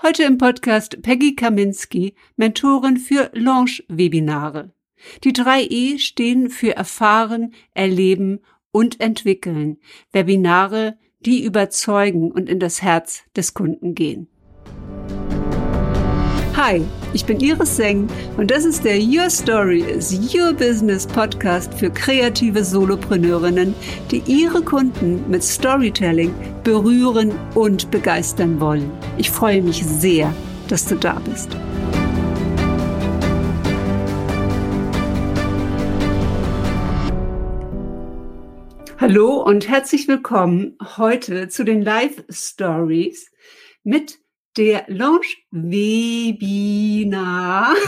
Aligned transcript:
Heute 0.00 0.22
im 0.22 0.38
Podcast 0.38 1.02
Peggy 1.02 1.34
Kaminski, 1.34 2.14
Mentorin 2.36 2.98
für 2.98 3.32
Launch-Webinare. 3.34 4.70
Die 5.24 5.32
drei 5.32 5.66
E 5.68 5.98
stehen 5.98 6.50
für 6.50 6.76
Erfahren, 6.76 7.52
Erleben 7.74 8.38
und 8.70 9.00
Entwickeln. 9.00 9.78
Webinare, 10.12 10.96
die 11.18 11.42
überzeugen 11.42 12.30
und 12.30 12.48
in 12.48 12.60
das 12.60 12.80
Herz 12.80 13.24
des 13.34 13.54
Kunden 13.54 13.96
gehen. 13.96 14.28
Hi, 16.60 16.84
ich 17.14 17.24
bin 17.24 17.38
Iris 17.38 17.76
Seng 17.76 18.08
und 18.36 18.50
das 18.50 18.64
ist 18.64 18.84
der 18.84 18.98
Your 18.98 19.30
Story 19.30 19.78
is 19.78 20.12
Your 20.34 20.52
Business 20.52 21.06
Podcast 21.06 21.72
für 21.72 21.88
kreative 21.88 22.64
Solopreneurinnen, 22.64 23.76
die 24.10 24.24
ihre 24.26 24.60
Kunden 24.60 25.22
mit 25.30 25.44
Storytelling 25.44 26.34
berühren 26.64 27.30
und 27.54 27.92
begeistern 27.92 28.58
wollen. 28.58 28.90
Ich 29.18 29.30
freue 29.30 29.62
mich 29.62 29.86
sehr, 29.86 30.34
dass 30.66 30.84
du 30.84 30.96
da 30.96 31.22
bist. 31.30 31.56
Hallo 38.98 39.44
und 39.44 39.68
herzlich 39.68 40.08
willkommen 40.08 40.76
heute 40.96 41.48
zu 41.48 41.62
den 41.62 41.82
Live 41.82 42.24
Stories 42.28 43.30
mit 43.84 44.17
der 44.58 44.84
Launch 44.88 45.46
Webinar 45.52 46.16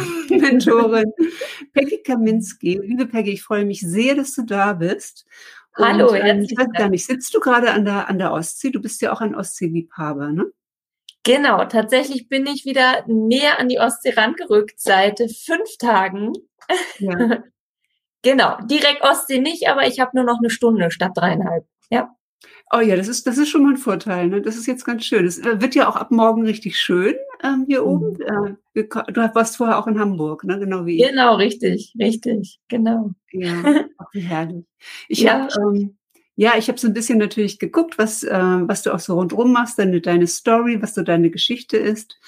Mentorin 0.30 1.12
Peggy 1.74 2.00
Kaminski. 2.02 2.80
Liebe 2.82 3.06
Peggy, 3.06 3.32
ich 3.32 3.42
freue 3.42 3.64
mich 3.64 3.80
sehr, 3.80 4.14
dass 4.14 4.34
du 4.34 4.42
da 4.42 4.72
bist. 4.74 5.26
Und, 5.76 5.84
Hallo, 5.84 6.14
ähm, 6.14 6.42
ich 6.42 6.56
weiß 6.56 6.68
gar 6.76 6.88
nicht, 6.88 7.04
sitzt 7.04 7.34
du 7.34 7.40
gerade 7.40 7.72
an 7.72 7.84
der, 7.84 8.08
an 8.08 8.18
der 8.18 8.32
Ostsee? 8.32 8.70
Du 8.70 8.80
bist 8.80 9.02
ja 9.02 9.12
auch 9.12 9.20
ein 9.20 9.34
Ostseeliebhaber, 9.34 10.28
ne? 10.32 10.46
Genau, 11.24 11.64
tatsächlich 11.64 12.28
bin 12.28 12.46
ich 12.46 12.64
wieder 12.64 13.04
näher 13.06 13.58
an 13.58 13.68
die 13.68 13.80
Ostsee 13.80 14.14
rangerückt 14.14 14.80
seit 14.80 15.18
fünf 15.18 15.76
Tagen. 15.78 16.32
Ja. 16.98 17.42
genau, 18.22 18.58
direkt 18.62 19.02
Ostsee 19.02 19.40
nicht, 19.40 19.68
aber 19.68 19.86
ich 19.88 19.98
habe 20.00 20.12
nur 20.14 20.24
noch 20.24 20.38
eine 20.38 20.50
Stunde 20.50 20.90
statt 20.92 21.12
dreieinhalb. 21.14 21.66
Ja. 21.90 22.14
Oh 22.72 22.80
ja, 22.80 22.96
das 22.96 23.08
ist, 23.08 23.26
das 23.26 23.38
ist 23.38 23.48
schon 23.48 23.64
mal 23.64 23.70
ein 23.70 23.76
Vorteil. 23.76 24.28
Ne? 24.28 24.42
Das 24.42 24.56
ist 24.56 24.66
jetzt 24.66 24.84
ganz 24.84 25.04
schön. 25.04 25.26
Es 25.26 25.38
äh, 25.38 25.60
wird 25.60 25.74
ja 25.74 25.88
auch 25.88 25.96
ab 25.96 26.10
morgen 26.10 26.44
richtig 26.44 26.78
schön 26.78 27.14
ähm, 27.42 27.64
hier 27.66 27.82
mhm. 27.82 27.88
oben. 27.88 28.20
Äh, 28.20 28.84
du 28.84 29.34
warst 29.34 29.56
vorher 29.56 29.78
auch 29.78 29.86
in 29.86 29.98
Hamburg, 29.98 30.44
ne? 30.44 30.58
genau 30.58 30.86
wie 30.86 31.00
ich. 31.00 31.08
Genau, 31.08 31.36
richtig, 31.36 31.94
richtig, 31.98 32.60
genau. 32.68 33.10
Ja, 33.32 33.52
auch 33.98 34.12
wie 34.12 34.20
herrlich. 34.20 34.64
Ich 35.08 35.20
ja. 35.20 35.48
habe 35.48 35.76
ähm, 35.76 35.96
ja, 36.40 36.54
ich 36.56 36.68
habe 36.68 36.78
so 36.78 36.86
ein 36.86 36.94
bisschen 36.94 37.18
natürlich 37.18 37.58
geguckt, 37.58 37.98
was, 37.98 38.22
äh, 38.22 38.32
was 38.32 38.80
du 38.80 38.94
auch 38.94 38.98
so 38.98 39.16
rundherum 39.16 39.52
machst, 39.52 39.78
deine, 39.78 40.00
deine 40.00 40.26
Story, 40.26 40.80
was 40.80 40.94
so 40.94 41.02
deine 41.02 41.28
Geschichte 41.28 41.76
ist. 41.76 42.18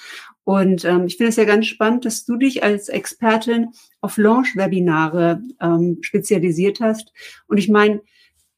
Und 0.43 0.85
ähm, 0.85 1.05
ich 1.07 1.17
finde 1.17 1.29
es 1.29 1.35
ja 1.35 1.45
ganz 1.45 1.65
spannend, 1.65 2.05
dass 2.05 2.23
du 2.23 2.35
dich 2.35 2.61
als 2.61 2.89
Expertin 2.89 3.69
auf 4.01 4.17
Launch-Webinare 4.17 5.41
ähm, 5.59 5.97
spezialisiert 6.01 6.79
hast. 6.79 7.11
Und 7.47 7.57
ich 7.57 7.69
meine, 7.69 8.01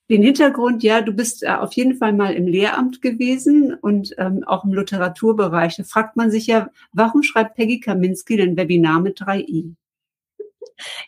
den 0.10 0.22
Hintergrund, 0.22 0.84
ja, 0.84 1.02
du 1.02 1.14
bist 1.14 1.44
äh, 1.44 1.48
auf 1.48 1.74
jeden 1.74 1.96
Fall 1.96 2.14
mal 2.14 2.34
im 2.34 2.48
Lehramt 2.48 3.02
gewesen 3.02 3.74
und 3.74 4.14
ähm, 4.18 4.44
auch 4.46 4.64
im 4.64 4.74
Literaturbereich. 4.74 5.78
Da 5.78 5.84
fragt 5.84 6.16
man 6.16 6.30
sich 6.30 6.48
ja, 6.48 6.70
warum 6.94 7.24
schreibt 7.24 7.56
Peggy 7.56 7.80
Kaminski 7.80 8.38
denn 8.38 8.56
Webinar 8.56 9.00
mit 9.00 9.20
3i? 9.20 9.74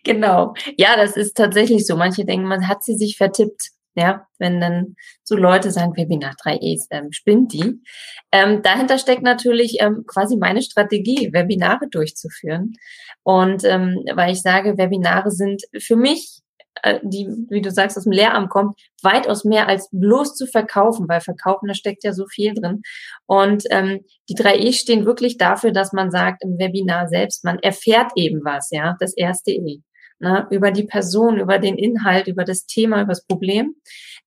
Genau. 0.03 0.53
Ja, 0.77 0.95
das 0.95 1.17
ist 1.17 1.35
tatsächlich 1.35 1.85
so. 1.85 1.95
Manche 1.95 2.25
denken, 2.25 2.47
man 2.47 2.67
hat 2.67 2.83
sie 2.83 2.95
sich 2.95 3.17
vertippt. 3.17 3.71
Ja, 3.95 4.27
wenn 4.37 4.61
dann 4.61 4.95
so 5.23 5.35
Leute 5.35 5.71
sagen, 5.71 5.97
Webinar 5.97 6.35
3e 6.35 6.85
ähm, 6.91 7.11
spinnt 7.11 7.51
die. 7.51 7.81
Ähm, 8.31 8.61
dahinter 8.61 8.99
steckt 8.99 9.23
natürlich 9.23 9.77
ähm, 9.79 10.03
quasi 10.05 10.37
meine 10.37 10.61
Strategie, 10.61 11.33
Webinare 11.33 11.87
durchzuführen. 11.89 12.73
Und 13.23 13.63
ähm, 13.63 14.05
weil 14.13 14.33
ich 14.33 14.43
sage, 14.43 14.77
Webinare 14.77 15.31
sind 15.31 15.63
für 15.79 15.95
mich 15.95 16.41
die, 17.03 17.27
wie 17.49 17.61
du 17.61 17.71
sagst, 17.71 17.97
aus 17.97 18.03
dem 18.03 18.11
Lehramt 18.11 18.49
kommt, 18.49 18.79
weitaus 19.01 19.43
mehr 19.43 19.67
als 19.67 19.89
bloß 19.91 20.35
zu 20.35 20.47
verkaufen, 20.47 21.07
weil 21.07 21.21
verkaufen, 21.21 21.67
da 21.67 21.73
steckt 21.73 22.03
ja 22.03 22.13
so 22.13 22.25
viel 22.27 22.53
drin. 22.53 22.81
Und 23.25 23.63
ähm, 23.69 24.01
die 24.29 24.35
drei 24.35 24.57
E 24.57 24.73
stehen 24.73 25.05
wirklich 25.05 25.37
dafür, 25.37 25.71
dass 25.71 25.93
man 25.93 26.11
sagt 26.11 26.43
im 26.43 26.57
Webinar 26.57 27.07
selbst, 27.07 27.43
man 27.43 27.59
erfährt 27.59 28.11
eben 28.15 28.41
was, 28.43 28.69
ja, 28.71 28.95
das 28.99 29.15
erste 29.15 29.51
E. 29.51 29.81
Ne, 30.19 30.47
über 30.49 30.71
die 30.71 30.85
Person, 30.85 31.39
über 31.39 31.59
den 31.59 31.77
Inhalt, 31.77 32.27
über 32.27 32.43
das 32.43 32.65
Thema, 32.65 33.03
über 33.03 33.11
das 33.11 33.23
Problem. 33.23 33.75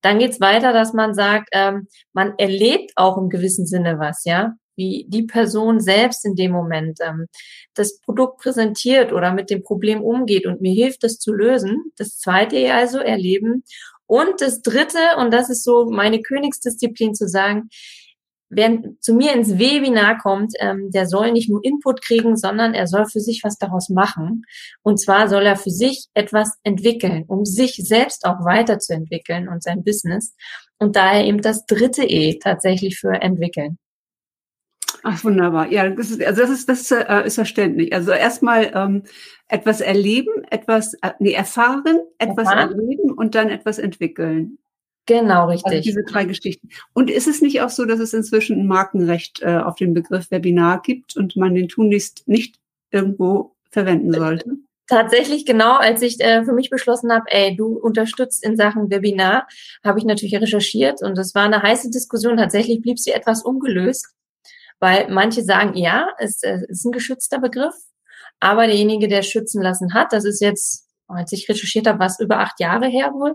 Dann 0.03 0.21
geht's 0.21 0.41
weiter, 0.41 0.73
dass 0.73 0.93
man 0.93 1.15
sagt, 1.15 1.49
ähm, 1.51 1.89
man 2.13 2.35
erlebt 2.39 2.93
auch 2.95 3.19
im 3.19 3.29
gewissen 3.29 3.67
Sinne 3.67 3.99
was, 3.99 4.25
ja 4.25 4.55
wie 4.81 5.05
die 5.09 5.25
Person 5.25 5.79
selbst 5.79 6.25
in 6.25 6.35
dem 6.35 6.53
Moment 6.53 6.99
ähm, 7.03 7.27
das 7.75 8.01
Produkt 8.01 8.39
präsentiert 8.39 9.13
oder 9.13 9.33
mit 9.33 9.51
dem 9.51 9.63
Problem 9.63 10.03
umgeht 10.03 10.47
und 10.47 10.63
mir 10.63 10.75
hilft, 10.75 11.05
das 11.05 11.19
zu 11.19 11.33
lösen. 11.33 11.93
Das 11.99 12.19
zweite 12.19 12.73
also 12.73 12.99
erleben. 12.99 13.63
Und 14.07 14.41
das 14.41 14.63
dritte, 14.63 14.99
und 15.19 15.33
das 15.33 15.51
ist 15.51 15.63
so 15.63 15.91
meine 15.91 16.21
Königsdisziplin 16.23 17.15
zu 17.15 17.29
sagen, 17.29 17.69
wer 18.49 18.83
zu 19.01 19.15
mir 19.15 19.33
ins 19.35 19.59
Webinar 19.59 20.19
kommt, 20.19 20.55
ähm, 20.59 20.91
der 20.91 21.07
soll 21.07 21.31
nicht 21.33 21.49
nur 21.49 21.65
Input 21.65 22.03
kriegen, 22.03 22.37
sondern 22.37 22.75
er 22.75 22.87
soll 22.87 23.07
für 23.07 23.21
sich 23.21 23.43
was 23.45 23.57
daraus 23.59 23.89
machen. 23.89 24.43
Und 24.83 24.99
zwar 24.99 25.29
soll 25.29 25.47
er 25.47 25.57
für 25.57 25.71
sich 25.71 26.09
etwas 26.15 26.59
entwickeln, 26.65 27.25
um 27.29 27.45
sich 27.45 27.77
selbst 27.77 28.25
auch 28.25 28.45
weiterzuentwickeln 28.45 29.49
und 29.49 29.63
sein 29.63 29.85
Business. 29.85 30.35
Und 30.79 30.97
daher 30.97 31.25
eben 31.25 31.43
das 31.43 31.67
dritte 31.67 32.05
E 32.05 32.39
tatsächlich 32.39 32.99
für 32.99 33.13
entwickeln. 33.13 33.79
Ach, 35.03 35.25
wunderbar. 35.25 35.71
Ja, 35.73 35.89
das 35.89 36.11
ist, 36.11 36.23
also 36.23 36.43
das 36.43 36.51
ist, 36.51 36.69
das 36.69 36.81
ist, 36.83 36.93
äh, 36.93 37.27
ist 37.27 37.37
verständlich. 37.37 37.93
Also 37.93 38.13
erstmal 38.13 38.71
ähm, 38.75 39.03
etwas 39.49 39.81
erleben, 39.81 40.45
etwas, 40.51 40.95
äh, 40.95 41.13
nee, 41.19 41.33
erfahren, 41.33 42.01
etwas 42.19 42.49
erfahren. 42.49 42.73
erleben 42.73 43.13
und 43.13 43.35
dann 43.35 43.49
etwas 43.49 43.79
entwickeln. 43.79 44.59
Genau, 45.07 45.47
also 45.47 45.53
richtig. 45.53 45.73
Also 45.73 45.83
diese 45.83 46.05
drei 46.05 46.25
Geschichten. 46.25 46.69
Und 46.93 47.11
ist 47.11 47.27
es 47.27 47.41
nicht 47.41 47.63
auch 47.63 47.71
so, 47.71 47.85
dass 47.85 47.99
es 47.99 48.13
inzwischen 48.13 48.61
ein 48.61 48.67
Markenrecht 48.67 49.43
äh, 49.43 49.57
auf 49.59 49.77
den 49.77 49.95
Begriff 49.95 50.31
Webinar 50.31 50.83
gibt 50.83 51.17
und 51.17 51.37
man 51.37 51.55
den 51.55 51.69
tunlichst 51.69 52.29
nicht 52.29 52.61
irgendwo 52.91 53.57
verwenden 53.71 54.13
sollte? 54.13 54.57
Tatsächlich 54.87 55.47
genau, 55.47 55.77
als 55.77 56.03
ich 56.03 56.21
äh, 56.21 56.45
für 56.45 56.53
mich 56.53 56.69
beschlossen 56.69 57.13
habe, 57.13 57.25
ey, 57.29 57.57
du 57.57 57.79
unterstützt 57.79 58.45
in 58.45 58.57
Sachen 58.57 58.91
Webinar, 58.91 59.47
habe 59.85 59.99
ich 60.01 60.05
natürlich 60.05 60.35
recherchiert 60.35 61.01
und 61.01 61.17
es 61.17 61.35
war 61.35 61.45
eine 61.45 61.63
heiße 61.63 61.91
Diskussion. 61.91 62.37
Tatsächlich 62.37 62.83
blieb 62.83 62.99
sie 62.99 63.13
etwas 63.13 63.45
ungelöst. 63.45 64.09
Weil 64.81 65.09
manche 65.11 65.43
sagen, 65.43 65.77
ja, 65.77 66.09
es, 66.19 66.43
es 66.43 66.63
ist 66.63 66.85
ein 66.85 66.93
geschützter 66.93 67.39
Begriff, 67.39 67.75
aber 68.41 68.67
derjenige, 68.67 69.09
der 69.09 69.23
schützen 69.23 69.63
lassen 69.63 69.95
hat, 69.95 70.13
das 70.13 70.25
ist 70.25 70.41
jetzt, 70.41 70.89
als 71.07 71.33
ich 71.33 71.49
recherchiert 71.49 71.87
habe, 71.87 71.99
was 71.99 72.19
über 72.19 72.39
acht 72.39 72.59
Jahre 72.61 72.87
her 72.89 73.13
wohl, 73.13 73.35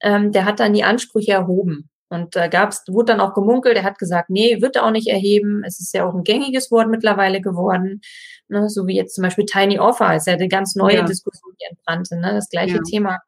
ähm, 0.00 0.32
der 0.32 0.44
hat 0.44 0.60
dann 0.60 0.74
die 0.74 0.84
Ansprüche 0.84 1.32
erhoben. 1.32 1.88
Und 2.10 2.36
da 2.36 2.48
gab's, 2.48 2.84
wurde 2.86 3.12
dann 3.12 3.20
auch 3.20 3.34
gemunkelt, 3.34 3.76
er 3.76 3.82
hat 3.82 3.98
gesagt, 3.98 4.30
nee, 4.30 4.60
wird 4.60 4.76
er 4.76 4.84
auch 4.84 4.90
nicht 4.90 5.08
erheben. 5.08 5.62
Es 5.64 5.80
ist 5.80 5.94
ja 5.94 6.06
auch 6.06 6.14
ein 6.14 6.22
gängiges 6.22 6.70
Wort 6.70 6.88
mittlerweile 6.88 7.40
geworden. 7.40 8.02
Ne, 8.48 8.68
so 8.68 8.86
wie 8.86 8.94
jetzt 8.94 9.14
zum 9.14 9.22
Beispiel 9.22 9.46
Tiny 9.46 9.78
Offer 9.78 10.14
ist 10.14 10.26
ja 10.26 10.34
eine 10.34 10.48
ganz 10.48 10.76
neue 10.76 10.96
ja. 10.96 11.02
Diskussion, 11.02 11.54
die 11.60 11.64
entbrannte, 11.70 12.16
ne, 12.16 12.34
das 12.34 12.50
gleiche 12.50 12.76
ja. 12.76 12.82
Thema. 12.82 13.18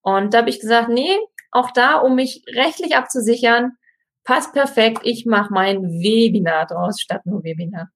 Und 0.00 0.32
da 0.32 0.38
habe 0.38 0.50
ich 0.50 0.60
gesagt, 0.60 0.88
nee, 0.88 1.18
auch 1.50 1.70
da, 1.72 1.96
um 1.96 2.14
mich 2.14 2.44
rechtlich 2.54 2.96
abzusichern, 2.96 3.72
passt 4.24 4.52
perfekt, 4.52 5.00
ich 5.04 5.26
mache 5.26 5.52
mein 5.52 5.82
Webinar 5.82 6.66
draus 6.66 7.00
statt 7.00 7.24
nur 7.26 7.44
Webinar. 7.44 7.90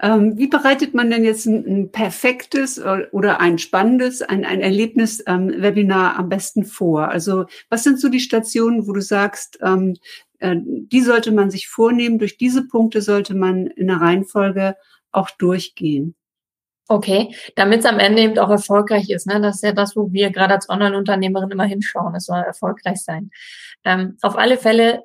Ähm, 0.00 0.36
wie 0.36 0.48
bereitet 0.48 0.94
man 0.94 1.10
denn 1.10 1.24
jetzt 1.24 1.46
ein, 1.46 1.64
ein 1.66 1.92
perfektes 1.92 2.82
oder 3.12 3.40
ein 3.40 3.58
spannendes, 3.58 4.22
ein, 4.22 4.44
ein 4.44 4.60
Erlebnis-Webinar 4.60 6.12
ähm, 6.12 6.18
am 6.18 6.28
besten 6.28 6.64
vor? 6.64 7.08
Also 7.08 7.44
was 7.68 7.84
sind 7.84 8.00
so 8.00 8.08
die 8.08 8.20
Stationen, 8.20 8.88
wo 8.88 8.92
du 8.92 9.00
sagst, 9.00 9.58
ähm, 9.62 9.96
äh, 10.38 10.56
die 10.64 11.00
sollte 11.00 11.30
man 11.32 11.50
sich 11.50 11.68
vornehmen, 11.68 12.18
durch 12.18 12.36
diese 12.36 12.66
Punkte 12.66 13.02
sollte 13.02 13.34
man 13.34 13.66
in 13.66 13.86
der 13.86 14.00
Reihenfolge 14.00 14.76
auch 15.12 15.30
durchgehen? 15.30 16.16
Okay, 16.86 17.34
damit 17.56 17.80
es 17.80 17.86
am 17.86 17.98
Ende 17.98 18.22
eben 18.22 18.38
auch 18.38 18.50
erfolgreich 18.50 19.08
ist. 19.08 19.26
Ne? 19.26 19.40
Das 19.40 19.56
ist 19.56 19.62
ja 19.62 19.72
das, 19.72 19.96
wo 19.96 20.12
wir 20.12 20.30
gerade 20.30 20.54
als 20.54 20.68
Online-Unternehmerin 20.68 21.50
immer 21.50 21.64
hinschauen. 21.64 22.14
Es 22.14 22.26
soll 22.26 22.40
erfolgreich 22.40 23.02
sein. 23.02 23.30
Ähm, 23.84 24.18
auf 24.20 24.36
alle 24.36 24.58
Fälle, 24.58 25.02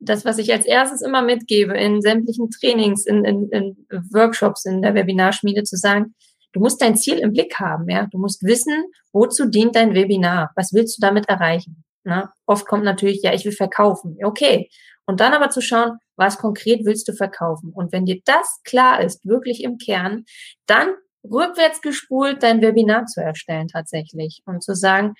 das, 0.00 0.24
was 0.24 0.38
ich 0.38 0.52
als 0.52 0.66
erstes 0.66 1.02
immer 1.02 1.22
mitgebe 1.22 1.76
in 1.78 2.02
sämtlichen 2.02 2.50
Trainings, 2.50 3.06
in, 3.06 3.24
in, 3.24 3.48
in 3.50 3.86
Workshops, 4.12 4.64
in 4.64 4.82
der 4.82 4.94
Webinarschmiede 4.94 5.62
zu 5.62 5.76
sagen, 5.76 6.14
du 6.52 6.58
musst 6.58 6.82
dein 6.82 6.96
Ziel 6.96 7.18
im 7.18 7.32
Blick 7.32 7.60
haben. 7.60 7.88
Ja, 7.88 8.06
Du 8.10 8.18
musst 8.18 8.42
wissen, 8.42 8.86
wozu 9.12 9.46
dient 9.46 9.76
dein 9.76 9.94
Webinar? 9.94 10.50
Was 10.56 10.72
willst 10.72 10.98
du 10.98 11.00
damit 11.00 11.28
erreichen? 11.28 11.84
Ne? 12.02 12.28
Oft 12.46 12.66
kommt 12.66 12.84
natürlich, 12.84 13.22
ja, 13.22 13.32
ich 13.34 13.44
will 13.44 13.52
verkaufen. 13.52 14.18
Okay. 14.24 14.68
Und 15.06 15.20
dann 15.20 15.32
aber 15.32 15.50
zu 15.50 15.60
schauen, 15.60 15.98
was 16.16 16.38
konkret 16.38 16.84
willst 16.84 17.08
du 17.08 17.12
verkaufen? 17.12 17.72
Und 17.72 17.92
wenn 17.92 18.04
dir 18.04 18.20
das 18.24 18.60
klar 18.64 19.00
ist, 19.00 19.24
wirklich 19.26 19.62
im 19.62 19.78
Kern, 19.78 20.24
dann 20.66 20.94
rückwärts 21.24 21.80
gespult 21.80 22.42
dein 22.42 22.60
Webinar 22.62 23.06
zu 23.06 23.20
erstellen 23.20 23.68
tatsächlich 23.68 24.42
und 24.46 24.62
zu 24.62 24.74
sagen, 24.74 25.14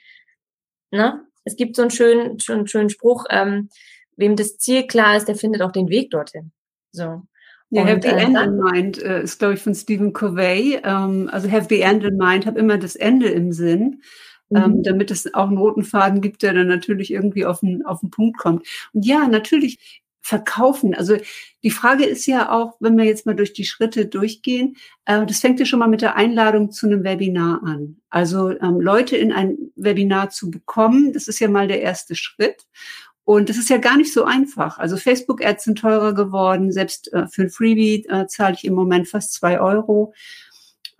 ne, 0.90 1.24
es 1.44 1.56
gibt 1.56 1.76
so 1.76 1.82
einen 1.82 1.90
schönen, 1.90 2.40
schönen, 2.40 2.66
schönen 2.66 2.90
Spruch, 2.90 3.24
ähm, 3.30 3.68
wem 4.16 4.36
das 4.36 4.58
Ziel 4.58 4.86
klar 4.86 5.16
ist, 5.16 5.28
der 5.28 5.36
findet 5.36 5.62
auch 5.62 5.72
den 5.72 5.88
Weg 5.88 6.10
dorthin. 6.10 6.52
So. 6.92 7.22
Ja, 7.70 7.86
Have 7.86 8.00
the 8.02 8.08
äh, 8.08 8.24
End 8.24 8.36
in 8.36 8.56
Mind 8.58 9.02
äh, 9.02 9.22
ist, 9.22 9.38
glaube 9.38 9.54
ich, 9.54 9.60
von 9.60 9.74
Stephen 9.74 10.12
Covey. 10.12 10.80
Ähm, 10.82 11.28
also 11.32 11.50
Have 11.50 11.66
the 11.68 11.80
End 11.80 12.04
in 12.04 12.16
Mind, 12.16 12.46
habe 12.46 12.58
immer 12.58 12.78
das 12.78 12.96
Ende 12.96 13.28
im 13.28 13.52
Sinn, 13.52 14.02
ähm, 14.52 14.72
mhm. 14.72 14.82
damit 14.82 15.12
es 15.12 15.32
auch 15.34 15.46
einen 15.46 15.58
roten 15.58 15.84
Faden 15.84 16.20
gibt, 16.20 16.42
der 16.42 16.52
dann 16.52 16.66
natürlich 16.66 17.12
irgendwie 17.12 17.46
auf 17.46 17.60
den, 17.60 17.86
auf 17.86 18.00
den 18.00 18.10
Punkt 18.10 18.38
kommt. 18.38 18.66
Und 18.92 19.06
ja, 19.06 19.28
natürlich 19.28 20.02
verkaufen. 20.20 20.94
Also 20.94 21.16
die 21.62 21.70
Frage 21.70 22.04
ist 22.04 22.26
ja 22.26 22.52
auch, 22.52 22.76
wenn 22.80 22.96
wir 22.96 23.04
jetzt 23.04 23.26
mal 23.26 23.34
durch 23.34 23.52
die 23.52 23.64
Schritte 23.64 24.06
durchgehen, 24.06 24.76
äh, 25.06 25.24
das 25.26 25.40
fängt 25.40 25.60
ja 25.60 25.66
schon 25.66 25.78
mal 25.78 25.88
mit 25.88 26.02
der 26.02 26.16
Einladung 26.16 26.70
zu 26.70 26.86
einem 26.86 27.04
Webinar 27.04 27.62
an. 27.64 27.96
Also 28.10 28.50
ähm, 28.50 28.80
Leute 28.80 29.16
in 29.16 29.32
ein 29.32 29.56
Webinar 29.76 30.30
zu 30.30 30.50
bekommen, 30.50 31.12
das 31.12 31.28
ist 31.28 31.40
ja 31.40 31.48
mal 31.48 31.68
der 31.68 31.80
erste 31.80 32.14
Schritt. 32.14 32.66
Und 33.24 33.48
das 33.48 33.58
ist 33.58 33.70
ja 33.70 33.76
gar 33.76 33.96
nicht 33.96 34.12
so 34.12 34.24
einfach. 34.24 34.78
Also 34.78 34.96
Facebook-Ads 34.96 35.64
sind 35.64 35.78
teurer 35.78 36.14
geworden. 36.14 36.72
Selbst 36.72 37.12
äh, 37.12 37.28
für 37.28 37.42
ein 37.42 37.50
Freebie 37.50 38.04
äh, 38.08 38.26
zahle 38.26 38.56
ich 38.56 38.64
im 38.64 38.74
Moment 38.74 39.08
fast 39.08 39.34
zwei 39.34 39.60
Euro 39.60 40.12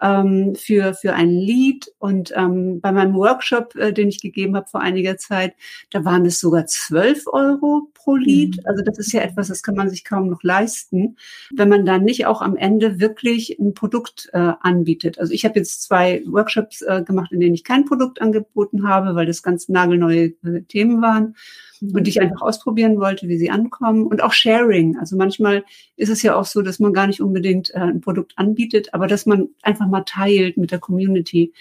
ähm, 0.00 0.54
für, 0.54 0.94
für 0.94 1.14
ein 1.14 1.30
Lied. 1.30 1.92
Und 1.98 2.32
ähm, 2.36 2.80
bei 2.80 2.92
meinem 2.92 3.14
Workshop, 3.14 3.74
äh, 3.76 3.92
den 3.92 4.08
ich 4.08 4.20
gegeben 4.20 4.56
habe 4.56 4.68
vor 4.68 4.80
einiger 4.80 5.16
Zeit, 5.16 5.54
da 5.90 6.04
waren 6.04 6.24
es 6.24 6.40
sogar 6.40 6.66
zwölf 6.66 7.26
Euro 7.26 7.88
pro 8.02 8.16
Lied. 8.16 8.56
Mhm. 8.56 8.62
Also 8.66 8.82
das 8.82 8.98
ist 8.98 9.12
ja 9.12 9.20
etwas, 9.20 9.48
das 9.48 9.62
kann 9.62 9.74
man 9.74 9.90
sich 9.90 10.04
kaum 10.04 10.28
noch 10.28 10.42
leisten, 10.42 11.16
wenn 11.54 11.68
man 11.68 11.84
dann 11.84 12.04
nicht 12.04 12.26
auch 12.26 12.42
am 12.42 12.56
Ende 12.56 13.00
wirklich 13.00 13.58
ein 13.58 13.74
Produkt 13.74 14.30
äh, 14.32 14.52
anbietet. 14.60 15.18
Also 15.18 15.32
ich 15.32 15.44
habe 15.44 15.58
jetzt 15.58 15.82
zwei 15.82 16.22
Workshops 16.26 16.82
äh, 16.82 17.02
gemacht, 17.02 17.32
in 17.32 17.40
denen 17.40 17.54
ich 17.54 17.64
kein 17.64 17.84
Produkt 17.84 18.20
angeboten 18.20 18.88
habe, 18.88 19.14
weil 19.14 19.26
das 19.26 19.42
ganz 19.42 19.68
nagelneue 19.68 20.32
äh, 20.44 20.62
Themen 20.68 21.02
waren 21.02 21.34
und 21.80 22.06
ich 22.06 22.20
einfach 22.20 22.42
ausprobieren 22.42 22.98
wollte, 22.98 23.28
wie 23.28 23.38
sie 23.38 23.50
ankommen. 23.50 24.06
Und 24.06 24.22
auch 24.22 24.32
Sharing. 24.32 24.98
Also 24.98 25.16
manchmal 25.16 25.64
ist 25.96 26.10
es 26.10 26.22
ja 26.22 26.36
auch 26.36 26.44
so, 26.44 26.62
dass 26.62 26.78
man 26.78 26.92
gar 26.92 27.06
nicht 27.06 27.20
unbedingt 27.20 27.70
äh, 27.74 27.78
ein 27.78 28.00
Produkt 28.00 28.34
anbietet, 28.36 28.92
aber 28.92 29.06
dass 29.06 29.26
man 29.26 29.48
einfach 29.62 29.88
mal 29.88 30.04
teilt 30.04 30.56
mit 30.56 30.70
der 30.70 30.78
Community, 30.78 31.52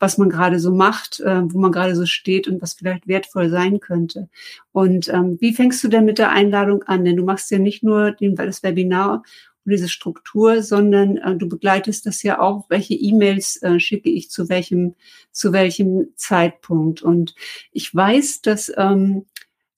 was 0.00 0.18
man 0.18 0.30
gerade 0.30 0.58
so 0.58 0.72
macht, 0.72 1.20
äh, 1.20 1.42
wo 1.44 1.60
man 1.60 1.70
gerade 1.70 1.94
so 1.94 2.06
steht 2.06 2.48
und 2.48 2.60
was 2.60 2.74
vielleicht 2.74 3.06
wertvoll 3.06 3.50
sein 3.50 3.78
könnte. 3.78 4.28
Und 4.72 5.08
ähm, 5.10 5.36
wie 5.40 5.52
fängst 5.52 5.84
du 5.84 5.88
denn 5.88 6.06
mit 6.06 6.18
der 6.18 6.30
Einladung 6.30 6.82
an? 6.84 7.04
Denn 7.04 7.16
du 7.16 7.22
machst 7.22 7.50
ja 7.50 7.58
nicht 7.58 7.82
nur 7.84 8.12
den, 8.12 8.34
das 8.34 8.62
Webinar 8.62 9.22
und 9.64 9.72
diese 9.72 9.90
Struktur, 9.90 10.62
sondern 10.62 11.18
äh, 11.18 11.36
du 11.36 11.48
begleitest 11.48 12.06
das 12.06 12.22
ja 12.22 12.40
auch, 12.40 12.64
welche 12.70 12.94
E-Mails 12.94 13.62
äh, 13.62 13.78
schicke 13.78 14.08
ich 14.08 14.30
zu 14.30 14.48
welchem, 14.48 14.94
zu 15.32 15.52
welchem 15.52 16.08
Zeitpunkt. 16.16 17.02
Und 17.02 17.34
ich 17.70 17.94
weiß, 17.94 18.40
dass 18.40 18.72
ähm, 18.76 19.26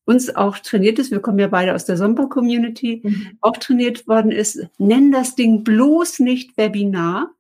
uns 0.05 0.35
auch 0.35 0.59
trainiert 0.59 1.01
ist, 1.01 1.11
wir 1.11 1.21
kommen 1.21 1.41
ja 1.41 1.49
beide 1.49 1.75
aus 1.75 1.85
der 1.85 1.97
Somper-Community, 1.97 3.01
mhm. 3.03 3.39
auch 3.41 3.57
trainiert 3.57 4.07
worden 4.07 4.31
ist, 4.31 4.67
nenn 4.79 5.11
das 5.11 5.35
Ding 5.35 5.65
bloß 5.65 6.21
nicht 6.21 6.57
Webinar, 6.57 7.31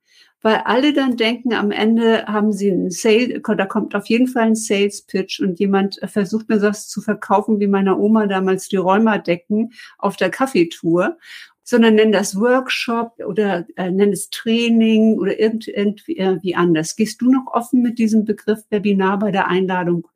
weil 0.42 0.56
alle 0.64 0.92
dann 0.92 1.16
denken, 1.16 1.54
am 1.54 1.70
Ende 1.70 2.26
haben 2.26 2.52
sie 2.52 2.70
einen 2.70 2.90
Sale, 2.90 3.40
da 3.40 3.66
kommt 3.66 3.94
auf 3.94 4.06
jeden 4.06 4.26
Fall 4.26 4.42
ein 4.44 4.56
Sales-Pitch 4.56 5.40
und 5.40 5.58
jemand 5.60 6.00
versucht 6.04 6.48
mir 6.48 6.58
das 6.58 6.88
zu 6.88 7.00
verkaufen, 7.00 7.60
wie 7.60 7.68
meiner 7.68 7.98
Oma 7.98 8.26
damals 8.26 8.68
die 8.68 8.76
Rheumadecken 8.76 9.72
auf 9.98 10.16
der 10.16 10.30
Kaffeetour 10.30 11.16
sondern 11.64 11.94
nenn 11.94 12.12
das 12.12 12.38
Workshop 12.38 13.14
oder 13.24 13.66
äh, 13.76 13.90
nenn 13.90 14.12
es 14.12 14.30
Training 14.30 15.18
oder 15.18 15.38
irgendwie, 15.38 16.16
irgendwie 16.16 16.54
anders. 16.54 16.96
Gehst 16.96 17.20
du 17.22 17.30
noch 17.30 17.46
offen 17.52 17.82
mit 17.82 17.98
diesem 17.98 18.24
Begriff 18.24 18.64
Webinar 18.70 19.18
bei 19.18 19.30
der 19.30 19.48
Einladung 19.48 20.08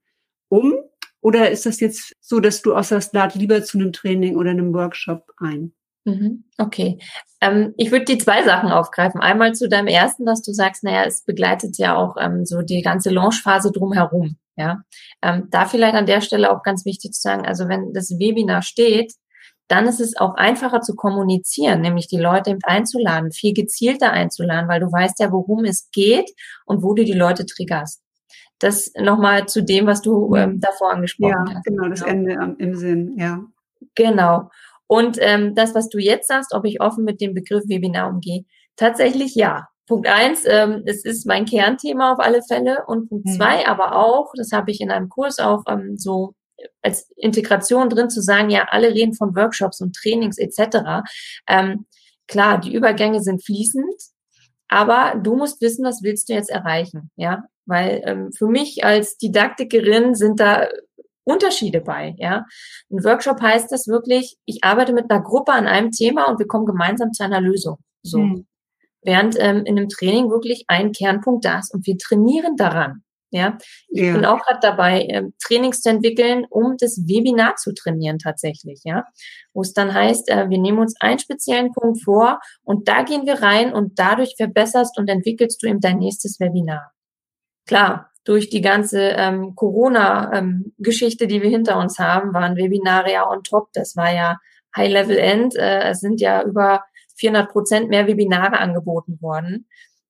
um 0.49 0.75
oder 1.20 1.50
ist 1.50 1.67
das 1.67 1.81
jetzt 1.81 2.14
so, 2.20 2.40
dass 2.40 2.62
du 2.62 2.75
außerst 2.75 3.12
lad 3.14 3.34
lieber 3.34 3.62
zu 3.62 3.78
einem 3.78 3.93
Training 3.93 4.37
oder 4.37 4.50
einem 4.50 4.75
Workshop 4.75 5.32
ein? 5.38 5.73
Mhm, 6.06 6.44
okay. 6.58 6.99
Ähm, 7.41 7.75
ich 7.76 7.91
würde 7.91 8.05
die 8.05 8.19
zwei 8.19 8.44
Sachen 8.44 8.70
aufgreifen. 8.70 9.20
Einmal 9.20 9.55
zu 9.55 9.69
deinem 9.69 9.88
ersten, 9.88 10.25
dass 10.25 10.41
du 10.41 10.53
sagst, 10.53 10.85
naja, 10.85 11.05
es 11.05 11.25
begleitet 11.25 11.79
ja 11.79 11.97
auch 11.97 12.17
ähm, 12.19 12.47
so 12.47 12.62
die 12.62 12.81
ganze 12.81 13.11
Launchphase 13.11 13.73
drumherum. 13.73 14.37
Ja, 14.56 14.82
ähm, 15.20 15.49
da 15.50 15.67
vielleicht 15.67 15.97
an 15.97 16.06
der 16.06 16.23
Stelle 16.23 16.50
auch 16.50 16.62
ganz 16.62 16.87
wichtig 16.87 17.12
zu 17.12 17.20
sagen, 17.20 17.44
also 17.44 17.69
wenn 17.69 17.93
das 17.93 18.11
Webinar 18.19 18.62
steht, 18.62 19.12
dann 19.69 19.87
ist 19.87 20.00
es 20.00 20.17
auch 20.17 20.35
einfacher 20.37 20.81
zu 20.81 20.94
kommunizieren, 20.94 21.82
nämlich 21.82 22.06
die 22.06 22.17
Leute 22.17 22.50
eben 22.50 22.61
einzuladen, 22.62 23.32
viel 23.32 23.52
gezielter 23.52 24.12
einzuladen, 24.12 24.69
weil 24.69 24.81
du 24.81 24.87
weißt 24.87 25.19
ja, 25.20 25.31
worum 25.31 25.64
es 25.64 25.91
geht 25.91 26.31
und 26.64 26.82
wo 26.82 26.94
du 26.94 27.05
die 27.05 27.12
Leute 27.12 27.44
triggerst 27.44 28.00
das 28.59 28.91
nochmal 28.99 29.47
zu 29.47 29.62
dem, 29.62 29.87
was 29.87 30.00
du 30.00 30.35
ähm, 30.35 30.61
davor 30.61 30.93
angesprochen 30.93 31.44
ja, 31.47 31.55
hast. 31.55 31.64
Genau, 31.64 31.88
das 31.88 32.02
genau. 32.02 32.31
Ende 32.32 32.56
im 32.59 32.75
Sinn, 32.75 33.14
ja. 33.19 33.41
Genau. 33.94 34.50
Und 34.87 35.19
ähm, 35.21 35.55
das, 35.55 35.75
was 35.75 35.88
du 35.88 35.99
jetzt 35.99 36.29
sagst, 36.29 36.55
ob 36.55 36.65
ich 36.65 36.81
offen 36.81 37.05
mit 37.05 37.21
dem 37.21 37.35
Begriff 37.35 37.65
Webinar 37.67 38.09
umgehe, 38.09 38.44
tatsächlich 38.77 39.35
ja. 39.35 39.69
Punkt 39.88 40.09
eins, 40.09 40.43
ähm, 40.47 40.83
es 40.85 41.05
ist 41.05 41.27
mein 41.27 41.44
Kernthema 41.44 42.12
auf 42.12 42.19
alle 42.19 42.43
Fälle. 42.43 42.85
Und 42.87 43.09
Punkt 43.09 43.27
mhm. 43.27 43.33
zwei, 43.33 43.67
aber 43.69 43.94
auch, 43.94 44.33
das 44.37 44.50
habe 44.53 44.71
ich 44.73 44.81
in 44.81 44.91
einem 44.91 45.09
Kurs 45.09 45.38
auch 45.38 45.62
ähm, 45.69 45.97
so 45.97 46.35
als 46.83 47.11
Integration 47.17 47.88
drin 47.88 48.11
zu 48.11 48.21
sagen, 48.21 48.50
ja, 48.50 48.67
alle 48.71 48.93
reden 48.93 49.15
von 49.15 49.37
Workshops 49.37 49.81
und 49.81 49.94
Trainings 49.94 50.38
etc. 50.38 51.06
Ähm, 51.49 51.87
klar, 52.27 52.59
die 52.59 52.75
Übergänge 52.75 53.21
sind 53.21 53.44
fließend, 53.44 53.94
aber 54.69 55.21
du 55.23 55.37
musst 55.37 55.61
wissen, 55.61 55.85
was 55.85 56.03
willst 56.03 56.29
du 56.29 56.35
jetzt 56.35 56.50
erreichen, 56.50 57.11
ja? 57.17 57.44
Weil 57.67 58.03
ähm, 58.05 58.33
für 58.33 58.47
mich 58.47 58.85
als 58.85 59.17
Didaktikerin 59.19 60.15
sind 60.15 60.41
da 60.41 60.69
Unterschiede 61.26 61.81
bei, 61.81 62.14
ja. 62.19 62.46
Ein 62.88 63.05
Workshop 63.05 63.40
heißt 63.40 63.73
das 63.73 63.88
wirklich, 63.88 64.37
ich 64.44 64.62
arbeite 64.62 64.93
mit 64.93 65.11
einer 65.11 65.23
Gruppe 65.23 65.52
an 65.52 65.67
einem 65.67 65.90
Thema 65.90 66.28
und 66.31 66.38
wir 66.38 66.46
kommen 66.46 66.67
gemeinsam 66.67 67.12
zu 67.12 67.25
einer 67.25 67.40
Lösung. 67.40 67.78
So. 68.02 68.19
Mhm. 68.19 68.46
Während 69.02 69.37
ähm, 69.38 69.64
in 69.64 69.76
einem 69.76 69.88
Training 69.88 70.31
wirklich 70.31 70.64
ein 70.69 70.93
Kernpunkt 70.93 71.44
da 71.44 71.58
ist 71.58 71.75
und 71.75 71.87
wir 71.87 71.99
trainieren 71.99 72.56
daran. 72.56 73.02
Ja, 73.31 73.58
ich 73.88 74.02
ja. 74.02 74.12
bin 74.12 74.25
auch 74.25 74.40
gerade 74.40 74.61
dabei, 74.62 75.05
ähm, 75.11 75.34
Trainings 75.43 75.81
zu 75.82 75.90
entwickeln, 75.90 76.46
um 76.49 76.76
das 76.78 76.96
Webinar 77.08 77.56
zu 77.56 77.75
trainieren 77.75 78.20
tatsächlich, 78.20 78.82
ja. 78.84 79.05
Wo 79.52 79.62
es 79.62 79.73
dann 79.73 79.93
heißt, 79.93 80.31
äh, 80.31 80.49
wir 80.49 80.58
nehmen 80.58 80.78
uns 80.78 80.94
einen 81.00 81.19
speziellen 81.19 81.73
Punkt 81.73 82.05
vor 82.05 82.38
und 82.62 82.87
da 82.87 83.02
gehen 83.02 83.26
wir 83.26 83.43
rein 83.43 83.73
und 83.73 83.99
dadurch 83.99 84.34
verbesserst 84.37 84.96
und 84.96 85.08
entwickelst 85.08 85.61
du 85.61 85.67
eben 85.67 85.81
dein 85.81 85.99
nächstes 85.99 86.38
Webinar. 86.38 86.93
Klar, 87.67 88.12
durch 88.26 88.50
die 88.50 88.61
ganze 88.61 89.00
ähm, 89.00 89.55
Corona-Geschichte, 89.55 91.25
ähm, 91.25 91.28
die 91.28 91.43
wir 91.43 91.49
hinter 91.49 91.78
uns 91.78 92.00
haben, 92.00 92.34
waren 92.34 92.56
Webinare 92.56 93.12
ja 93.12 93.31
on 93.31 93.44
top. 93.44 93.69
Das 93.73 93.96
war 93.96 94.12
ja 94.12 94.38
High-Level-End. 94.76 95.55
Äh, 95.55 95.90
es 95.90 96.00
sind 96.00 96.20
ja 96.20 96.43
über 96.43 96.82
400 97.19 97.49
Prozent 97.49 97.88
mehr 97.88 98.08
Webinare 98.08 98.58
angeboten 98.58 99.18
worden. 99.23 99.68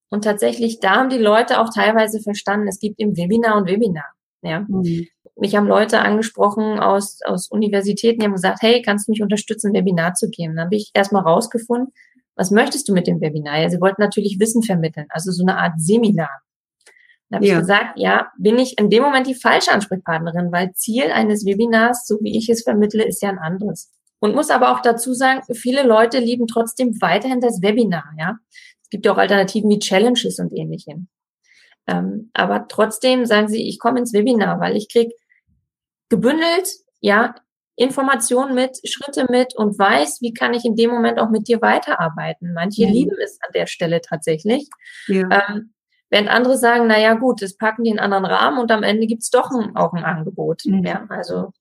Und 0.09 0.25
tatsächlich, 0.25 0.81
da 0.81 0.97
haben 0.97 1.11
die 1.11 1.19
Leute 1.19 1.61
auch 1.61 1.69
teilweise 1.69 2.21
verstanden, 2.21 2.69
es 2.69 2.81
gibt 2.81 2.99
im 2.99 3.17
Webinar 3.19 3.59
und 3.59 3.69
Webinar. 3.69 4.07
Ja. 4.41 4.61
Mhm. 4.61 5.07
Mich 5.39 5.55
haben 5.55 5.67
Leute 5.67 6.01
angesprochen 6.01 6.79
aus, 6.79 7.21
aus 7.27 7.49
Universitäten, 7.51 8.21
die 8.21 8.25
haben 8.25 8.33
gesagt, 8.33 8.63
hey, 8.63 8.81
kannst 8.81 9.07
du 9.07 9.13
mich 9.13 9.21
unterstützen, 9.21 9.69
ein 9.69 9.75
Webinar 9.75 10.15
zu 10.15 10.31
geben? 10.31 10.57
Dann 10.57 10.67
habe 10.67 10.77
ich 10.77 10.91
erstmal 10.95 11.23
rausgefunden, 11.23 11.93
was 12.35 12.51
möchtest 12.51 12.89
du 12.89 12.95
mit 12.95 13.07
dem 13.07 13.21
Webinar? 13.21 13.61
Ja, 13.61 13.69
sie 13.69 13.81
wollten 13.81 14.01
natürlich 14.01 14.41
Wissen 14.41 14.63
vermitteln, 14.63 15.07
also 15.11 15.33
so 15.33 15.45
eine 15.45 15.59
Art 15.59 15.75
Seminar. 15.79 16.41
Dann 17.29 17.39
habe 17.39 17.47
ja. 17.47 17.55
ich 17.55 17.61
gesagt, 17.61 17.99
ja, 17.99 18.31
bin 18.39 18.59
ich 18.59 18.79
in 18.79 18.89
dem 18.89 19.03
Moment 19.03 19.27
die 19.27 19.35
falsche 19.35 19.73
Ansprechpartnerin, 19.73 20.53
weil 20.53 20.73
Ziel 20.73 21.11
eines 21.11 21.45
Webinars, 21.45 22.07
so 22.07 22.19
wie 22.23 22.37
ich 22.37 22.49
es 22.49 22.63
vermittle, 22.63 23.05
ist 23.05 23.23
ja 23.23 23.31
ein 23.31 23.39
anderes. 23.39 23.93
Und 24.21 24.35
muss 24.35 24.51
aber 24.51 24.73
auch 24.73 24.81
dazu 24.81 25.13
sagen, 25.13 25.43
viele 25.55 25.83
Leute 25.83 26.19
lieben 26.19 26.47
trotzdem 26.47 27.01
weiterhin 27.01 27.41
das 27.41 27.61
Webinar, 27.63 28.13
ja. 28.19 28.37
Es 28.83 28.91
gibt 28.91 29.05
ja 29.05 29.13
auch 29.13 29.19
Alternativen 29.19 29.69
wie 29.69 29.81
Challenges 29.81 30.39
und 30.39 30.53
ähnlichem. 30.53 31.09
Ähm, 31.89 32.31
aber 32.35 32.67
trotzdem 32.69 33.27
sagen 33.27 33.49
sie, 33.49 33.69
ich 33.69 33.79
komme 33.79 33.99
ins 33.99 34.13
Webinar, 34.13 34.61
weil 34.61 34.77
ich 34.77 34.89
krieg 34.89 35.13
gebündelt, 36.09 36.69
ja, 37.01 37.35
Informationen 37.77 38.55
mit, 38.55 38.79
Schritte 38.89 39.27
mit 39.31 39.55
und 39.55 39.79
weiß, 39.79 40.23
wie 40.23 40.33
kann 40.33 40.55
ich 40.55 40.65
in 40.65 40.77
dem 40.77 40.91
Moment 40.91 41.19
auch 41.19 41.29
mit 41.29 41.47
dir 41.47 41.61
weiterarbeiten. 41.61 42.55
Manche 42.55 42.87
mhm. 42.87 42.93
lieben 42.93 43.17
es 43.23 43.39
an 43.43 43.53
der 43.55 43.67
Stelle 43.67 44.01
tatsächlich. 44.01 44.69
Ja. 45.09 45.29
Ähm, 45.49 45.75
während 46.11 46.29
andere 46.29 46.57
sagen, 46.57 46.87
na 46.87 46.99
ja, 47.01 47.15
gut, 47.15 47.43
das 47.43 47.57
packen 47.57 47.85
die 47.85 47.91
in 47.91 47.99
einen 47.99 48.13
anderen 48.13 48.35
Rahmen 48.35 48.59
und 48.59 48.71
am 48.71 48.83
Ende 48.83 49.07
gibt's 49.07 49.31
doch 49.31 49.51
ein, 49.51 49.77
auch 49.77 49.93
ein 49.93 50.05
Angebot. 50.05 50.63
Mhm. 50.65 50.85
Ja, 50.85 51.07
also 51.09 51.53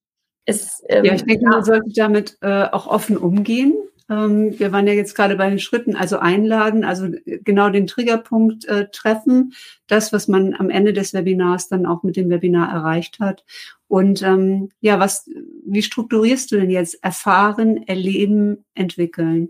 es, 0.45 0.83
ähm, 0.89 1.05
ja, 1.05 1.13
ich 1.13 1.23
denke, 1.23 1.45
man 1.45 1.63
sollte 1.63 1.89
damit 1.95 2.37
äh, 2.41 2.65
auch 2.65 2.87
offen 2.87 3.17
umgehen. 3.17 3.73
Ähm, 4.07 4.57
wir 4.59 4.71
waren 4.71 4.85
ja 4.85 4.93
jetzt 4.93 5.15
gerade 5.15 5.35
bei 5.35 5.49
den 5.49 5.57
Schritten, 5.57 5.95
also 5.95 6.19
einladen, 6.19 6.83
also 6.83 7.07
genau 7.25 7.69
den 7.69 7.87
Triggerpunkt 7.87 8.65
äh, 8.65 8.87
treffen, 8.91 9.53
das, 9.87 10.13
was 10.13 10.27
man 10.27 10.53
am 10.53 10.69
Ende 10.69 10.93
des 10.93 11.13
Webinars 11.13 11.69
dann 11.69 11.87
auch 11.87 12.03
mit 12.03 12.15
dem 12.15 12.29
Webinar 12.29 12.71
erreicht 12.71 13.19
hat. 13.19 13.43
Und 13.87 14.21
ähm, 14.21 14.69
ja, 14.79 14.99
was, 14.99 15.27
wie 15.65 15.81
strukturierst 15.81 16.51
du 16.51 16.57
denn 16.57 16.69
jetzt 16.69 17.03
erfahren, 17.03 17.87
erleben, 17.87 18.65
entwickeln? 18.75 19.49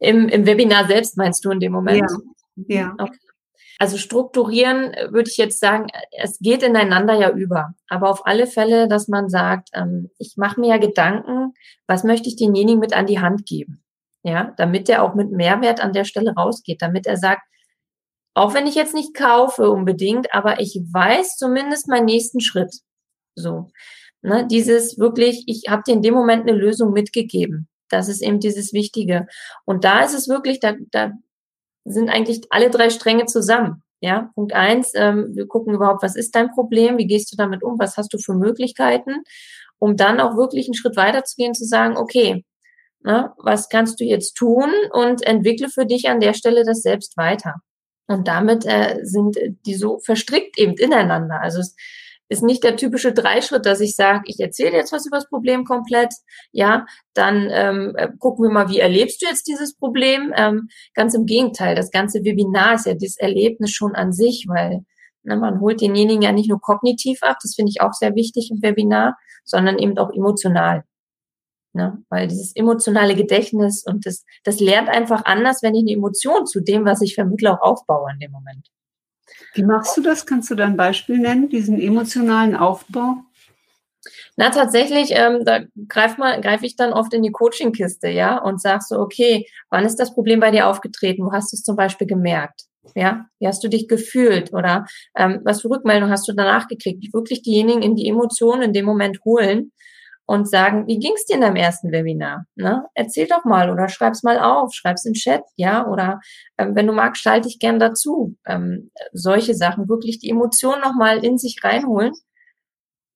Im, 0.00 0.28
Im 0.28 0.46
Webinar 0.46 0.88
selbst 0.88 1.16
meinst 1.16 1.44
du 1.44 1.50
in 1.50 1.60
dem 1.60 1.70
Moment? 1.70 2.00
Ja. 2.10 2.18
Ja. 2.56 2.94
Okay. 2.98 3.18
Also 3.78 3.96
strukturieren 3.96 4.92
äh, 4.92 5.12
würde 5.12 5.28
ich 5.30 5.36
jetzt 5.36 5.60
sagen, 5.60 5.88
es 6.12 6.38
geht 6.38 6.62
ineinander 6.62 7.14
ja 7.14 7.30
über. 7.30 7.74
Aber 7.88 8.10
auf 8.10 8.26
alle 8.26 8.46
Fälle, 8.46 8.88
dass 8.88 9.08
man 9.08 9.28
sagt, 9.28 9.70
ähm, 9.74 10.10
ich 10.18 10.34
mache 10.36 10.60
mir 10.60 10.68
ja 10.68 10.78
Gedanken, 10.78 11.52
was 11.86 12.04
möchte 12.04 12.28
ich 12.28 12.36
denjenigen 12.36 12.80
mit 12.80 12.92
an 12.92 13.06
die 13.06 13.20
Hand 13.20 13.46
geben? 13.46 13.82
Ja, 14.24 14.54
damit 14.56 14.88
er 14.88 15.02
auch 15.02 15.14
mit 15.14 15.32
Mehrwert 15.32 15.80
an 15.80 15.92
der 15.92 16.04
Stelle 16.04 16.34
rausgeht, 16.34 16.80
damit 16.80 17.06
er 17.08 17.16
sagt, 17.16 17.42
auch 18.34 18.54
wenn 18.54 18.66
ich 18.66 18.76
jetzt 18.76 18.94
nicht 18.94 19.14
kaufe 19.14 19.68
unbedingt, 19.70 20.32
aber 20.32 20.60
ich 20.60 20.80
weiß 20.92 21.36
zumindest 21.36 21.88
meinen 21.88 22.06
nächsten 22.06 22.40
Schritt. 22.40 22.72
So. 23.34 23.70
Ne, 24.22 24.46
dieses 24.48 24.98
wirklich, 24.98 25.42
ich 25.48 25.64
habe 25.68 25.82
dir 25.84 25.94
in 25.94 26.02
dem 26.02 26.14
Moment 26.14 26.48
eine 26.48 26.56
Lösung 26.56 26.92
mitgegeben. 26.92 27.68
Das 27.88 28.08
ist 28.08 28.22
eben 28.22 28.38
dieses 28.38 28.72
Wichtige. 28.72 29.26
Und 29.64 29.84
da 29.84 30.04
ist 30.04 30.14
es 30.14 30.28
wirklich, 30.28 30.60
da, 30.60 30.74
da 30.92 31.12
sind 31.84 32.08
eigentlich 32.08 32.42
alle 32.50 32.70
drei 32.70 32.90
Stränge 32.90 33.26
zusammen. 33.26 33.82
Ja, 34.00 34.30
Punkt 34.34 34.52
eins, 34.52 34.92
ähm, 34.96 35.30
wir 35.34 35.46
gucken 35.46 35.74
überhaupt, 35.74 36.02
was 36.02 36.16
ist 36.16 36.34
dein 36.34 36.50
Problem, 36.50 36.98
wie 36.98 37.06
gehst 37.06 37.32
du 37.32 37.36
damit 37.36 37.62
um, 37.62 37.78
was 37.78 37.96
hast 37.96 38.12
du 38.12 38.18
für 38.18 38.34
Möglichkeiten, 38.34 39.22
um 39.78 39.96
dann 39.96 40.20
auch 40.20 40.36
wirklich 40.36 40.66
einen 40.66 40.74
Schritt 40.74 40.96
weiter 40.96 41.22
zu 41.22 41.36
gehen, 41.36 41.54
zu 41.54 41.64
sagen, 41.64 41.96
okay, 41.96 42.44
ne, 43.04 43.32
was 43.38 43.68
kannst 43.68 44.00
du 44.00 44.04
jetzt 44.04 44.34
tun 44.34 44.72
und 44.92 45.22
entwickle 45.24 45.68
für 45.68 45.86
dich 45.86 46.08
an 46.08 46.18
der 46.18 46.34
Stelle 46.34 46.64
das 46.64 46.82
selbst 46.82 47.16
weiter. 47.16 47.56
Und 48.08 48.26
damit 48.28 48.66
äh, 48.66 48.98
sind 49.02 49.38
die 49.66 49.74
so 49.74 49.98
verstrickt 50.00 50.58
eben 50.58 50.74
ineinander. 50.74 51.40
Also 51.40 51.60
es 51.60 51.76
ist 52.32 52.42
nicht 52.42 52.64
der 52.64 52.76
typische 52.76 53.12
Dreischritt, 53.12 53.66
dass 53.66 53.80
ich 53.80 53.94
sage, 53.94 54.22
ich 54.26 54.40
erzähle 54.40 54.72
jetzt 54.72 54.92
was 54.92 55.06
über 55.06 55.18
das 55.18 55.28
Problem 55.28 55.64
komplett, 55.64 56.14
ja, 56.50 56.86
dann 57.14 57.48
ähm, 57.50 57.94
äh, 57.96 58.08
gucken 58.18 58.44
wir 58.44 58.50
mal, 58.50 58.68
wie 58.70 58.80
erlebst 58.80 59.22
du 59.22 59.26
jetzt 59.26 59.46
dieses 59.46 59.76
Problem? 59.76 60.32
Ähm, 60.36 60.68
ganz 60.94 61.14
im 61.14 61.26
Gegenteil, 61.26 61.74
das 61.74 61.90
ganze 61.90 62.24
Webinar 62.24 62.74
ist 62.74 62.86
ja 62.86 62.94
das 62.94 63.16
Erlebnis 63.18 63.70
schon 63.70 63.94
an 63.94 64.12
sich, 64.12 64.46
weil 64.48 64.84
ne, 65.22 65.36
man 65.36 65.60
holt 65.60 65.80
denjenigen 65.80 66.22
ja 66.22 66.32
nicht 66.32 66.48
nur 66.48 66.60
kognitiv 66.60 67.22
ab, 67.22 67.36
das 67.42 67.54
finde 67.54 67.70
ich 67.70 67.82
auch 67.82 67.92
sehr 67.92 68.14
wichtig 68.14 68.50
im 68.50 68.62
Webinar, 68.62 69.16
sondern 69.44 69.78
eben 69.78 69.98
auch 69.98 70.10
emotional. 70.10 70.84
Ne? 71.74 72.02
Weil 72.08 72.28
dieses 72.28 72.56
emotionale 72.56 73.14
Gedächtnis 73.14 73.84
und 73.86 74.06
das, 74.06 74.24
das 74.44 74.60
lernt 74.60 74.88
einfach 74.88 75.24
anders, 75.24 75.62
wenn 75.62 75.74
ich 75.74 75.82
eine 75.82 75.92
Emotion 75.92 76.46
zu 76.46 76.60
dem, 76.60 76.84
was 76.84 77.00
ich 77.02 77.14
vermittle, 77.14 77.52
auch 77.52 77.60
aufbaue 77.60 78.10
in 78.12 78.18
dem 78.18 78.32
Moment. 78.32 78.68
Wie 79.54 79.62
machst 79.62 79.96
du 79.96 80.02
das? 80.02 80.26
Kannst 80.26 80.50
du 80.50 80.54
da 80.54 80.66
ein 80.66 80.76
Beispiel 80.76 81.18
nennen, 81.18 81.48
diesen 81.48 81.80
emotionalen 81.80 82.56
Aufbau? 82.56 83.16
Na, 84.36 84.50
tatsächlich, 84.50 85.10
ähm, 85.12 85.44
da 85.44 85.60
greif 85.88 86.16
greife 86.16 86.66
ich 86.66 86.76
dann 86.76 86.92
oft 86.92 87.12
in 87.14 87.22
die 87.22 87.30
Coaching-Kiste, 87.30 88.08
ja, 88.08 88.38
und 88.38 88.60
sag 88.60 88.82
so, 88.82 88.98
okay, 88.98 89.46
wann 89.70 89.84
ist 89.84 89.96
das 89.96 90.14
Problem 90.14 90.40
bei 90.40 90.50
dir 90.50 90.68
aufgetreten? 90.68 91.24
Wo 91.24 91.32
hast 91.32 91.52
du 91.52 91.56
es 91.56 91.62
zum 91.62 91.76
Beispiel 91.76 92.06
gemerkt? 92.06 92.62
Ja, 92.96 93.26
wie 93.38 93.46
hast 93.46 93.62
du 93.62 93.68
dich 93.68 93.86
gefühlt? 93.86 94.52
Oder 94.52 94.86
ähm, 95.16 95.40
was 95.44 95.62
für 95.62 95.70
Rückmeldung 95.70 96.10
hast 96.10 96.26
du 96.26 96.32
danach 96.32 96.66
gekriegt? 96.66 97.12
Wirklich 97.12 97.42
diejenigen 97.42 97.82
in 97.82 97.94
die 97.94 98.08
Emotionen 98.08 98.62
in 98.62 98.72
dem 98.72 98.84
Moment 98.84 99.20
holen 99.24 99.70
und 100.26 100.48
sagen, 100.48 100.86
wie 100.86 100.98
ging 100.98 101.12
es 101.16 101.26
dir 101.26 101.34
in 101.34 101.40
deinem 101.40 101.56
ersten 101.56 101.92
Webinar? 101.92 102.46
Ne? 102.54 102.84
Erzähl 102.94 103.26
doch 103.26 103.44
mal 103.44 103.70
oder 103.70 103.88
schreib's 103.88 104.22
mal 104.22 104.38
auf, 104.38 104.72
schreib's 104.72 105.04
im 105.04 105.14
Chat, 105.14 105.42
ja, 105.56 105.86
oder 105.86 106.20
ähm, 106.58 106.74
wenn 106.74 106.86
du 106.86 106.92
magst, 106.92 107.22
schalte 107.22 107.48
dich 107.48 107.58
gern 107.58 107.78
dazu. 107.78 108.36
Ähm, 108.46 108.90
solche 109.12 109.54
Sachen, 109.54 109.88
wirklich 109.88 110.18
die 110.18 110.30
Emotionen 110.30 110.80
nochmal 110.80 111.24
in 111.24 111.38
sich 111.38 111.62
reinholen 111.62 112.12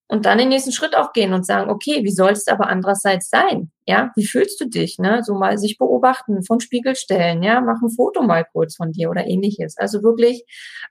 und 0.09 0.25
dann 0.27 0.39
den 0.39 0.49
nächsten 0.49 0.73
Schritt 0.73 0.97
auch 0.97 1.13
gehen 1.13 1.33
und 1.33 1.45
sagen, 1.45 1.71
okay, 1.71 2.05
wie 2.05 2.13
soll 2.13 2.31
es 2.31 2.47
aber 2.47 2.69
andererseits 2.69 3.29
sein? 3.29 3.73
Ja, 3.87 4.13
wie 4.15 4.27
fühlst 4.27 4.61
du 4.61 4.69
dich? 4.69 4.99
Ne? 4.99 5.23
So 5.25 5.35
mal 5.35 5.59
sich 5.59 5.79
beobachten, 5.79 6.45
von 6.45 6.61
Spiegel 6.61 6.95
stellen, 6.95 7.43
ja, 7.43 7.61
mach 7.61 7.83
ein 7.83 7.91
Foto 7.91 8.23
mal 8.23 8.45
kurz 8.53 8.77
von 8.77 8.93
dir 8.93 9.11
oder 9.11 9.27
ähnliches. 9.27 9.77
Also 9.79 10.03
wirklich 10.03 10.45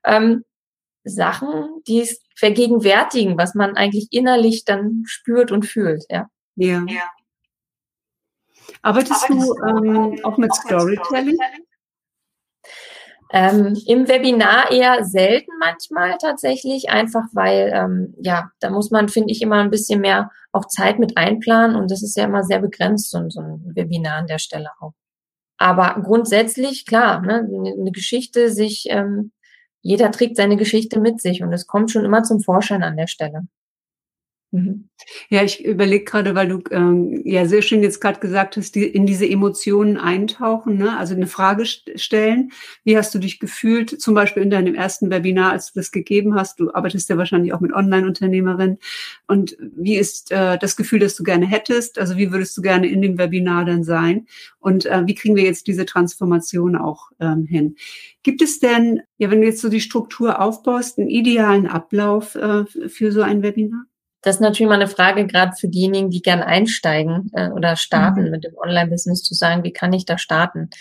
ähm, 0.06 0.44
Sachen, 1.06 1.82
die 1.88 2.02
es 2.02 2.22
vergegenwärtigen, 2.36 3.38
was 3.38 3.56
man 3.56 3.76
eigentlich 3.78 4.08
innerlich 4.12 4.66
dann 4.66 5.04
spürt 5.06 5.52
und 5.52 5.66
fühlt, 5.66 6.04
ja. 6.10 6.28
Ja. 6.56 6.84
ja. 6.88 7.10
Arbeitest, 8.82 9.24
Arbeitest 9.24 9.30
du 9.30 9.56
ähm, 9.68 10.20
auch 10.24 10.38
mit 10.38 10.54
Storytelling? 10.54 11.38
Ähm, 13.32 13.76
Im 13.88 14.08
Webinar 14.08 14.72
eher 14.72 15.04
selten 15.04 15.52
manchmal 15.60 16.18
tatsächlich, 16.20 16.90
einfach 16.90 17.24
weil, 17.34 17.72
ähm, 17.74 18.14
ja, 18.22 18.52
da 18.60 18.70
muss 18.70 18.92
man, 18.92 19.10
finde 19.10 19.32
ich, 19.32 19.42
immer 19.42 19.58
ein 19.58 19.72
bisschen 19.72 20.02
mehr 20.02 20.32
auch 20.52 20.66
Zeit 20.68 21.00
mit 21.00 21.18
einplanen 21.18 21.76
und 21.76 21.92
das 21.92 22.04
ist 22.04 22.16
ja 22.16 22.26
immer 22.26 22.44
sehr 22.44 22.60
begrenzt, 22.60 23.10
so, 23.10 23.30
so 23.30 23.42
ein 23.42 23.72
Webinar 23.76 24.18
an 24.18 24.28
der 24.28 24.38
Stelle 24.38 24.70
auch. 24.80 24.94
Aber 25.58 26.02
grundsätzlich, 26.04 26.86
klar, 26.86 27.22
ne, 27.22 27.48
eine 27.50 27.92
Geschichte 27.92 28.52
sich 28.52 28.86
ähm, 28.90 29.32
jeder 29.86 30.12
trägt 30.12 30.36
seine 30.36 30.58
Geschichte 30.58 31.00
mit 31.00 31.22
sich 31.22 31.44
und 31.44 31.54
es 31.54 31.68
kommt 31.68 31.92
schon 31.92 32.06
immer 32.06 32.24
zum 32.24 32.42
Vorschein 32.42 32.82
an 32.82 32.98
der 32.98 33.06
Stelle. 33.06 33.48
Mhm. 34.56 34.88
Ja, 35.30 35.44
ich 35.44 35.66
überlege 35.66 36.06
gerade, 36.06 36.34
weil 36.34 36.48
du 36.48 36.62
ähm, 36.72 37.22
ja 37.26 37.46
sehr 37.46 37.62
schön 37.62 37.84
jetzt 37.84 38.00
gerade 38.00 38.22
gesagt 38.22 38.56
hast, 38.56 38.74
die, 38.76 38.86
in 38.86 39.06
diese 39.06 39.28
Emotionen 39.28 39.98
eintauchen, 39.98 40.78
ne? 40.78 40.98
also 40.98 41.14
eine 41.14 41.28
Frage 41.28 41.66
st 41.66 41.92
stellen. 41.98 42.52
Wie 42.86 42.98
hast 42.98 43.14
du 43.14 43.20
dich 43.20 43.42
gefühlt, 43.42 44.00
zum 44.00 44.14
Beispiel 44.14 44.44
in 44.44 44.50
deinem 44.50 44.74
ersten 44.74 45.12
Webinar, 45.12 45.52
als 45.52 45.74
du 45.74 45.80
das 45.82 45.92
gegeben 45.92 46.36
hast? 46.36 46.62
Du 46.62 46.74
arbeitest 46.74 47.10
ja 47.10 47.18
wahrscheinlich 47.18 47.52
auch 47.52 47.60
mit 47.60 47.74
Online-Unternehmerinnen. 47.74 48.78
Und 49.28 49.58
wie 49.60 49.98
ist 49.98 50.32
äh, 50.32 50.58
das 50.58 50.78
Gefühl, 50.78 51.00
das 51.00 51.18
du 51.18 51.24
gerne 51.24 51.46
hättest? 51.46 52.00
Also 52.00 52.16
wie 52.16 52.32
würdest 52.32 52.56
du 52.56 52.62
gerne 52.62 52.88
in 52.88 53.02
dem 53.02 53.18
Webinar 53.18 53.66
dann 53.66 53.84
sein? 53.84 54.26
Und 54.60 54.86
äh, 54.86 55.06
wie 55.06 55.16
kriegen 55.16 55.36
wir 55.36 55.44
jetzt 55.44 55.68
diese 55.68 55.86
Transformation 55.86 56.78
auch 56.78 57.12
ähm, 57.20 57.44
hin? 57.46 57.76
Gibt 58.24 58.42
es 58.42 58.60
denn, 58.62 59.02
ja, 59.18 59.30
wenn 59.30 59.42
du 59.42 59.48
jetzt 59.48 59.62
so 59.62 59.68
die 59.68 59.82
Struktur 59.82 60.40
aufbaust, 60.40 60.98
einen 60.98 61.10
idealen 61.10 61.68
Ablauf 61.68 62.36
äh, 62.36 62.66
für 62.88 63.12
so 63.12 63.22
ein 63.22 63.44
Webinar? 63.44 63.86
Das 64.26 64.38
ist 64.38 64.42
natürlich 64.42 64.68
mal 64.68 64.82
eine 64.82 64.88
Frage, 64.88 65.28
gerade 65.28 65.56
für 65.56 65.68
diejenigen, 65.68 66.10
die 66.10 66.24
gern 66.24 66.42
einsteigen 66.42 67.30
äh, 67.34 67.52
oder 67.52 67.76
starten 67.76 68.24
mhm. 68.24 68.32
mit 68.32 68.44
dem 68.44 68.58
Online-Business, 68.58 69.22
zu 69.22 69.36
sagen, 69.36 69.64
wie 69.64 69.72
kann 69.72 69.94
ich 69.94 70.06
da 70.06 70.18
starten? 70.18 70.72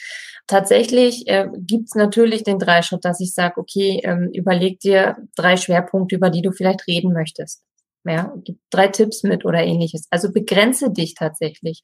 Tatsächlich 0.46 1.28
äh, 1.28 1.48
gibt 1.54 1.88
es 1.88 1.94
natürlich 1.94 2.42
den 2.42 2.58
Dreischritt, 2.58 3.04
dass 3.04 3.20
ich 3.20 3.34
sage, 3.34 3.60
okay, 3.60 4.00
ähm, 4.02 4.30
überleg 4.32 4.80
dir 4.80 5.18
drei 5.36 5.58
Schwerpunkte, 5.58 6.16
über 6.16 6.30
die 6.30 6.40
du 6.40 6.52
vielleicht 6.52 6.86
reden 6.86 7.12
möchtest. 7.12 7.62
Ja, 8.06 8.32
gib 8.44 8.58
drei 8.70 8.88
Tipps 8.88 9.22
mit 9.24 9.44
oder 9.44 9.62
ähnliches. 9.62 10.06
Also 10.08 10.32
begrenze 10.32 10.90
dich 10.90 11.12
tatsächlich. 11.12 11.82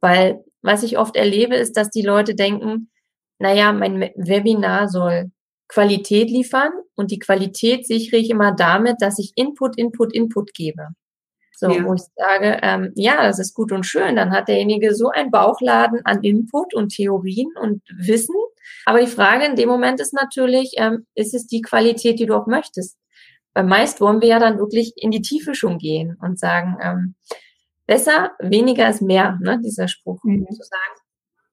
Weil 0.00 0.42
was 0.60 0.82
ich 0.82 0.98
oft 0.98 1.14
erlebe, 1.14 1.54
ist, 1.54 1.76
dass 1.76 1.90
die 1.90 2.02
Leute 2.02 2.34
denken, 2.34 2.90
naja, 3.38 3.72
mein 3.72 4.10
Webinar 4.16 4.88
soll 4.88 5.30
Qualität 5.68 6.30
liefern 6.30 6.70
und 6.94 7.10
die 7.10 7.18
Qualität 7.18 7.86
sichere 7.86 8.16
ich 8.16 8.30
immer 8.30 8.52
damit, 8.52 8.96
dass 9.00 9.18
ich 9.18 9.32
Input, 9.36 9.76
Input, 9.78 10.14
Input 10.14 10.54
gebe. 10.54 10.88
So, 11.58 11.70
ja. 11.70 11.84
wo 11.84 11.94
ich 11.94 12.02
sage, 12.14 12.58
ähm, 12.62 12.92
ja, 12.96 13.22
das 13.22 13.38
ist 13.38 13.54
gut 13.54 13.72
und 13.72 13.84
schön, 13.84 14.16
dann 14.16 14.30
hat 14.30 14.48
derjenige 14.48 14.94
so 14.94 15.08
einen 15.08 15.30
Bauchladen 15.30 16.04
an 16.04 16.22
Input 16.22 16.74
und 16.74 16.90
Theorien 16.90 17.48
und 17.58 17.82
Wissen. 17.96 18.34
Aber 18.84 19.00
die 19.00 19.06
Frage 19.06 19.46
in 19.46 19.56
dem 19.56 19.70
Moment 19.70 19.98
ist 20.00 20.12
natürlich, 20.12 20.74
ähm, 20.76 21.06
ist 21.14 21.32
es 21.32 21.46
die 21.46 21.62
Qualität, 21.62 22.18
die 22.18 22.26
du 22.26 22.34
auch 22.34 22.46
möchtest? 22.46 22.98
Weil 23.54 23.64
meist 23.64 24.02
wollen 24.02 24.20
wir 24.20 24.28
ja 24.28 24.38
dann 24.38 24.58
wirklich 24.58 24.92
in 24.96 25.10
die 25.10 25.22
Tiefe 25.22 25.54
schon 25.54 25.78
gehen 25.78 26.18
und 26.20 26.38
sagen, 26.38 26.76
ähm, 26.82 27.14
besser, 27.86 28.32
weniger 28.38 28.90
ist 28.90 29.00
mehr, 29.00 29.38
ne, 29.40 29.58
dieser 29.64 29.88
Spruch. 29.88 30.22
Mhm. 30.24 30.46
Zu 30.50 30.62
sagen, 30.62 31.00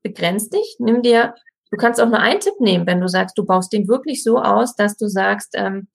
begrenz 0.01 0.49
dich, 0.49 0.75
nimm 0.79 1.01
dir 1.01 1.33
Du 1.73 1.77
kannst 1.77 1.99
auch 1.99 2.07
nur 2.07 2.19
einen 2.19 2.39
Tipp 2.39 2.53
nehmen, 2.59 2.85
wenn 2.85 3.01
du 3.01 3.07
sagst, 3.07 3.35
du 3.35 3.45
baust 3.45 3.73
den 3.73 3.87
wirklich 3.87 4.23
so 4.23 4.37
aus, 4.37 4.75
dass 4.75 4.95
du 4.95 5.07
sagst, 5.07 5.55
ähm, 5.55 5.87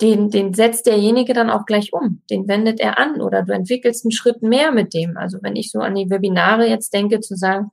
den, 0.00 0.30
den 0.30 0.54
setzt 0.54 0.86
derjenige 0.86 1.32
dann 1.32 1.50
auch 1.50 1.66
gleich 1.66 1.92
um, 1.92 2.22
den 2.30 2.46
wendet 2.46 2.78
er 2.78 2.96
an 2.96 3.20
oder 3.20 3.42
du 3.42 3.52
entwickelst 3.52 4.04
einen 4.04 4.12
Schritt 4.12 4.40
mehr 4.40 4.70
mit 4.70 4.94
dem. 4.94 5.16
Also 5.16 5.38
wenn 5.42 5.56
ich 5.56 5.72
so 5.72 5.80
an 5.80 5.96
die 5.96 6.08
Webinare 6.08 6.68
jetzt 6.68 6.94
denke, 6.94 7.18
zu 7.18 7.34
sagen, 7.34 7.72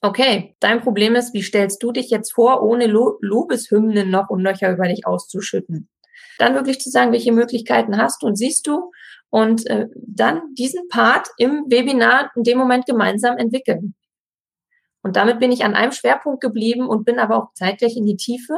okay, 0.00 0.56
dein 0.58 0.80
Problem 0.80 1.14
ist, 1.14 1.34
wie 1.34 1.42
stellst 1.42 1.80
du 1.80 1.92
dich 1.92 2.10
jetzt 2.10 2.32
vor, 2.32 2.64
ohne 2.64 2.88
Lo 2.88 3.18
Lobeshymnen 3.20 4.10
noch 4.10 4.28
und 4.28 4.40
Löcher 4.40 4.72
über 4.72 4.88
dich 4.88 5.06
auszuschütten? 5.06 5.88
Dann 6.40 6.56
wirklich 6.56 6.80
zu 6.80 6.90
sagen, 6.90 7.12
welche 7.12 7.30
Möglichkeiten 7.30 7.96
hast 7.96 8.24
du 8.24 8.26
und 8.26 8.34
siehst 8.34 8.66
du 8.66 8.90
und 9.30 9.68
äh, 9.68 9.86
dann 9.94 10.52
diesen 10.58 10.88
Part 10.88 11.28
im 11.38 11.66
Webinar 11.68 12.32
in 12.34 12.42
dem 12.42 12.58
Moment 12.58 12.86
gemeinsam 12.86 13.38
entwickeln. 13.38 13.94
Und 15.02 15.16
damit 15.16 15.40
bin 15.40 15.52
ich 15.52 15.64
an 15.64 15.74
einem 15.74 15.92
Schwerpunkt 15.92 16.40
geblieben 16.40 16.86
und 16.86 17.04
bin 17.04 17.18
aber 17.18 17.36
auch 17.36 17.54
zeitgleich 17.54 17.96
in 17.96 18.06
die 18.06 18.16
Tiefe, 18.16 18.54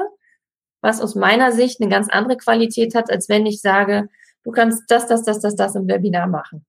was 0.82 1.00
aus 1.00 1.14
meiner 1.14 1.52
Sicht 1.52 1.80
eine 1.80 1.90
ganz 1.90 2.08
andere 2.10 2.36
Qualität 2.36 2.94
hat, 2.94 3.10
als 3.10 3.28
wenn 3.28 3.46
ich 3.46 3.60
sage, 3.60 4.08
du 4.44 4.50
kannst 4.50 4.82
das, 4.88 5.06
das, 5.06 5.22
das, 5.22 5.40
das, 5.40 5.56
das 5.56 5.74
im 5.74 5.88
Webinar 5.88 6.26
machen. 6.26 6.66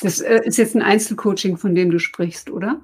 Das 0.00 0.20
äh, 0.20 0.40
ist 0.44 0.56
jetzt 0.56 0.76
ein 0.76 0.82
Einzelcoaching, 0.82 1.56
von 1.56 1.74
dem 1.74 1.90
du 1.90 1.98
sprichst, 1.98 2.50
oder? 2.50 2.80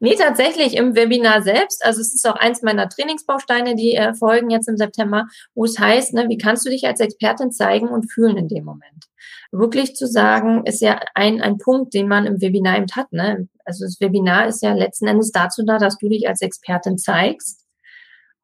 Nee, 0.00 0.14
tatsächlich 0.14 0.76
im 0.76 0.94
Webinar 0.94 1.42
selbst. 1.42 1.84
Also 1.84 2.00
es 2.00 2.14
ist 2.14 2.28
auch 2.28 2.36
eins 2.36 2.62
meiner 2.62 2.88
Trainingsbausteine, 2.88 3.74
die 3.74 3.94
äh, 3.94 4.14
folgen 4.14 4.50
jetzt 4.50 4.68
im 4.68 4.76
September, 4.76 5.26
wo 5.54 5.64
es 5.64 5.78
heißt, 5.78 6.14
ne, 6.14 6.28
wie 6.28 6.38
kannst 6.38 6.64
du 6.66 6.70
dich 6.70 6.86
als 6.86 7.00
Expertin 7.00 7.50
zeigen 7.50 7.88
und 7.88 8.10
fühlen 8.10 8.36
in 8.36 8.48
dem 8.48 8.64
Moment? 8.64 9.06
Wirklich 9.50 9.94
zu 9.94 10.06
sagen, 10.06 10.64
ist 10.66 10.80
ja 10.80 11.00
ein, 11.14 11.40
ein 11.40 11.58
Punkt, 11.58 11.94
den 11.94 12.08
man 12.08 12.26
im 12.26 12.40
Webinar 12.40 12.78
eben 12.78 12.86
hat. 12.94 13.12
Ne? 13.12 13.48
Also 13.64 13.84
das 13.84 14.00
Webinar 14.00 14.46
ist 14.48 14.62
ja 14.62 14.72
letzten 14.72 15.06
Endes 15.06 15.32
dazu 15.32 15.64
da, 15.64 15.78
dass 15.78 15.98
du 15.98 16.08
dich 16.08 16.28
als 16.28 16.40
Expertin 16.42 16.98
zeigst 16.98 17.62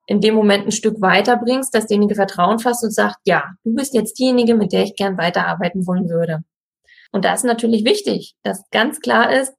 in 0.08 0.22
dem 0.22 0.34
Moment 0.34 0.66
ein 0.66 0.72
Stück 0.72 1.00
weiterbringst, 1.02 1.74
dass 1.74 1.86
derjenige 1.86 2.14
Vertrauen 2.14 2.58
fasst 2.58 2.82
und 2.82 2.94
sagt, 2.94 3.18
ja, 3.26 3.44
du 3.62 3.74
bist 3.74 3.92
jetzt 3.92 4.18
diejenige, 4.18 4.54
mit 4.54 4.72
der 4.72 4.82
ich 4.82 4.96
gern 4.96 5.18
weiterarbeiten 5.18 5.86
wollen 5.86 6.08
würde. 6.08 6.42
Und 7.12 7.26
da 7.26 7.34
ist 7.34 7.44
natürlich 7.44 7.84
wichtig, 7.84 8.34
dass 8.42 8.64
ganz 8.70 9.00
klar 9.00 9.30
ist, 9.32 9.52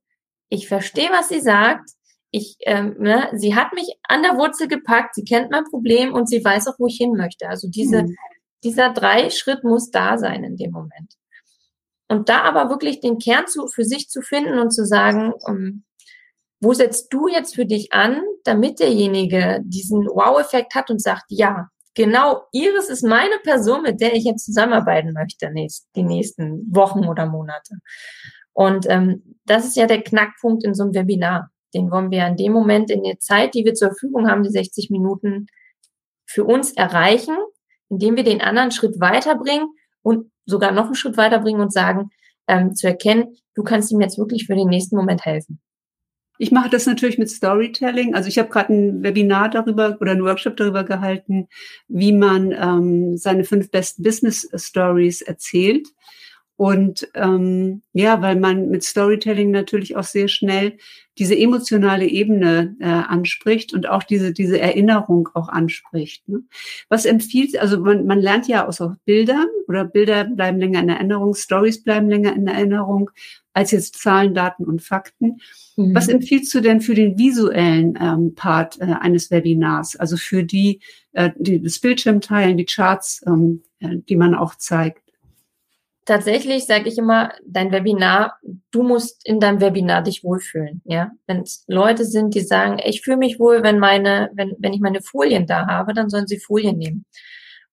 ich 0.49 0.67
verstehe, 0.67 1.09
was 1.11 1.29
sie 1.29 1.41
sagt. 1.41 1.91
Ich, 2.31 2.57
ähm, 2.61 2.95
ne, 2.99 3.29
sie 3.33 3.55
hat 3.55 3.73
mich 3.73 3.95
an 4.07 4.21
der 4.21 4.35
Wurzel 4.35 4.67
gepackt, 4.67 5.15
sie 5.15 5.23
kennt 5.23 5.49
mein 5.49 5.63
Problem 5.65 6.13
und 6.13 6.29
sie 6.29 6.43
weiß 6.43 6.67
auch, 6.67 6.75
wo 6.77 6.87
ich 6.87 6.97
hin 6.97 7.13
möchte. 7.13 7.47
Also 7.47 7.67
diese, 7.69 8.03
mhm. 8.03 8.15
dieser 8.63 8.93
drei 8.93 9.29
Schritt 9.31 9.63
muss 9.63 9.89
da 9.89 10.17
sein 10.17 10.43
in 10.43 10.57
dem 10.57 10.71
Moment. 10.71 11.13
Und 12.07 12.29
da 12.29 12.41
aber 12.41 12.69
wirklich 12.69 12.99
den 12.99 13.17
Kern 13.17 13.47
zu, 13.47 13.67
für 13.67 13.83
sich 13.83 14.09
zu 14.09 14.21
finden 14.21 14.59
und 14.59 14.71
zu 14.71 14.85
sagen, 14.85 15.33
um, 15.33 15.55
ähm, 15.55 15.83
wo 16.61 16.73
setzt 16.73 17.13
du 17.13 17.27
jetzt 17.27 17.55
für 17.55 17.65
dich 17.65 17.93
an, 17.93 18.21
damit 18.43 18.79
derjenige 18.79 19.61
diesen 19.63 20.05
Wow-Effekt 20.07 20.75
hat 20.75 20.89
und 20.89 21.01
sagt, 21.01 21.23
ja, 21.29 21.69
genau, 21.93 22.43
Iris 22.51 22.89
ist 22.89 23.03
meine 23.03 23.37
Person, 23.43 23.83
mit 23.83 24.01
der 24.01 24.13
ich 24.13 24.25
jetzt 24.25 24.45
zusammenarbeiten 24.45 25.13
möchte, 25.13 25.51
nächst, 25.51 25.87
die 25.95 26.03
nächsten 26.03 26.63
Wochen 26.69 27.05
oder 27.05 27.27
Monate. 27.27 27.75
Und 28.53 28.85
ähm, 28.89 29.37
das 29.45 29.65
ist 29.65 29.77
ja 29.77 29.87
der 29.87 30.01
Knackpunkt 30.01 30.63
in 30.63 30.73
so 30.73 30.83
einem 30.83 30.93
Webinar. 30.93 31.49
Den 31.73 31.91
wollen 31.91 32.11
wir 32.11 32.25
in 32.27 32.35
dem 32.35 32.51
Moment, 32.51 32.89
in 32.89 33.03
der 33.03 33.19
Zeit, 33.19 33.53
die 33.53 33.63
wir 33.63 33.73
zur 33.73 33.89
Verfügung 33.89 34.27
haben, 34.27 34.43
die 34.43 34.49
60 34.49 34.89
Minuten, 34.89 35.47
für 36.25 36.43
uns 36.43 36.73
erreichen, 36.73 37.35
indem 37.89 38.15
wir 38.15 38.23
den 38.23 38.41
anderen 38.41 38.71
Schritt 38.71 38.99
weiterbringen 38.99 39.67
und 40.03 40.31
sogar 40.45 40.71
noch 40.71 40.85
einen 40.85 40.95
Schritt 40.95 41.17
weiterbringen 41.17 41.61
und 41.61 41.73
sagen, 41.73 42.11
ähm, 42.47 42.75
zu 42.75 42.87
erkennen, 42.87 43.35
du 43.55 43.63
kannst 43.63 43.91
ihm 43.91 44.01
jetzt 44.01 44.17
wirklich 44.17 44.45
für 44.45 44.55
den 44.55 44.67
nächsten 44.67 44.95
Moment 44.95 45.25
helfen. 45.25 45.59
Ich 46.41 46.51
mache 46.51 46.69
das 46.69 46.85
natürlich 46.85 47.17
mit 47.17 47.29
Storytelling. 47.29 48.15
Also 48.15 48.29
ich 48.29 48.39
habe 48.39 48.49
gerade 48.49 48.73
ein 48.73 49.03
Webinar 49.03 49.49
darüber 49.49 49.97
oder 49.99 50.11
ein 50.11 50.23
Workshop 50.23 50.55
darüber 50.55 50.85
gehalten, 50.85 51.47
wie 51.87 52.13
man 52.13 52.53
ähm, 52.53 53.17
seine 53.17 53.43
fünf 53.43 53.69
besten 53.71 54.03
Business 54.03 54.49
Stories 54.55 55.21
erzählt. 55.21 55.87
Und 56.59 57.07
ähm, 57.13 57.83
ja, 57.93 58.21
weil 58.21 58.37
man 58.37 58.67
mit 58.67 58.83
Storytelling 58.83 59.49
natürlich 59.49 59.95
auch 59.95 60.03
sehr 60.03 60.27
schnell 60.27 60.77
diese 61.17 61.37
emotionale 61.37 62.05
Ebene 62.05 62.75
äh, 62.81 62.85
anspricht 62.85 63.73
und 63.73 63.87
auch 63.87 64.03
diese, 64.03 64.33
diese 64.33 64.59
Erinnerung 64.59 65.29
auch 65.35 65.47
anspricht. 65.47 66.27
Ne? 66.27 66.41
Was 66.89 67.05
empfiehlt, 67.05 67.57
also 67.57 67.79
man, 67.79 68.05
man 68.05 68.19
lernt 68.19 68.49
ja 68.49 68.67
aus 68.67 68.83
Bildern 69.05 69.47
oder 69.69 69.85
Bilder 69.85 70.25
bleiben 70.25 70.59
länger 70.59 70.81
in 70.81 70.89
Erinnerung, 70.89 71.33
Stories 71.33 71.81
bleiben 71.81 72.09
länger 72.09 72.35
in 72.35 72.47
Erinnerung 72.47 73.09
als 73.53 73.71
jetzt 73.71 73.95
Zahlen, 73.95 74.33
Daten 74.33 74.65
und 74.65 74.81
Fakten. 74.81 75.37
Mhm. 75.77 75.95
Was 75.95 76.09
empfiehlst 76.09 76.53
du 76.53 76.59
denn 76.59 76.81
für 76.81 76.93
den 76.93 77.17
visuellen 77.17 77.97
ähm, 78.01 78.35
Part 78.35 78.81
äh, 78.81 78.95
eines 78.99 79.31
Webinars, 79.31 79.95
also 79.95 80.17
für 80.17 80.43
die, 80.43 80.81
äh, 81.13 81.29
die 81.37 81.61
das 81.61 81.79
Bildschirm 81.79 82.19
teilen, 82.19 82.57
die 82.57 82.65
Charts, 82.65 83.21
ähm, 83.25 83.63
äh, 83.79 83.95
die 84.09 84.17
man 84.17 84.35
auch 84.35 84.55
zeigt? 84.55 85.08
Tatsächlich 86.09 86.65
sage 86.65 86.89
ich 86.89 86.97
immer, 86.97 87.31
dein 87.45 87.71
Webinar, 87.71 88.37
du 88.71 88.83
musst 88.83 89.25
in 89.25 89.39
deinem 89.39 89.61
Webinar 89.61 90.01
dich 90.01 90.23
wohlfühlen. 90.23 90.81
Ja, 90.83 91.11
wenn 91.27 91.41
es 91.41 91.63
Leute 91.67 92.03
sind, 92.03 92.35
die 92.35 92.41
sagen, 92.41 92.79
ich 92.83 93.01
fühle 93.01 93.17
mich 93.17 93.39
wohl, 93.39 93.63
wenn 93.63 93.79
meine, 93.79 94.29
wenn 94.33 94.55
wenn 94.59 94.73
ich 94.73 94.81
meine 94.81 95.01
Folien 95.01 95.45
da 95.45 95.67
habe, 95.67 95.93
dann 95.93 96.09
sollen 96.09 96.27
sie 96.27 96.39
Folien 96.39 96.77
nehmen. 96.77 97.05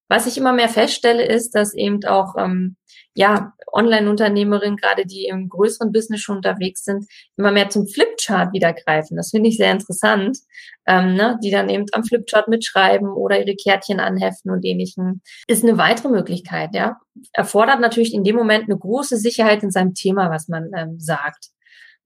Was 0.09 0.27
ich 0.27 0.39
immer 0.39 0.53
mehr 0.53 0.69
feststelle, 0.69 1.25
ist, 1.25 1.55
dass 1.55 1.75
eben 1.75 2.05
auch 2.05 2.37
ähm, 2.39 2.77
ja, 3.17 3.55
Online-Unternehmerinnen, 3.73 4.77
gerade 4.77 5.07
die 5.07 5.25
im 5.25 5.49
größeren 5.49 5.91
Business 5.91 6.21
schon 6.21 6.37
unterwegs 6.37 6.85
sind, 6.85 7.07
immer 7.37 7.51
mehr 7.51 7.69
zum 7.69 7.87
Flipchart 7.87 8.53
wieder 8.53 8.73
greifen. 8.73 9.17
Das 9.17 9.31
finde 9.31 9.49
ich 9.49 9.57
sehr 9.57 9.73
interessant, 9.73 10.39
ähm, 10.87 11.15
ne? 11.15 11.39
die 11.43 11.51
dann 11.51 11.69
eben 11.69 11.87
am 11.93 12.05
Flipchart 12.05 12.49
mitschreiben 12.49 13.09
oder 13.09 13.39
ihre 13.41 13.57
Kärtchen 13.57 14.01
anheften 14.01 14.51
und 14.51 14.65
ähnlichen. 14.65 15.23
Ist 15.47 15.65
eine 15.65 15.79
weitere 15.79 16.09
Möglichkeit, 16.09 16.75
ja. 16.75 16.99
Erfordert 17.33 17.81
natürlich 17.81 18.15
in 18.15 18.25
dem 18.25 18.37
Moment 18.37 18.65
eine 18.65 18.79
große 18.79 19.17
Sicherheit 19.17 19.63
in 19.63 19.71
seinem 19.71 19.95
Thema, 19.95 20.31
was 20.31 20.49
man 20.49 20.71
ähm, 20.77 21.01
sagt. 21.01 21.49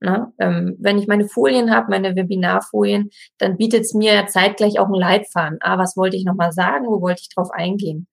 Ne? 0.00 0.32
Ähm, 0.38 0.76
wenn 0.78 0.98
ich 0.98 1.08
meine 1.08 1.28
Folien 1.28 1.74
habe, 1.74 1.90
meine 1.90 2.16
Webinarfolien, 2.16 3.10
dann 3.38 3.56
bietet 3.56 3.82
es 3.82 3.94
mir 3.94 4.26
zeitgleich 4.28 4.78
auch 4.78 4.86
einen 4.86 4.94
Leitfaden. 4.94 5.58
Ah, 5.60 5.76
was 5.76 5.96
wollte 5.96 6.16
ich 6.16 6.24
nochmal 6.24 6.52
sagen? 6.52 6.86
Wo 6.86 7.00
wollte 7.02 7.20
ich 7.22 7.34
drauf 7.34 7.50
eingehen? 7.52 8.06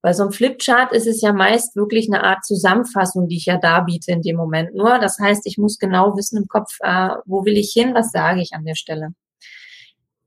Bei 0.00 0.12
so 0.12 0.22
einem 0.22 0.32
Flipchart 0.32 0.92
ist 0.92 1.06
es 1.06 1.20
ja 1.20 1.32
meist 1.32 1.74
wirklich 1.74 2.08
eine 2.08 2.22
Art 2.22 2.44
Zusammenfassung, 2.44 3.28
die 3.28 3.36
ich 3.36 3.46
ja 3.46 3.58
darbiete 3.58 4.12
in 4.12 4.22
dem 4.22 4.36
Moment 4.36 4.74
nur. 4.74 4.98
Das 4.98 5.18
heißt, 5.18 5.46
ich 5.46 5.58
muss 5.58 5.78
genau 5.78 6.16
wissen 6.16 6.38
im 6.38 6.48
Kopf, 6.48 6.76
äh, 6.80 7.10
wo 7.26 7.44
will 7.44 7.56
ich 7.56 7.72
hin, 7.72 7.94
was 7.94 8.12
sage 8.12 8.40
ich 8.40 8.52
an 8.52 8.64
der 8.64 8.76
Stelle. 8.76 9.14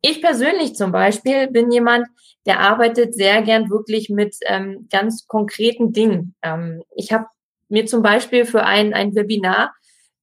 Ich 0.01 0.21
persönlich 0.21 0.75
zum 0.75 0.91
Beispiel 0.91 1.47
bin 1.47 1.71
jemand, 1.71 2.07
der 2.45 2.59
arbeitet 2.59 3.13
sehr 3.13 3.43
gern 3.43 3.69
wirklich 3.69 4.09
mit 4.09 4.35
ähm, 4.47 4.87
ganz 4.91 5.27
konkreten 5.27 5.93
Dingen. 5.93 6.35
Ähm, 6.41 6.83
ich 6.95 7.13
habe 7.13 7.27
mir 7.69 7.85
zum 7.85 8.01
Beispiel 8.01 8.45
für 8.45 8.63
ein, 8.63 8.93
ein 8.93 9.15
Webinar 9.15 9.73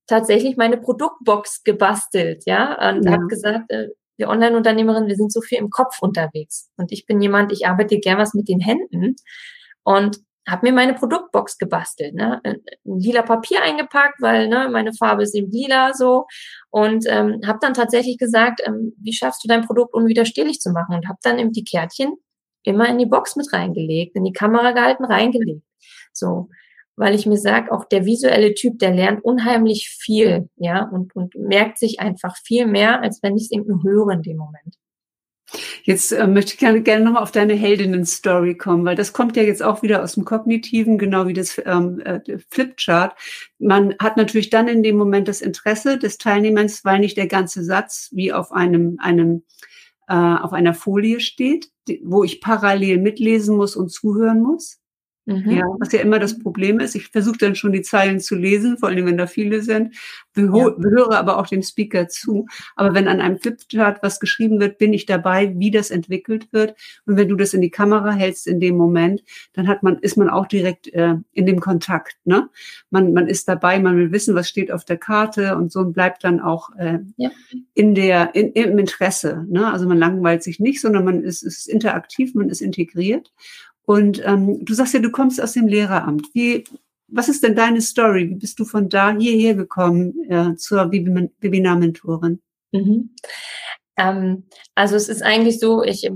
tatsächlich 0.06 0.56
meine 0.56 0.78
Produktbox 0.78 1.62
gebastelt, 1.62 2.44
ja, 2.46 2.90
und 2.90 3.04
ja. 3.04 3.12
habe 3.12 3.26
gesagt, 3.26 3.70
äh, 3.70 3.88
wir 4.18 4.28
Online-Unternehmerinnen, 4.28 5.08
wir 5.08 5.16
sind 5.16 5.32
so 5.32 5.40
viel 5.40 5.58
im 5.58 5.70
Kopf 5.70 6.02
unterwegs. 6.02 6.70
Und 6.76 6.92
ich 6.92 7.06
bin 7.06 7.20
jemand, 7.20 7.52
ich 7.52 7.66
arbeite 7.66 7.98
gern 7.98 8.18
was 8.18 8.34
mit 8.34 8.48
den 8.48 8.60
Händen 8.60 9.16
und 9.84 10.18
habe 10.46 10.66
mir 10.66 10.72
meine 10.72 10.94
Produktbox 10.94 11.58
gebastelt, 11.58 12.14
ne? 12.14 12.40
Ein 12.42 12.62
lila 12.84 13.22
Papier 13.22 13.62
eingepackt, 13.62 14.20
weil 14.20 14.48
ne, 14.48 14.68
meine 14.72 14.94
Farbe 14.94 15.22
ist 15.22 15.34
eben 15.34 15.50
lila 15.50 15.92
so 15.92 16.26
und 16.70 17.04
ähm, 17.06 17.40
habe 17.46 17.58
dann 17.60 17.74
tatsächlich 17.74 18.18
gesagt, 18.18 18.62
ähm, 18.64 18.94
wie 18.98 19.12
schaffst 19.12 19.44
du 19.44 19.48
dein 19.48 19.66
Produkt 19.66 19.94
unwiderstehlich 19.94 20.60
zu 20.60 20.70
machen 20.70 20.94
und 20.94 21.06
habe 21.06 21.18
dann 21.22 21.38
eben 21.38 21.52
die 21.52 21.64
Kärtchen 21.64 22.14
immer 22.62 22.88
in 22.88 22.98
die 22.98 23.06
Box 23.06 23.36
mit 23.36 23.52
reingelegt, 23.52 24.16
in 24.16 24.24
die 24.24 24.32
Kamera 24.32 24.72
gehalten, 24.72 25.04
reingelegt. 25.04 25.62
So, 26.12 26.48
weil 26.98 27.14
ich 27.14 27.26
mir 27.26 27.38
sage, 27.38 27.72
auch 27.72 27.84
der 27.84 28.04
visuelle 28.04 28.54
Typ, 28.54 28.78
der 28.78 28.92
lernt 28.92 29.24
unheimlich 29.24 29.88
viel, 29.88 30.48
ja, 30.56 30.84
und, 30.84 31.14
und 31.14 31.34
merkt 31.36 31.78
sich 31.78 32.00
einfach 32.00 32.36
viel 32.44 32.66
mehr, 32.66 33.02
als 33.02 33.22
wenn 33.22 33.36
ich 33.36 33.44
es 33.44 33.50
irgendwie 33.52 33.88
höre 33.88 34.10
in 34.10 34.22
dem 34.22 34.36
Moment. 34.36 34.74
Jetzt 35.82 36.12
äh, 36.12 36.26
möchte 36.26 36.52
ich 36.52 36.58
gerne, 36.58 36.82
gerne 36.82 37.04
nochmal 37.04 37.22
auf 37.22 37.30
deine 37.30 37.54
Heldinnen-Story 37.54 38.56
kommen, 38.56 38.84
weil 38.84 38.96
das 38.96 39.14
kommt 39.14 39.36
ja 39.36 39.42
jetzt 39.42 39.62
auch 39.62 39.82
wieder 39.82 40.02
aus 40.02 40.14
dem 40.14 40.24
Kognitiven, 40.24 40.98
genau 40.98 41.26
wie 41.26 41.32
das 41.32 41.60
ähm, 41.64 42.00
äh, 42.00 42.20
Flipchart. 42.50 43.16
Man 43.58 43.94
hat 43.98 44.18
natürlich 44.18 44.50
dann 44.50 44.68
in 44.68 44.82
dem 44.82 44.96
Moment 44.96 45.28
das 45.28 45.40
Interesse 45.40 45.98
des 45.98 46.18
Teilnehmers, 46.18 46.84
weil 46.84 46.98
nicht 46.98 47.16
der 47.16 47.28
ganze 47.28 47.64
Satz 47.64 48.10
wie 48.12 48.32
auf 48.32 48.52
einem, 48.52 48.98
einem 49.00 49.44
äh, 50.08 50.14
auf 50.14 50.52
einer 50.52 50.74
Folie 50.74 51.20
steht, 51.20 51.70
wo 52.02 52.24
ich 52.24 52.42
parallel 52.42 52.98
mitlesen 52.98 53.56
muss 53.56 53.74
und 53.76 53.90
zuhören 53.90 54.42
muss. 54.42 54.78
Mhm. 55.28 55.50
Ja, 55.50 55.66
was 55.78 55.92
ja 55.92 56.00
immer 56.00 56.18
das 56.18 56.38
Problem 56.38 56.80
ist. 56.80 56.94
Ich 56.94 57.08
versuche 57.08 57.36
dann 57.36 57.54
schon 57.54 57.72
die 57.72 57.82
Zeilen 57.82 58.18
zu 58.18 58.34
lesen, 58.34 58.78
vor 58.78 58.88
allem 58.88 59.04
wenn 59.04 59.18
da 59.18 59.26
viele 59.26 59.60
sind, 59.60 59.94
Beho 60.32 60.70
ja. 60.70 60.76
höre 60.78 61.18
aber 61.18 61.36
auch 61.36 61.46
dem 61.46 61.60
Speaker 61.62 62.08
zu. 62.08 62.46
Aber 62.76 62.94
wenn 62.94 63.08
an 63.08 63.20
einem 63.20 63.38
Flipchart 63.38 64.02
was 64.02 64.20
geschrieben 64.20 64.58
wird, 64.58 64.78
bin 64.78 64.94
ich 64.94 65.04
dabei, 65.04 65.52
wie 65.58 65.70
das 65.70 65.90
entwickelt 65.90 66.50
wird. 66.52 66.76
Und 67.04 67.18
wenn 67.18 67.28
du 67.28 67.36
das 67.36 67.52
in 67.52 67.60
die 67.60 67.70
Kamera 67.70 68.10
hältst 68.12 68.46
in 68.46 68.58
dem 68.58 68.78
Moment, 68.78 69.22
dann 69.52 69.68
hat 69.68 69.82
man, 69.82 69.98
ist 69.98 70.16
man 70.16 70.30
auch 70.30 70.46
direkt 70.46 70.88
äh, 70.94 71.16
in 71.32 71.44
dem 71.44 71.60
Kontakt. 71.60 72.16
Ne? 72.24 72.48
Man, 72.88 73.12
man 73.12 73.26
ist 73.26 73.48
dabei, 73.48 73.78
man 73.80 73.98
will 73.98 74.12
wissen, 74.12 74.34
was 74.34 74.48
steht 74.48 74.72
auf 74.72 74.86
der 74.86 74.96
Karte 74.96 75.56
und 75.56 75.70
so 75.70 75.80
und 75.80 75.92
bleibt 75.92 76.24
dann 76.24 76.40
auch 76.40 76.70
äh, 76.78 77.00
ja. 77.18 77.30
in 77.74 77.94
der, 77.94 78.34
in, 78.34 78.52
im 78.52 78.78
Interesse. 78.78 79.44
Ne? 79.46 79.70
Also 79.70 79.86
man 79.86 79.98
langweilt 79.98 80.42
sich 80.42 80.58
nicht, 80.58 80.80
sondern 80.80 81.04
man 81.04 81.22
ist, 81.22 81.42
ist 81.42 81.68
interaktiv, 81.68 82.34
man 82.34 82.48
ist 82.48 82.62
integriert. 82.62 83.30
Und 83.88 84.22
ähm, 84.26 84.66
du 84.66 84.74
sagst 84.74 84.92
ja, 84.92 85.00
du 85.00 85.10
kommst 85.10 85.40
aus 85.42 85.54
dem 85.54 85.66
Lehreramt. 85.66 86.26
Wie, 86.34 86.64
was 87.06 87.30
ist 87.30 87.42
denn 87.42 87.56
deine 87.56 87.80
Story? 87.80 88.28
Wie 88.28 88.34
bist 88.34 88.58
du 88.60 88.66
von 88.66 88.90
da 88.90 89.16
hierher 89.16 89.54
gekommen 89.54 90.12
äh, 90.28 90.56
zur 90.56 90.92
Webinar-Mentorin? 90.92 92.38
Mhm. 92.72 93.14
Ähm, 93.96 94.44
also 94.74 94.94
es 94.94 95.08
ist 95.08 95.22
eigentlich 95.22 95.58
so, 95.58 95.82
ich 95.82 96.06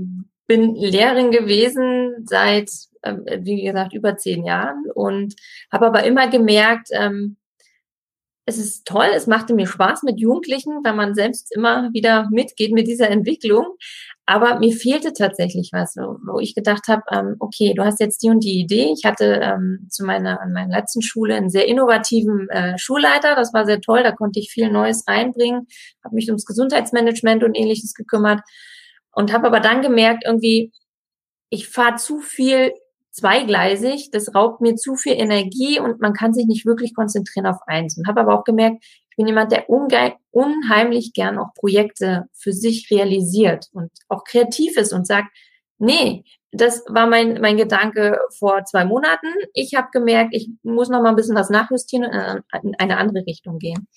bin 0.45 0.75
Lehrerin 0.75 1.31
gewesen 1.31 2.23
seit, 2.27 2.69
äh, 3.01 3.15
wie 3.39 3.63
gesagt, 3.63 3.93
über 3.93 4.17
zehn 4.17 4.45
Jahren 4.45 4.85
und 4.93 5.33
habe 5.71 5.87
aber 5.87 6.03
immer 6.03 6.29
gemerkt, 6.29 6.89
ähm, 6.91 7.37
es 8.45 8.57
ist 8.57 8.85
toll, 8.85 9.07
es 9.15 9.25
machte 9.25 9.53
mir 9.53 9.67
Spaß 9.67 10.03
mit 10.03 10.19
Jugendlichen, 10.19 10.83
weil 10.83 10.93
man 10.93 11.15
selbst 11.15 11.55
immer 11.55 11.89
wieder 11.93 12.27
mitgeht 12.29 12.73
mit 12.73 12.87
dieser 12.87 13.09
Entwicklung. 13.09 13.65
Aber 14.25 14.59
mir 14.59 14.73
fehlte 14.73 15.13
tatsächlich 15.13 15.69
was, 15.73 15.95
wo 15.95 16.39
ich 16.39 16.55
gedacht 16.55 16.87
habe, 16.87 17.03
ähm, 17.11 17.35
okay, 17.39 17.73
du 17.73 17.83
hast 17.83 17.99
jetzt 17.99 18.21
die 18.23 18.29
und 18.29 18.43
die 18.43 18.59
Idee. 18.59 18.93
Ich 18.97 19.05
hatte 19.05 19.39
ähm, 19.41 19.87
zu 19.89 20.05
meiner 20.05 20.41
an 20.41 20.53
meiner 20.53 20.77
letzten 20.77 21.01
Schule 21.01 21.35
einen 21.35 21.49
sehr 21.49 21.67
innovativen 21.67 22.49
äh, 22.49 22.77
Schulleiter. 22.77 23.35
Das 23.35 23.53
war 23.53 23.65
sehr 23.65 23.81
toll. 23.81 24.03
Da 24.03 24.11
konnte 24.11 24.39
ich 24.39 24.51
viel 24.51 24.69
Neues 24.71 25.05
reinbringen, 25.07 25.67
habe 26.03 26.15
mich 26.15 26.27
ums 26.27 26.45
Gesundheitsmanagement 26.45 27.43
und 27.43 27.55
ähnliches 27.55 27.93
gekümmert 27.93 28.41
und 29.11 29.31
habe 29.31 29.47
aber 29.47 29.59
dann 29.59 29.81
gemerkt, 29.81 30.23
irgendwie, 30.25 30.71
ich 31.49 31.69
fahre 31.69 31.95
zu 31.95 32.19
viel 32.19 32.73
zweigleisig, 33.13 34.09
das 34.11 34.33
raubt 34.33 34.59
mir 34.59 34.75
zu 34.75 34.95
viel 34.95 35.13
Energie 35.13 35.79
und 35.79 36.01
man 36.01 36.13
kann 36.13 36.33
sich 36.33 36.47
nicht 36.47 36.65
wirklich 36.65 36.93
konzentrieren 36.95 37.45
auf 37.45 37.59
eins. 37.67 37.97
Und 37.97 38.07
habe 38.07 38.21
aber 38.21 38.37
auch 38.37 38.43
gemerkt, 38.43 38.83
Ich 39.11 39.17
bin 39.17 39.27
jemand, 39.27 39.51
der 39.51 39.69
unheimlich 39.69 41.13
gern 41.13 41.37
auch 41.37 41.53
Projekte 41.53 42.25
für 42.33 42.51
sich 42.51 42.89
realisiert 42.89 43.67
und 43.71 43.91
auch 44.09 44.23
kreativ 44.23 44.75
ist 44.75 44.91
und 44.91 45.05
sagt, 45.05 45.27
nee, 45.77 46.23
das 46.51 46.83
war 46.87 47.05
mein, 47.05 47.39
mein 47.39 47.57
Gedanke 47.57 48.19
vor 48.37 48.65
zwei 48.65 48.85
Monaten. 48.85 49.27
Ich 49.53 49.75
habe 49.75 49.89
gemerkt, 49.91 50.33
ich 50.33 50.49
muss 50.63 50.89
noch 50.89 51.01
mal 51.01 51.09
ein 51.09 51.15
bisschen 51.15 51.35
was 51.35 51.51
nachjustieren 51.51 52.05
und 52.05 52.43
in 52.63 52.75
eine 52.79 52.97
andere 52.97 53.23
Richtung 53.27 53.59
gehen. 53.59 53.87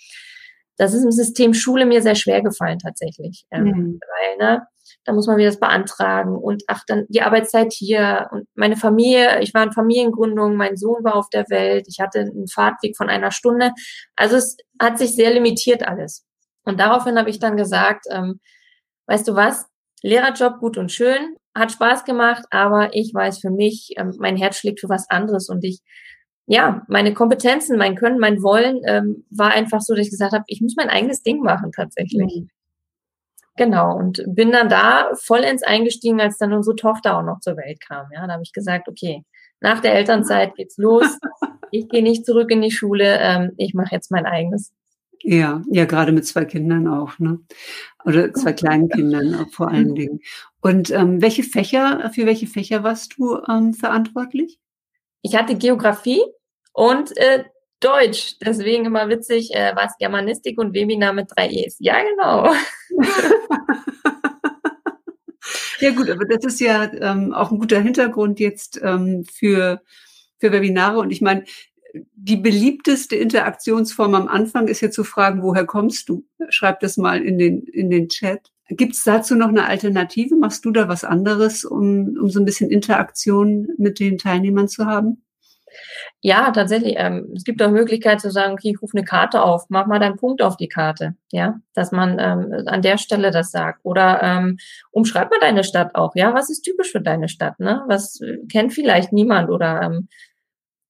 Das 0.77 0.93
ist 0.93 1.05
im 1.05 1.13
System 1.13 1.55
Schule 1.55 1.87
mir 1.87 2.03
sehr 2.03 2.15
schwer 2.15 2.43
gefallen 2.43 2.79
tatsächlich. 2.79 3.47
Ähm, 3.51 3.65
mhm. 3.65 4.01
Weil, 4.01 4.37
ne, 4.37 4.67
da 5.07 5.13
muss 5.13 5.29
man 5.29 5.37
wieder 5.37 5.49
das 5.49 5.61
beantragen 5.61 6.37
und 6.37 6.65
ach, 6.67 6.83
dann 6.87 7.07
die 7.09 7.23
Arbeitszeit 7.23 7.73
hier 7.73 8.29
und 8.33 8.49
meine 8.55 8.77
Familie, 8.77 9.41
ich 9.41 9.55
war 9.55 9.63
in 9.63 9.73
Familiengründung, 9.73 10.57
mein 10.57 10.77
Sohn 10.77 11.05
war 11.05 11.15
auf 11.15 11.31
der 11.31 11.45
Welt, 11.49 11.87
ich 11.89 12.01
hatte 12.01 12.21
einen 12.21 12.49
Fahrtweg 12.49 12.97
von 12.97 13.09
einer 13.09 13.31
Stunde. 13.31 13.71
Also 14.17 14.37
es 14.37 14.57
hat 14.81 14.99
sich 14.99 15.15
sehr 15.15 15.33
limitiert 15.33 15.87
alles. 15.87 16.25
Und 16.65 16.81
daraufhin 16.81 17.19
habe 17.19 17.31
ich 17.31 17.39
dann 17.39 17.57
gesagt, 17.57 18.07
ähm, 18.11 18.41
weißt 19.07 19.29
du 19.29 19.37
was, 19.37 19.67
Lehrerjob 20.03 20.59
gut 20.59 20.77
und 20.77 20.91
schön, 20.91 21.37
hat 21.55 21.71
Spaß 21.71 22.05
gemacht, 22.05 22.45
aber 22.51 22.91
ich 22.95 23.15
weiß 23.15 23.39
für 23.39 23.51
mich, 23.51 23.95
ähm, 23.97 24.13
mein 24.19 24.37
Herz 24.37 24.57
schlägt 24.59 24.81
für 24.81 24.89
was 24.89 25.09
anderes 25.09 25.49
und 25.49 25.65
ich 25.65 25.81
ja, 26.49 26.85
meine 26.89 27.13
Kompetenzen, 27.13 27.77
mein 27.77 27.97
Können, 27.97 28.21
mein 28.21 28.41
Wollen 28.41 28.81
ähm, 28.87 29.25
war 29.31 29.51
einfach 29.51 29.81
so, 29.81 29.95
dass 29.95 30.07
ich 30.07 30.13
gesagt 30.13 30.33
habe, 30.33 30.45
ich 30.47 30.61
muss 30.61 30.77
mein 30.77 30.91
eigenes 30.91 31.23
Ding 31.23 31.41
machen 31.41 31.73
tatsächlich. 31.73 32.43
Mhm. 32.43 32.51
Genau, 33.57 33.97
und 33.97 34.23
bin 34.27 34.53
dann 34.53 34.69
da 34.69 35.11
vollends 35.15 35.63
eingestiegen, 35.63 36.21
als 36.21 36.37
dann 36.39 36.53
unsere 36.53 36.77
Tochter 36.77 37.17
auch 37.19 37.23
noch 37.23 37.41
zur 37.41 37.57
Welt 37.57 37.81
kam. 37.81 38.07
Ja, 38.13 38.27
da 38.27 38.35
habe 38.35 38.43
ich 38.43 38.53
gesagt, 38.53 38.89
okay, 38.89 39.25
nach 39.61 39.81
der 39.81 39.95
Elternzeit 39.95 40.55
geht's 40.55 40.77
los. 40.77 41.07
Ich 41.73 41.89
gehe 41.89 42.03
nicht 42.03 42.25
zurück 42.25 42.53
in 42.53 42.63
die 42.63 42.71
Schule, 42.71 43.19
ähm, 43.21 43.51
ich 43.57 43.75
mache 43.75 43.93
jetzt 43.93 44.13
mein 44.13 44.25
eigenes. 44.25 44.73
Ja, 45.21 45.63
ja, 45.69 45.85
gerade 45.85 46.13
mit 46.13 46.25
zwei 46.25 46.45
Kindern 46.45 46.87
auch, 46.87 47.19
ne? 47.19 47.41
Oder 48.05 48.33
zwei 48.33 48.53
kleinen 48.53 48.89
Kindern 48.89 49.35
auch 49.35 49.51
vor 49.51 49.69
allen 49.69 49.97
Dingen. 49.97 50.21
Und 50.61 50.93
ähm, 50.93 51.21
welche 51.21 51.43
Fächer, 51.43 52.11
für 52.15 52.25
welche 52.25 52.47
Fächer 52.47 52.85
warst 52.85 53.19
du 53.19 53.41
ähm, 53.49 53.75
verantwortlich? 53.75 54.61
Ich 55.23 55.37
hatte 55.37 55.57
Geografie 55.57 56.23
und 56.73 57.17
äh, 57.17 57.45
Deutsch. 57.81 58.37
Deswegen 58.41 58.87
immer 58.87 59.09
witzig, 59.09 59.55
äh, 59.55 59.73
was 59.75 59.97
Germanistik 59.99 60.59
und 60.59 60.75
Webinar 60.75 61.13
mit 61.13 61.31
drei 61.35 61.49
E's. 61.49 61.77
Ja, 61.79 62.03
genau. 62.03 62.53
ja 65.81 65.91
gut, 65.91 66.11
aber 66.11 66.25
das 66.25 66.45
ist 66.45 66.61
ja 66.61 66.91
ähm, 66.93 67.33
auch 67.35 67.51
ein 67.51 67.59
guter 67.59 67.81
Hintergrund 67.81 68.41
jetzt 68.41 68.81
ähm, 68.83 69.25
für, 69.31 69.83
für 70.39 70.53
Webinare. 70.53 70.99
Und 70.99 71.11
ich 71.11 71.21
meine, 71.21 71.45
die 72.15 72.37
beliebteste 72.37 73.17
Interaktionsform 73.17 74.15
am 74.15 74.29
Anfang 74.29 74.69
ist 74.69 74.81
ja 74.81 74.91
zu 74.91 75.05
fragen, 75.05 75.43
woher 75.43 75.67
kommst 75.67 76.09
du? 76.09 76.25
Schreib 76.49 76.81
das 76.81 76.97
mal 76.97 77.23
in 77.23 77.39
den, 77.39 77.63
in 77.63 77.91
den 77.91 78.09
Chat. 78.09 78.51
Gibt 78.69 78.95
es 78.95 79.05
dazu 79.05 79.37
noch 79.37 79.49
eine 79.49 79.67
Alternative? 79.67 80.35
Machst 80.35 80.65
du 80.65 80.73
da 80.73 80.89
was 80.89 81.05
anderes, 81.05 81.65
um, 81.65 82.17
um 82.21 82.29
so 82.31 82.41
ein 82.41 82.45
bisschen 82.45 82.71
Interaktion 82.71 83.69
mit 83.79 84.01
den 84.01 84.19
Teilnehmern 84.19 84.69
zu 84.69 84.87
haben? 84.87 85.23
Ja, 86.23 86.51
tatsächlich. 86.51 86.95
Ähm, 86.97 87.33
es 87.37 87.45
gibt 87.45 87.63
auch 87.63 87.71
Möglichkeit 87.71 88.21
zu 88.21 88.31
sagen, 88.31 88.55
okay, 88.55 88.71
ich 88.71 88.83
rufe 88.83 88.97
eine 88.97 89.05
Karte 89.05 89.43
auf, 89.43 89.67
mach 89.69 89.87
mal 89.87 89.99
deinen 89.99 90.17
Punkt 90.17 90.43
auf 90.43 90.57
die 90.57 90.69
Karte, 90.69 91.15
ja, 91.31 91.61
dass 91.75 91.93
man 91.93 92.19
ähm, 92.19 92.65
an 92.67 92.83
der 92.83 92.99
Stelle 92.99 93.31
das 93.31 93.51
sagt. 93.51 93.81
Oder 93.85 94.23
ähm, 94.23 94.57
umschreib 94.91 95.31
mal 95.31 95.41
deine 95.41 95.63
Stadt 95.63 95.95
auch, 95.95 96.13
ja, 96.17 96.35
was 96.35 96.51
ist 96.51 96.63
typisch 96.63 96.91
für 96.91 97.01
deine 97.01 97.29
Stadt, 97.29 97.61
ne? 97.61 97.85
Was 97.87 98.21
äh, 98.21 98.39
kennt 98.51 98.73
vielleicht 98.73 99.13
niemand 99.13 99.51
oder 99.51 99.83
ähm, 99.83 100.09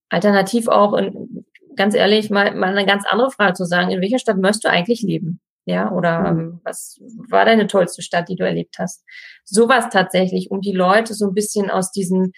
alternativ 0.09 0.69
auch, 0.69 0.93
in, 0.93 1.45
ganz 1.75 1.93
ehrlich, 1.93 2.29
mal, 2.29 2.55
mal 2.55 2.69
eine 2.69 2.85
ganz 2.85 3.05
andere 3.05 3.29
Frage 3.29 3.53
zu 3.53 3.65
sagen, 3.65 3.91
in 3.91 4.01
welcher 4.01 4.19
Stadt 4.19 4.37
möchtest 4.37 4.65
du 4.65 4.69
eigentlich 4.69 5.01
leben? 5.01 5.41
Ja, 5.65 5.91
oder 5.91 6.31
mhm. 6.31 6.39
ähm, 6.39 6.61
was 6.63 6.99
war 7.29 7.43
deine 7.43 7.67
tollste 7.67 8.01
Stadt, 8.01 8.29
die 8.29 8.37
du 8.37 8.45
erlebt 8.45 8.75
hast? 8.79 9.03
Sowas 9.43 9.89
tatsächlich, 9.91 10.49
um 10.49 10.61
die 10.61 10.71
Leute 10.71 11.13
so 11.13 11.27
ein 11.27 11.33
bisschen 11.33 11.69
aus 11.69 11.91
diesen 11.91 12.31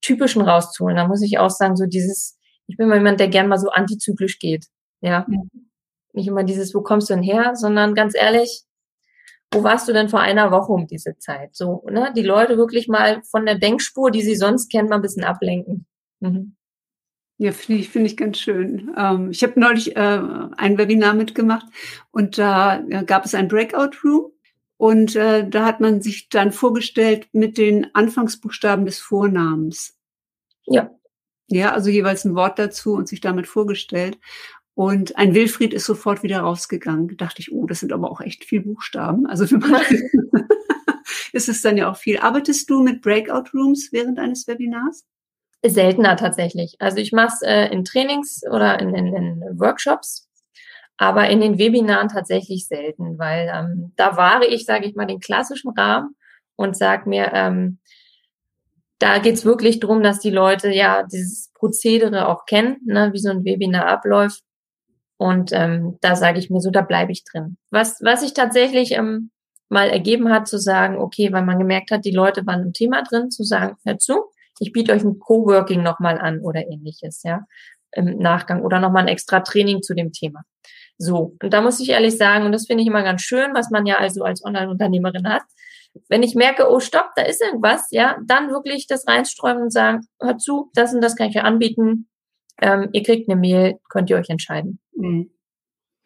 typischen 0.00 0.42
rauszuholen. 0.42 0.96
Da 0.96 1.08
muss 1.08 1.22
ich 1.22 1.38
auch 1.38 1.50
sagen, 1.50 1.76
so 1.76 1.86
dieses, 1.86 2.35
ich 2.66 2.76
bin 2.76 2.88
mal 2.88 2.98
jemand, 2.98 3.20
der 3.20 3.28
gern 3.28 3.48
mal 3.48 3.58
so 3.58 3.70
antizyklisch 3.70 4.38
geht. 4.38 4.66
Ja. 5.00 5.26
ja. 5.28 5.40
Nicht 6.12 6.28
immer 6.28 6.44
dieses, 6.44 6.74
wo 6.74 6.82
kommst 6.82 7.10
du 7.10 7.14
denn 7.14 7.22
her, 7.22 7.54
sondern 7.54 7.94
ganz 7.94 8.14
ehrlich, 8.14 8.64
wo 9.52 9.62
warst 9.62 9.88
du 9.88 9.92
denn 9.92 10.08
vor 10.08 10.20
einer 10.20 10.50
Woche 10.50 10.72
um 10.72 10.86
diese 10.86 11.16
Zeit? 11.18 11.54
So, 11.54 11.84
ne? 11.90 12.12
Die 12.16 12.22
Leute 12.22 12.56
wirklich 12.56 12.88
mal 12.88 13.22
von 13.30 13.46
der 13.46 13.58
Denkspur, 13.58 14.10
die 14.10 14.22
sie 14.22 14.34
sonst 14.34 14.70
kennen, 14.70 14.88
mal 14.88 14.96
ein 14.96 15.02
bisschen 15.02 15.24
ablenken. 15.24 15.86
Mhm. 16.20 16.56
Ja, 17.38 17.52
finde 17.52 17.82
ich, 17.82 17.90
finde 17.90 18.06
ich 18.06 18.16
ganz 18.16 18.38
schön. 18.38 18.94
Ähm, 18.96 19.30
ich 19.30 19.42
habe 19.42 19.60
neulich 19.60 19.94
äh, 19.94 20.20
ein 20.56 20.78
Webinar 20.78 21.14
mitgemacht 21.14 21.66
und 22.10 22.38
da 22.38 22.80
äh, 22.88 23.04
gab 23.04 23.26
es 23.26 23.34
ein 23.34 23.48
Breakout 23.48 23.98
Room 24.02 24.32
und 24.78 25.16
äh, 25.16 25.46
da 25.48 25.66
hat 25.66 25.80
man 25.80 26.00
sich 26.00 26.30
dann 26.30 26.50
vorgestellt 26.50 27.28
mit 27.32 27.58
den 27.58 27.94
Anfangsbuchstaben 27.94 28.86
des 28.86 28.98
Vornamens. 28.98 29.98
Ja. 30.64 30.90
Ja, 31.48 31.72
also 31.72 31.90
jeweils 31.90 32.24
ein 32.24 32.34
Wort 32.34 32.58
dazu 32.58 32.94
und 32.94 33.08
sich 33.08 33.20
damit 33.20 33.46
vorgestellt. 33.46 34.18
Und 34.74 35.16
ein 35.16 35.34
Wilfried 35.34 35.72
ist 35.72 35.86
sofort 35.86 36.22
wieder 36.22 36.40
rausgegangen. 36.40 37.08
Da 37.08 37.14
dachte 37.26 37.40
ich, 37.40 37.52
oh, 37.52 37.66
das 37.66 37.80
sind 37.80 37.92
aber 37.92 38.10
auch 38.10 38.20
echt 38.20 38.44
viel 38.44 38.60
Buchstaben. 38.60 39.26
Also 39.26 39.46
für 39.46 39.58
manche 39.58 39.96
ist 41.32 41.48
es 41.48 41.62
dann 41.62 41.76
ja 41.76 41.90
auch 41.90 41.96
viel. 41.96 42.18
Arbeitest 42.18 42.68
du 42.70 42.82
mit 42.82 43.02
Breakout 43.02 43.50
Rooms 43.54 43.90
während 43.92 44.18
eines 44.18 44.46
Webinars? 44.46 45.04
Seltener 45.64 46.16
tatsächlich. 46.16 46.76
Also 46.78 46.98
ich 46.98 47.12
mache 47.12 47.34
es 47.34 47.42
äh, 47.42 47.66
in 47.68 47.84
Trainings 47.84 48.42
oder 48.50 48.78
in, 48.78 48.94
in, 48.94 49.14
in, 49.14 49.40
Workshops, 49.58 50.28
aber 50.96 51.28
in 51.28 51.40
den 51.40 51.58
Webinaren 51.58 52.08
tatsächlich 52.08 52.68
selten, 52.68 53.18
weil 53.18 53.50
ähm, 53.52 53.92
da 53.96 54.16
wahre 54.16 54.46
ich, 54.46 54.64
sage 54.64 54.86
ich 54.86 54.94
mal, 54.94 55.06
den 55.06 55.20
klassischen 55.20 55.70
Rahmen 55.70 56.14
und 56.56 56.76
sag 56.76 57.06
mir, 57.06 57.32
ähm, 57.32 57.78
da 58.98 59.18
geht's 59.18 59.44
wirklich 59.44 59.80
drum, 59.80 60.02
dass 60.02 60.20
die 60.20 60.30
Leute 60.30 60.70
ja 60.70 61.02
dieses 61.02 61.50
Prozedere 61.54 62.28
auch 62.28 62.46
kennen, 62.46 62.78
ne, 62.84 63.10
wie 63.12 63.18
so 63.18 63.30
ein 63.30 63.44
Webinar 63.44 63.86
abläuft. 63.86 64.42
Und 65.18 65.50
ähm, 65.52 65.98
da 66.00 66.14
sage 66.16 66.38
ich 66.38 66.50
mir 66.50 66.60
so, 66.60 66.70
da 66.70 66.82
bleibe 66.82 67.12
ich 67.12 67.24
drin. 67.24 67.56
Was, 67.70 68.00
was 68.02 68.20
sich 68.20 68.34
tatsächlich 68.34 68.92
ähm, 68.92 69.30
mal 69.68 69.88
ergeben 69.88 70.30
hat, 70.30 70.46
zu 70.46 70.58
sagen, 70.58 70.98
okay, 70.98 71.32
weil 71.32 71.44
man 71.44 71.58
gemerkt 71.58 71.90
hat, 71.90 72.04
die 72.04 72.10
Leute 72.10 72.46
waren 72.46 72.62
im 72.62 72.72
Thema 72.72 73.02
drin, 73.02 73.30
zu 73.30 73.42
sagen, 73.42 73.76
hör 73.84 73.98
zu, 73.98 74.26
ich 74.58 74.72
biete 74.72 74.92
euch 74.92 75.04
ein 75.04 75.18
Coworking 75.18 75.82
nochmal 75.82 76.18
an 76.18 76.40
oder 76.40 76.66
ähnliches, 76.66 77.22
ja, 77.22 77.46
im 77.92 78.18
Nachgang 78.18 78.62
oder 78.62 78.78
nochmal 78.78 79.02
ein 79.02 79.08
extra 79.08 79.40
Training 79.40 79.82
zu 79.82 79.94
dem 79.94 80.12
Thema. 80.12 80.42
So, 80.98 81.36
und 81.42 81.52
da 81.52 81.60
muss 81.60 81.80
ich 81.80 81.90
ehrlich 81.90 82.16
sagen, 82.16 82.46
und 82.46 82.52
das 82.52 82.66
finde 82.66 82.82
ich 82.82 82.88
immer 82.88 83.02
ganz 83.02 83.22
schön, 83.22 83.54
was 83.54 83.70
man 83.70 83.84
ja 83.86 83.96
also 83.96 84.22
als 84.24 84.44
Online-Unternehmerin 84.44 85.28
hat, 85.28 85.42
wenn 86.08 86.22
ich 86.22 86.34
merke, 86.34 86.70
oh 86.70 86.80
stopp, 86.80 87.10
da 87.16 87.22
ist 87.22 87.42
irgendwas, 87.42 87.88
ja, 87.90 88.18
dann 88.24 88.50
wirklich 88.50 88.86
das 88.86 89.06
reinstreuen 89.06 89.62
und 89.62 89.72
sagen, 89.72 90.06
hört 90.20 90.40
zu, 90.40 90.70
das 90.74 90.94
und 90.94 91.00
das 91.00 91.16
kann 91.16 91.28
ich 91.28 91.36
euch 91.36 91.44
anbieten. 91.44 92.08
Ähm, 92.60 92.88
ihr 92.92 93.02
kriegt 93.02 93.28
eine 93.28 93.38
Mail, 93.38 93.78
könnt 93.88 94.10
ihr 94.10 94.16
euch 94.16 94.30
entscheiden. 94.30 94.80
Mhm. 94.94 95.30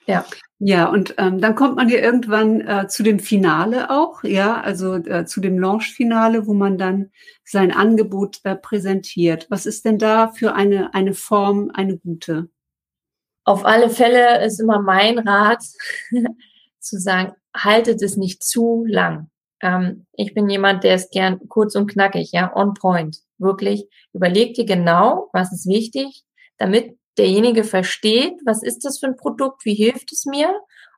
Ja. 0.06 0.24
Ja, 0.58 0.90
und 0.90 1.14
ähm, 1.16 1.40
dann 1.40 1.54
kommt 1.54 1.76
man 1.76 1.88
ja 1.88 1.98
irgendwann 1.98 2.60
äh, 2.60 2.86
zu 2.86 3.02
dem 3.02 3.18
Finale 3.18 3.90
auch, 3.90 4.22
ja, 4.24 4.60
also 4.60 4.96
äh, 4.96 5.24
zu 5.24 5.40
dem 5.40 5.58
Launch-Finale, 5.58 6.46
wo 6.46 6.52
man 6.52 6.76
dann 6.76 7.10
sein 7.44 7.72
Angebot 7.72 8.40
äh, 8.44 8.56
präsentiert. 8.56 9.46
Was 9.48 9.64
ist 9.64 9.86
denn 9.86 9.98
da 9.98 10.28
für 10.28 10.54
eine, 10.54 10.92
eine 10.92 11.14
Form, 11.14 11.70
eine 11.72 11.96
gute? 11.96 12.50
Auf 13.44 13.64
alle 13.64 13.88
Fälle 13.88 14.44
ist 14.44 14.60
immer 14.60 14.82
mein 14.82 15.18
Rat 15.18 15.62
zu 16.78 16.98
sagen, 16.98 17.32
haltet 17.56 18.02
es 18.02 18.16
nicht 18.16 18.42
zu 18.42 18.84
lang. 18.86 19.30
Ähm, 19.62 20.06
ich 20.12 20.34
bin 20.34 20.48
jemand, 20.48 20.84
der 20.84 20.94
ist 20.94 21.12
gern 21.12 21.40
kurz 21.48 21.74
und 21.74 21.90
knackig, 21.90 22.30
ja, 22.32 22.54
on 22.54 22.74
point. 22.74 23.18
Wirklich, 23.38 23.86
überleg 24.12 24.54
dir 24.54 24.66
genau, 24.66 25.28
was 25.32 25.52
ist 25.52 25.66
wichtig, 25.66 26.24
damit 26.58 26.98
derjenige 27.18 27.64
versteht, 27.64 28.34
was 28.44 28.62
ist 28.62 28.84
das 28.84 28.98
für 28.98 29.06
ein 29.06 29.16
Produkt, 29.16 29.64
wie 29.64 29.74
hilft 29.74 30.12
es 30.12 30.26
mir 30.26 30.54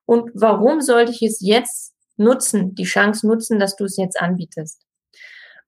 und 0.06 0.30
warum 0.34 0.80
sollte 0.80 1.12
ich 1.12 1.22
es 1.22 1.40
jetzt 1.40 1.94
nutzen, 2.16 2.74
die 2.74 2.84
Chance 2.84 3.26
nutzen, 3.26 3.58
dass 3.58 3.76
du 3.76 3.84
es 3.84 3.96
jetzt 3.96 4.20
anbietest. 4.20 4.82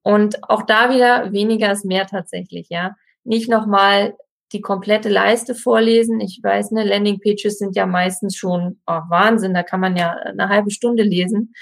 Und 0.03 0.49
auch 0.49 0.63
da 0.63 0.93
wieder 0.93 1.33
weniger 1.33 1.73
ist 1.73 1.85
mehr 1.85 2.07
tatsächlich, 2.07 2.69
ja. 2.69 2.95
Nicht 3.25 3.49
nochmal 3.49 4.15
die 4.53 4.61
komplette 4.61 5.09
Leiste 5.09 5.55
vorlesen. 5.55 6.21
Ich 6.21 6.41
weiß, 6.43 6.71
ne, 6.73 6.85
Landingpages 6.85 7.59
sind 7.59 7.75
ja 7.75 7.87
meistens 7.87 8.37
schon 8.37 8.81
oh, 8.87 9.01
Wahnsinn, 9.09 9.55
da 9.55 9.63
kann 9.63 9.81
man 9.81 9.97
ja 9.97 10.13
eine 10.13 10.49
halbe 10.49 10.71
Stunde 10.71 11.03
lesen. 11.03 11.55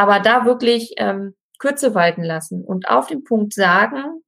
Aber 0.00 0.18
da 0.18 0.46
wirklich 0.46 0.94
ähm, 0.96 1.34
Kürze 1.58 1.94
walten 1.94 2.22
lassen 2.22 2.64
und 2.64 2.88
auf 2.88 3.08
den 3.08 3.22
Punkt 3.22 3.52
sagen, 3.52 4.22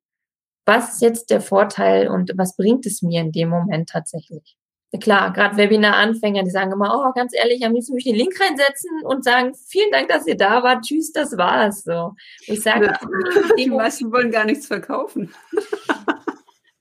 was 0.67 0.93
ist 0.93 1.01
jetzt 1.01 1.31
der 1.31 1.41
Vorteil 1.41 2.09
und 2.09 2.31
was 2.37 2.57
bringt 2.57 2.85
es 2.85 3.01
mir 3.01 3.23
in 3.23 3.33
dem 3.33 3.49
Moment 3.49 3.89
tatsächlich? 3.89 4.59
Klar, 5.01 5.33
gerade 5.33 5.57
Webinar-Anfänger, 5.57 6.43
die 6.43 6.51
sagen 6.51 6.73
immer, 6.73 6.95
oh, 6.95 7.11
ganz 7.15 7.33
ehrlich, 7.35 7.65
am 7.65 7.73
liebsten 7.73 7.95
möchte 7.95 8.11
ich 8.11 8.17
den 8.17 8.23
Link 8.23 8.39
reinsetzen 8.39 8.91
und 9.05 9.25
sagen, 9.25 9.55
vielen 9.67 9.91
Dank, 9.91 10.09
dass 10.09 10.27
ihr 10.27 10.37
da 10.37 10.63
wart, 10.63 10.85
tschüss, 10.85 11.11
das 11.11 11.39
war's. 11.39 11.85
So. 11.85 12.13
Ich 12.43 12.61
sage, 12.61 12.89
ja, 12.89 13.55
die 13.57 13.71
meisten 13.71 14.13
wollen 14.13 14.31
gar 14.31 14.45
nichts 14.45 14.67
verkaufen. 14.67 15.33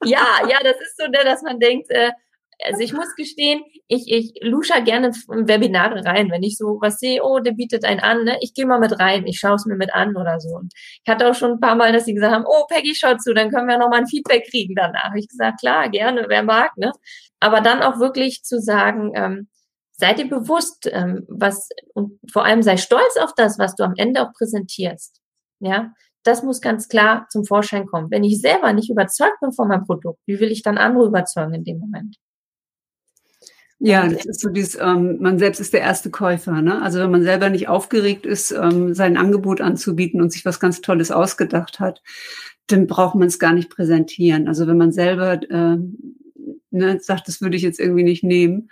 ja, 0.04 0.27
ja, 0.49 0.58
das 0.62 0.75
ist 0.82 0.97
so, 0.97 1.06
ne, 1.06 1.19
dass 1.23 1.43
man 1.43 1.62
denkt, 1.62 1.89
äh, 1.91 2.12
also 2.63 2.82
ich 2.82 2.93
muss 2.93 3.15
gestehen, 3.15 3.63
ich, 3.88 4.12
ich 4.12 4.34
lusche 4.41 4.82
gerne 4.84 5.12
in 5.32 5.47
Webinare 5.47 6.04
rein, 6.06 6.30
wenn 6.32 6.43
ich 6.43 6.58
so 6.58 6.80
was 6.82 7.00
sehe, 7.00 7.24
oh, 7.24 7.39
der 7.39 7.52
bietet 7.52 7.86
einen 7.86 8.00
an, 8.00 8.24
ne? 8.24 8.38
ich 8.41 8.54
gehe 8.54 8.65
mal 8.65 8.80
mit 8.80 9.00
rein, 9.00 9.26
ich 9.26 9.39
schaue 9.39 9.56
es 9.56 9.65
mir 9.65 9.76
mit 9.76 9.93
an 9.93 10.15
oder 10.15 10.39
so. 10.39 10.50
Und 10.56 10.74
ich 10.76 11.12
hatte 11.12 11.30
auch 11.30 11.36
schon 11.36 11.54
ein 11.54 11.60
paar 11.60 11.76
Mal, 11.76 11.91
dass 11.91 12.06
sie 12.06 12.13
gesagt 12.13 12.34
haben, 12.34 12.45
oh, 12.47 12.65
Peggy, 12.69 12.95
schau 12.95 13.15
zu, 13.17 13.34
dann 13.34 13.50
können 13.50 13.67
wir 13.67 13.78
noch 13.78 13.89
mal 13.89 14.00
ein 14.00 14.08
Feedback 14.08 14.47
kriegen 14.50 14.76
danach. 14.76 15.13
Ich 15.15 15.28
gesagt, 15.28 15.60
klar, 15.60 15.89
gerne, 15.89 16.26
wer 16.28 16.43
mag, 16.43 16.76
ne? 16.78 16.91
Aber 17.39 17.62
dann 17.62 17.82
auch 17.82 18.00
wirklich 18.00 18.43
zu 18.43 18.60
sagen, 18.60 19.12
ähm, 19.15 19.50
sei 19.91 20.13
dir 20.13 20.28
bewusst, 20.28 20.89
ähm, 20.91 21.26
was, 21.28 21.69
und 21.93 22.19
vor 22.32 22.45
allem 22.45 22.62
sei 22.63 22.78
stolz 22.78 23.17
auf 23.17 23.34
das, 23.36 23.60
was 23.60 23.76
du 23.76 23.84
am 23.84 23.93
Ende 23.97 24.21
auch 24.21 24.34
präsentierst. 24.34 25.19
Ja, 25.60 25.93
das 26.24 26.43
muss 26.43 26.62
ganz 26.62 26.88
klar 26.88 27.28
zum 27.30 27.45
Vorschein 27.45 27.88
kommen. 27.88 28.12
Wenn 28.12 28.24
ich 28.24 28.41
selber 28.41 28.74
nicht 28.74 28.89
überzeugt 28.89 29.39
bin 29.41 29.52
von 29.54 29.67
meinem 29.67 29.86
Produkt, 29.86 30.19
wie 30.26 30.39
will 30.39 30.52
ich 30.52 30.63
dann 30.63 30.78
andere 30.78 31.08
überzeugen 31.08 31.54
in 31.54 31.63
dem 31.63 31.80
Moment? 31.80 32.17
Ja, 33.84 34.08
das 34.08 34.26
ist 34.26 34.41
so 34.41 34.50
dieses, 34.50 34.78
ähm, 34.80 35.17
man 35.22 35.39
selbst 35.39 35.60
ist 35.60 35.74
der 35.74 35.82
erste 35.82 36.12
Käufer. 36.12 36.62
Ne? 36.62 36.80
Also 36.84 37.00
wenn 37.00 37.10
man 37.10 37.24
selber 37.24 37.50
nicht 37.50 37.67
aufgeregt 37.67 38.28
ist, 38.28 38.52
ähm, 38.52 38.94
sein 38.94 39.17
Angebot 39.17 39.60
anzubieten 39.60 40.22
und 40.22 40.32
sich 40.32 40.46
was 40.46 40.60
ganz 40.60 40.82
Tolles 40.82 41.10
ausgedacht 41.10 41.80
hat, 41.80 42.04
dann 42.67 42.86
braucht 42.86 43.15
man 43.15 43.28
es 43.28 43.39
gar 43.39 43.54
nicht 43.54 43.72
präsentieren. 43.72 44.48
Also 44.48 44.67
wenn 44.67 44.78
man 44.78 44.91
selber 44.91 45.41
äh, 45.50 45.78
ne, 46.70 47.00
sagt, 47.02 47.28
das 47.28 47.41
würde 47.41 47.58
ich 47.58 47.63
jetzt 47.63 47.80
irgendwie 47.80 48.04
nicht 48.04 48.24
nehmen, 48.24 48.70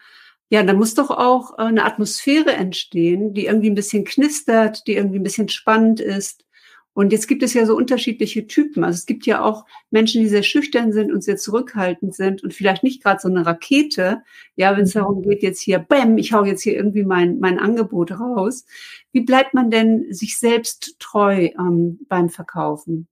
ja, 0.51 0.61
da 0.61 0.73
muss 0.73 0.93
doch 0.93 1.09
auch 1.09 1.57
äh, 1.57 1.63
eine 1.63 1.85
Atmosphäre 1.85 2.53
entstehen, 2.53 3.33
die 3.33 3.47
irgendwie 3.47 3.71
ein 3.71 3.75
bisschen 3.75 4.03
knistert, 4.05 4.85
die 4.85 4.93
irgendwie 4.93 5.19
ein 5.19 5.23
bisschen 5.23 5.49
spannend 5.49 6.01
ist. 6.01 6.45
Und 6.93 7.11
jetzt 7.13 7.27
gibt 7.27 7.43
es 7.43 7.53
ja 7.53 7.65
so 7.65 7.75
unterschiedliche 7.75 8.47
Typen. 8.47 8.83
Also 8.83 8.97
es 8.97 9.05
gibt 9.05 9.25
ja 9.25 9.43
auch 9.43 9.65
Menschen, 9.89 10.21
die 10.21 10.27
sehr 10.27 10.43
schüchtern 10.43 10.91
sind 10.91 11.11
und 11.11 11.23
sehr 11.23 11.37
zurückhaltend 11.37 12.13
sind 12.13 12.43
und 12.43 12.53
vielleicht 12.53 12.83
nicht 12.83 13.03
gerade 13.03 13.21
so 13.21 13.29
eine 13.29 13.45
Rakete. 13.45 14.23
Ja, 14.55 14.75
wenn 14.75 14.83
es 14.83 14.95
mhm. 14.95 14.99
darum 14.99 15.21
geht, 15.21 15.43
jetzt 15.43 15.61
hier, 15.61 15.79
bäm, 15.79 16.17
ich 16.17 16.33
hau 16.33 16.43
jetzt 16.43 16.61
hier 16.61 16.73
irgendwie 16.73 17.03
mein, 17.03 17.39
mein 17.39 17.59
Angebot 17.59 18.11
raus. 18.19 18.65
Wie 19.11 19.21
bleibt 19.21 19.53
man 19.53 19.69
denn 19.69 20.11
sich 20.11 20.37
selbst 20.37 20.95
treu 20.99 21.49
ähm, 21.57 21.99
beim 22.09 22.29
Verkaufen? 22.29 23.07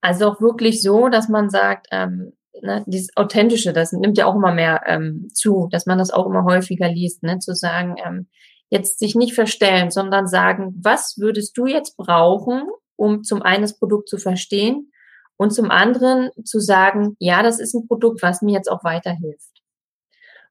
Also 0.00 0.26
auch 0.26 0.40
wirklich 0.40 0.82
so, 0.82 1.08
dass 1.08 1.28
man 1.28 1.50
sagt, 1.50 1.88
ähm, 1.90 2.32
ne, 2.62 2.84
dieses 2.86 3.16
Authentische, 3.16 3.72
das 3.72 3.92
nimmt 3.92 4.18
ja 4.18 4.26
auch 4.26 4.34
immer 4.34 4.52
mehr 4.52 4.82
ähm, 4.86 5.28
zu, 5.34 5.68
dass 5.70 5.86
man 5.86 5.98
das 5.98 6.10
auch 6.10 6.26
immer 6.26 6.44
häufiger 6.44 6.88
liest, 6.88 7.22
ne, 7.22 7.38
zu 7.38 7.54
sagen, 7.54 7.96
ähm, 8.04 8.26
jetzt 8.70 8.98
sich 8.98 9.14
nicht 9.14 9.34
verstellen, 9.34 9.90
sondern 9.90 10.26
sagen, 10.26 10.74
was 10.80 11.18
würdest 11.18 11.56
du 11.58 11.66
jetzt 11.66 11.96
brauchen, 11.96 12.62
um 13.00 13.24
zum 13.24 13.40
einen 13.42 13.62
das 13.62 13.78
Produkt 13.78 14.08
zu 14.08 14.18
verstehen 14.18 14.92
und 15.38 15.52
zum 15.52 15.70
anderen 15.70 16.30
zu 16.44 16.60
sagen, 16.60 17.16
ja, 17.18 17.42
das 17.42 17.58
ist 17.58 17.74
ein 17.74 17.88
Produkt, 17.88 18.22
was 18.22 18.42
mir 18.42 18.52
jetzt 18.52 18.70
auch 18.70 18.84
weiterhilft. 18.84 19.62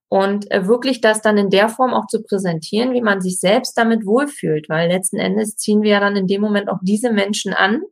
Und 0.07 0.49
äh, 0.49 0.65
wirklich 0.65 0.99
das 1.01 1.21
dann 1.21 1.37
in 1.37 1.51
der 1.51 1.69
Form 1.69 1.93
auch 1.93 2.07
zu 2.07 2.23
präsentieren, 2.23 2.93
wie 2.93 3.01
man 3.01 3.21
sich 3.21 3.39
selbst 3.39 3.77
damit 3.77 4.07
wohlfühlt, 4.07 4.67
weil 4.67 4.89
letzten 4.89 5.17
Endes 5.17 5.57
ziehen 5.57 5.83
wir 5.83 5.91
ja 5.91 5.99
dann 5.99 6.15
in 6.15 6.25
dem 6.25 6.41
Moment 6.41 6.69
auch 6.69 6.79
diese 6.81 7.11
Menschen 7.11 7.53
an, 7.53 7.83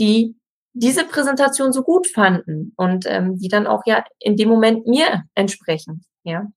die 0.00 0.34
diese 0.74 1.04
Präsentation 1.04 1.72
so 1.72 1.82
gut 1.82 2.08
fanden 2.08 2.72
und 2.76 3.04
ähm, 3.06 3.38
die 3.38 3.48
dann 3.48 3.68
auch 3.68 3.82
ja 3.86 4.02
in 4.18 4.36
dem 4.36 4.48
Moment 4.48 4.86
mir 4.86 5.22
entsprechen, 5.36 6.04
ja. 6.24 6.48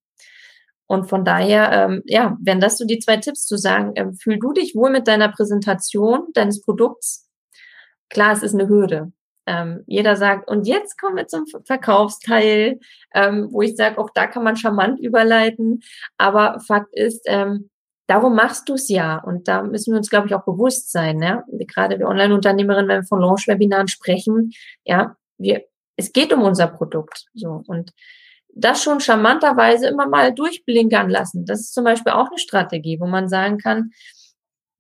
Und 0.87 1.09
von 1.09 1.25
daher, 1.25 1.71
ähm, 1.71 2.03
ja, 2.05 2.37
wären 2.41 2.59
das 2.59 2.77
so 2.77 2.85
die 2.85 2.99
zwei 2.99 3.17
Tipps 3.17 3.45
zu 3.45 3.57
sagen, 3.57 3.93
ähm, 3.95 4.13
fühl 4.15 4.37
du 4.39 4.53
dich 4.53 4.75
wohl 4.75 4.91
mit 4.91 5.07
deiner 5.07 5.29
Präsentation 5.29 6.27
deines 6.33 6.61
Produkts 6.61 7.24
Klar, 8.09 8.33
es 8.33 8.43
ist 8.43 8.53
eine 8.53 8.67
Hürde. 8.67 9.11
Ähm, 9.47 9.83
jeder 9.85 10.15
sagt, 10.15 10.49
und 10.49 10.67
jetzt 10.67 10.99
kommen 10.99 11.17
wir 11.17 11.27
zum 11.27 11.45
Verkaufsteil, 11.65 12.79
ähm, 13.13 13.49
wo 13.51 13.61
ich 13.61 13.75
sage, 13.75 13.97
auch 13.99 14.09
da 14.13 14.27
kann 14.27 14.43
man 14.43 14.57
charmant 14.57 14.99
überleiten. 14.99 15.81
Aber 16.17 16.59
Fakt 16.65 16.93
ist, 16.93 17.23
ähm, 17.27 17.69
darum 18.07 18.35
machst 18.35 18.69
du 18.69 18.73
es 18.73 18.89
ja. 18.89 19.17
Und 19.17 19.47
da 19.47 19.61
müssen 19.63 19.93
wir 19.93 19.97
uns, 19.97 20.09
glaube 20.09 20.27
ich, 20.27 20.35
auch 20.35 20.45
bewusst 20.45 20.91
sein. 20.91 21.21
Ja? 21.21 21.43
Gerade 21.67 21.99
wir 21.99 22.07
Online-Unternehmerinnen, 22.07 22.89
wenn 22.89 23.01
wir 23.01 23.07
von 23.07 23.21
Launch-Webinaren 23.21 23.87
sprechen, 23.87 24.51
ja, 24.83 25.15
wir, 25.37 25.63
es 25.95 26.11
geht 26.11 26.33
um 26.33 26.41
unser 26.41 26.67
Produkt. 26.67 27.25
So. 27.33 27.61
Und 27.67 27.91
das 28.55 28.81
schon 28.81 29.01
charmanterweise 29.01 29.87
immer 29.87 30.07
mal 30.07 30.33
durchblinkern 30.33 31.09
lassen. 31.09 31.45
Das 31.45 31.59
ist 31.59 31.73
zum 31.73 31.83
Beispiel 31.83 32.13
auch 32.13 32.29
eine 32.29 32.39
Strategie, 32.39 32.99
wo 32.99 33.05
man 33.05 33.27
sagen 33.27 33.57
kann, 33.57 33.91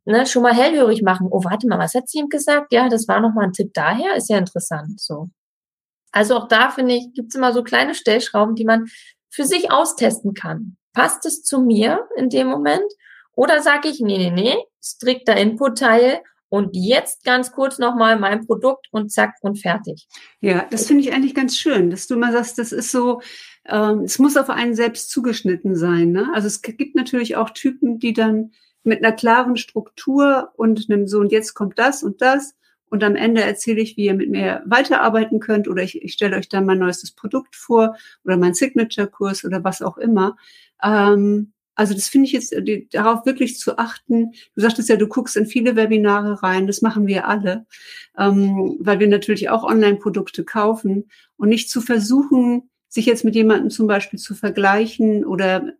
ne, 0.05 0.25
schon 0.25 0.43
mal 0.43 0.53
hellhörig 0.53 1.01
machen. 1.01 1.27
Oh, 1.29 1.43
warte 1.43 1.67
mal, 1.67 1.79
was 1.79 1.93
hat 1.93 2.07
sie 2.07 2.19
ihm 2.19 2.29
gesagt? 2.29 2.71
Ja, 2.71 2.89
das 2.89 3.07
war 3.07 3.19
nochmal 3.19 3.45
ein 3.45 3.53
Tipp 3.53 3.71
daher, 3.73 4.15
ist 4.15 4.29
ja 4.29 4.37
interessant. 4.37 4.99
So. 4.99 5.29
Also 6.11 6.37
auch 6.37 6.47
da 6.47 6.69
finde 6.69 6.95
ich, 6.95 7.13
gibt 7.13 7.29
es 7.29 7.35
immer 7.35 7.51
so 7.51 7.63
kleine 7.63 7.95
Stellschrauben, 7.95 8.55
die 8.55 8.65
man 8.65 8.85
für 9.29 9.43
sich 9.43 9.71
austesten 9.71 10.33
kann. 10.33 10.77
Passt 10.93 11.25
es 11.25 11.43
zu 11.43 11.61
mir 11.61 12.07
in 12.15 12.29
dem 12.29 12.47
Moment? 12.47 12.85
Oder 13.33 13.61
sage 13.61 13.89
ich, 13.89 13.99
nee, 13.99 14.17
nee, 14.17 14.31
nee, 14.31 14.55
strikter 14.81 15.35
Input-Teil 15.35 16.21
und 16.47 16.69
jetzt 16.73 17.25
ganz 17.25 17.51
kurz 17.51 17.79
nochmal 17.79 18.17
mein 18.17 18.45
Produkt 18.45 18.87
und 18.91 19.11
zack 19.11 19.35
und 19.41 19.59
fertig. 19.59 20.07
Ja, 20.39 20.65
das 20.71 20.87
finde 20.87 21.03
ich 21.03 21.11
eigentlich 21.11 21.35
ganz 21.35 21.57
schön, 21.57 21.89
dass 21.89 22.07
du 22.07 22.15
mal 22.15 22.31
sagst, 22.31 22.57
das 22.57 22.71
ist 22.71 22.91
so, 22.91 23.21
ähm, 23.67 24.01
es 24.05 24.19
muss 24.19 24.37
auf 24.37 24.49
einen 24.49 24.73
selbst 24.73 25.09
zugeschnitten 25.09 25.75
sein. 25.75 26.11
Ne? 26.11 26.29
Also 26.33 26.47
es 26.47 26.61
gibt 26.61 26.95
natürlich 26.95 27.35
auch 27.35 27.49
Typen, 27.49 27.99
die 27.99 28.13
dann 28.13 28.51
mit 28.85 29.03
einer 29.03 29.15
klaren 29.15 29.57
Struktur 29.57 30.51
und 30.55 30.89
einem 30.89 31.07
so, 31.07 31.19
und 31.19 31.31
jetzt 31.31 31.53
kommt 31.53 31.79
das 31.79 32.03
und 32.03 32.21
das. 32.21 32.55
Und 32.87 33.03
am 33.03 33.15
Ende 33.15 33.41
erzähle 33.41 33.81
ich, 33.81 33.97
wie 33.97 34.05
ihr 34.05 34.13
mit 34.13 34.29
mir 34.29 34.61
weiterarbeiten 34.65 35.39
könnt 35.39 35.67
oder 35.67 35.83
ich, 35.83 36.01
ich 36.01 36.13
stelle 36.13 36.37
euch 36.37 36.49
dann 36.49 36.65
mein 36.65 36.79
neuestes 36.79 37.11
Produkt 37.11 37.55
vor 37.55 37.97
oder 38.23 38.37
mein 38.37 38.53
Signature-Kurs 38.53 39.43
oder 39.43 39.63
was 39.63 39.81
auch 39.81 39.97
immer. 39.97 40.37
Ähm, 40.83 41.51
also 41.75 41.93
das 41.93 42.07
finde 42.07 42.27
ich 42.27 42.31
jetzt, 42.31 42.55
die, 42.57 42.87
darauf 42.89 43.25
wirklich 43.25 43.59
zu 43.59 43.77
achten. 43.77 44.31
Du 44.55 44.61
sagtest 44.61 44.87
ja, 44.87 44.95
du 44.95 45.07
guckst 45.07 45.35
in 45.35 45.45
viele 45.45 45.75
Webinare 45.75 46.41
rein, 46.41 46.67
das 46.67 46.81
machen 46.81 47.05
wir 47.05 47.27
alle, 47.27 47.65
ähm, 48.17 48.77
weil 48.79 48.99
wir 48.99 49.07
natürlich 49.07 49.49
auch 49.49 49.63
Online-Produkte 49.63 50.45
kaufen 50.45 51.09
und 51.35 51.49
nicht 51.49 51.69
zu 51.69 51.81
versuchen, 51.81 52.69
sich 52.87 53.05
jetzt 53.05 53.25
mit 53.25 53.35
jemandem 53.35 53.69
zum 53.69 53.87
Beispiel 53.87 54.19
zu 54.19 54.35
vergleichen 54.35 55.25
oder 55.25 55.73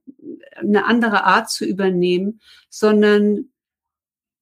eine 0.55 0.85
andere 0.85 1.23
Art 1.23 1.49
zu 1.49 1.65
übernehmen, 1.65 2.41
sondern 2.69 3.49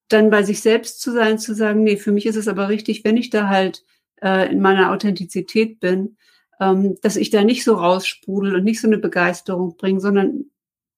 dann 0.09 0.29
bei 0.29 0.43
sich 0.43 0.61
selbst 0.61 1.01
zu 1.01 1.11
sein, 1.11 1.39
zu 1.39 1.55
sagen, 1.55 1.83
nee, 1.83 1.97
für 1.97 2.11
mich 2.11 2.25
ist 2.25 2.35
es 2.35 2.47
aber 2.47 2.69
richtig, 2.69 3.03
wenn 3.03 3.17
ich 3.17 3.29
da 3.29 3.47
halt 3.47 3.83
äh, 4.21 4.51
in 4.51 4.61
meiner 4.61 4.91
Authentizität 4.91 5.79
bin, 5.79 6.17
ähm, 6.59 6.97
dass 7.01 7.15
ich 7.15 7.29
da 7.29 7.43
nicht 7.43 7.63
so 7.63 7.75
raussprudel 7.75 8.55
und 8.55 8.63
nicht 8.63 8.79
so 8.79 8.87
eine 8.87 8.97
Begeisterung 8.97 9.75
bringe, 9.77 9.99
sondern 9.99 10.45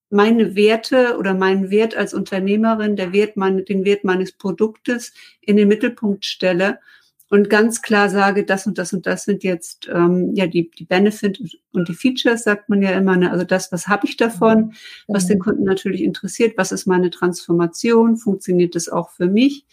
meine 0.09 0.55
Werte 0.55 1.17
oder 1.17 1.33
meinen 1.33 1.69
Wert 1.69 1.95
als 1.95 2.13
Unternehmerin, 2.13 2.95
der 2.95 3.11
Wert 3.11 3.37
meine, 3.37 3.63
den 3.63 3.85
Wert 3.85 4.03
meines 4.03 4.33
Produktes 4.33 5.13
in 5.41 5.57
den 5.57 5.67
Mittelpunkt 5.67 6.25
stelle 6.25 6.79
und 7.29 7.49
ganz 7.49 7.81
klar 7.81 8.09
sage, 8.09 8.45
das 8.45 8.67
und 8.67 8.77
das 8.77 8.93
und 8.93 9.07
das 9.07 9.23
sind 9.23 9.43
jetzt 9.43 9.89
ähm, 9.91 10.31
ja 10.35 10.45
die, 10.45 10.69
die 10.69 10.85
Benefit 10.85 11.41
und 11.73 11.87
die 11.87 11.95
Features, 11.95 12.43
sagt 12.43 12.69
man 12.69 12.81
ja 12.81 12.91
immer. 12.91 13.17
Ne? 13.17 13.31
Also 13.31 13.43
das, 13.43 13.71
was 13.71 13.87
habe 13.87 14.05
ich 14.05 14.15
davon, 14.15 14.73
was 15.07 15.27
den 15.27 15.39
Kunden 15.39 15.63
natürlich 15.63 16.03
interessiert, 16.03 16.55
was 16.57 16.71
ist 16.71 16.85
meine 16.85 17.09
Transformation, 17.09 18.17
funktioniert 18.17 18.75
das 18.75 18.89
auch 18.89 19.09
für 19.09 19.27
mich? 19.27 19.65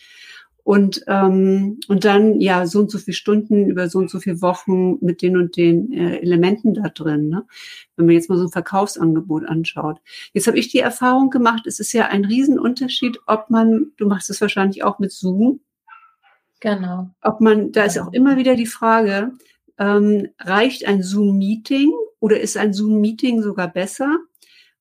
Und, 0.64 1.02
ähm, 1.08 1.80
und 1.88 2.04
dann 2.04 2.40
ja 2.40 2.66
so 2.66 2.78
und 2.78 2.90
so 2.90 2.98
viele 2.98 3.16
Stunden 3.16 3.66
über 3.66 3.88
so 3.88 3.98
und 3.98 4.08
so 4.08 4.20
viele 4.20 4.40
Wochen 4.42 4.96
mit 5.04 5.20
den 5.20 5.36
und 5.36 5.56
den 5.56 5.92
äh, 5.92 6.18
Elementen 6.18 6.74
da 6.74 6.88
drin. 6.88 7.28
Ne? 7.28 7.44
Wenn 7.96 8.06
man 8.06 8.14
jetzt 8.14 8.30
mal 8.30 8.38
so 8.38 8.44
ein 8.44 8.52
Verkaufsangebot 8.52 9.44
anschaut. 9.44 10.00
Jetzt 10.32 10.46
habe 10.46 10.58
ich 10.58 10.68
die 10.68 10.78
Erfahrung 10.78 11.30
gemacht, 11.30 11.66
es 11.66 11.80
ist 11.80 11.92
ja 11.92 12.06
ein 12.06 12.24
Riesenunterschied, 12.24 13.18
ob 13.26 13.50
man, 13.50 13.92
du 13.96 14.06
machst 14.06 14.30
es 14.30 14.40
wahrscheinlich 14.40 14.84
auch 14.84 15.00
mit 15.00 15.10
Zoom, 15.10 15.60
Genau. 16.62 17.10
Ob 17.22 17.40
man, 17.40 17.72
da 17.72 17.84
ist 17.84 17.98
auch 17.98 18.12
immer 18.12 18.36
wieder 18.36 18.54
die 18.54 18.66
Frage, 18.66 19.32
ähm, 19.78 20.28
reicht 20.38 20.86
ein 20.86 21.02
Zoom-Meeting 21.02 21.90
oder 22.20 22.38
ist 22.38 22.56
ein 22.56 22.72
Zoom-Meeting 22.72 23.42
sogar 23.42 23.66
besser? 23.66 24.18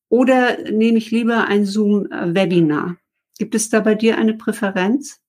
Oder 0.08 0.62
nehme 0.70 1.00
ich 1.00 1.10
lieber 1.10 1.48
ein 1.48 1.65
Zoom-Webinar? 1.65 2.98
Gibt 3.39 3.56
es 3.56 3.70
da 3.70 3.80
bei 3.80 3.96
dir 3.96 4.20
eine 4.20 4.36
Präferenz? 4.36 5.20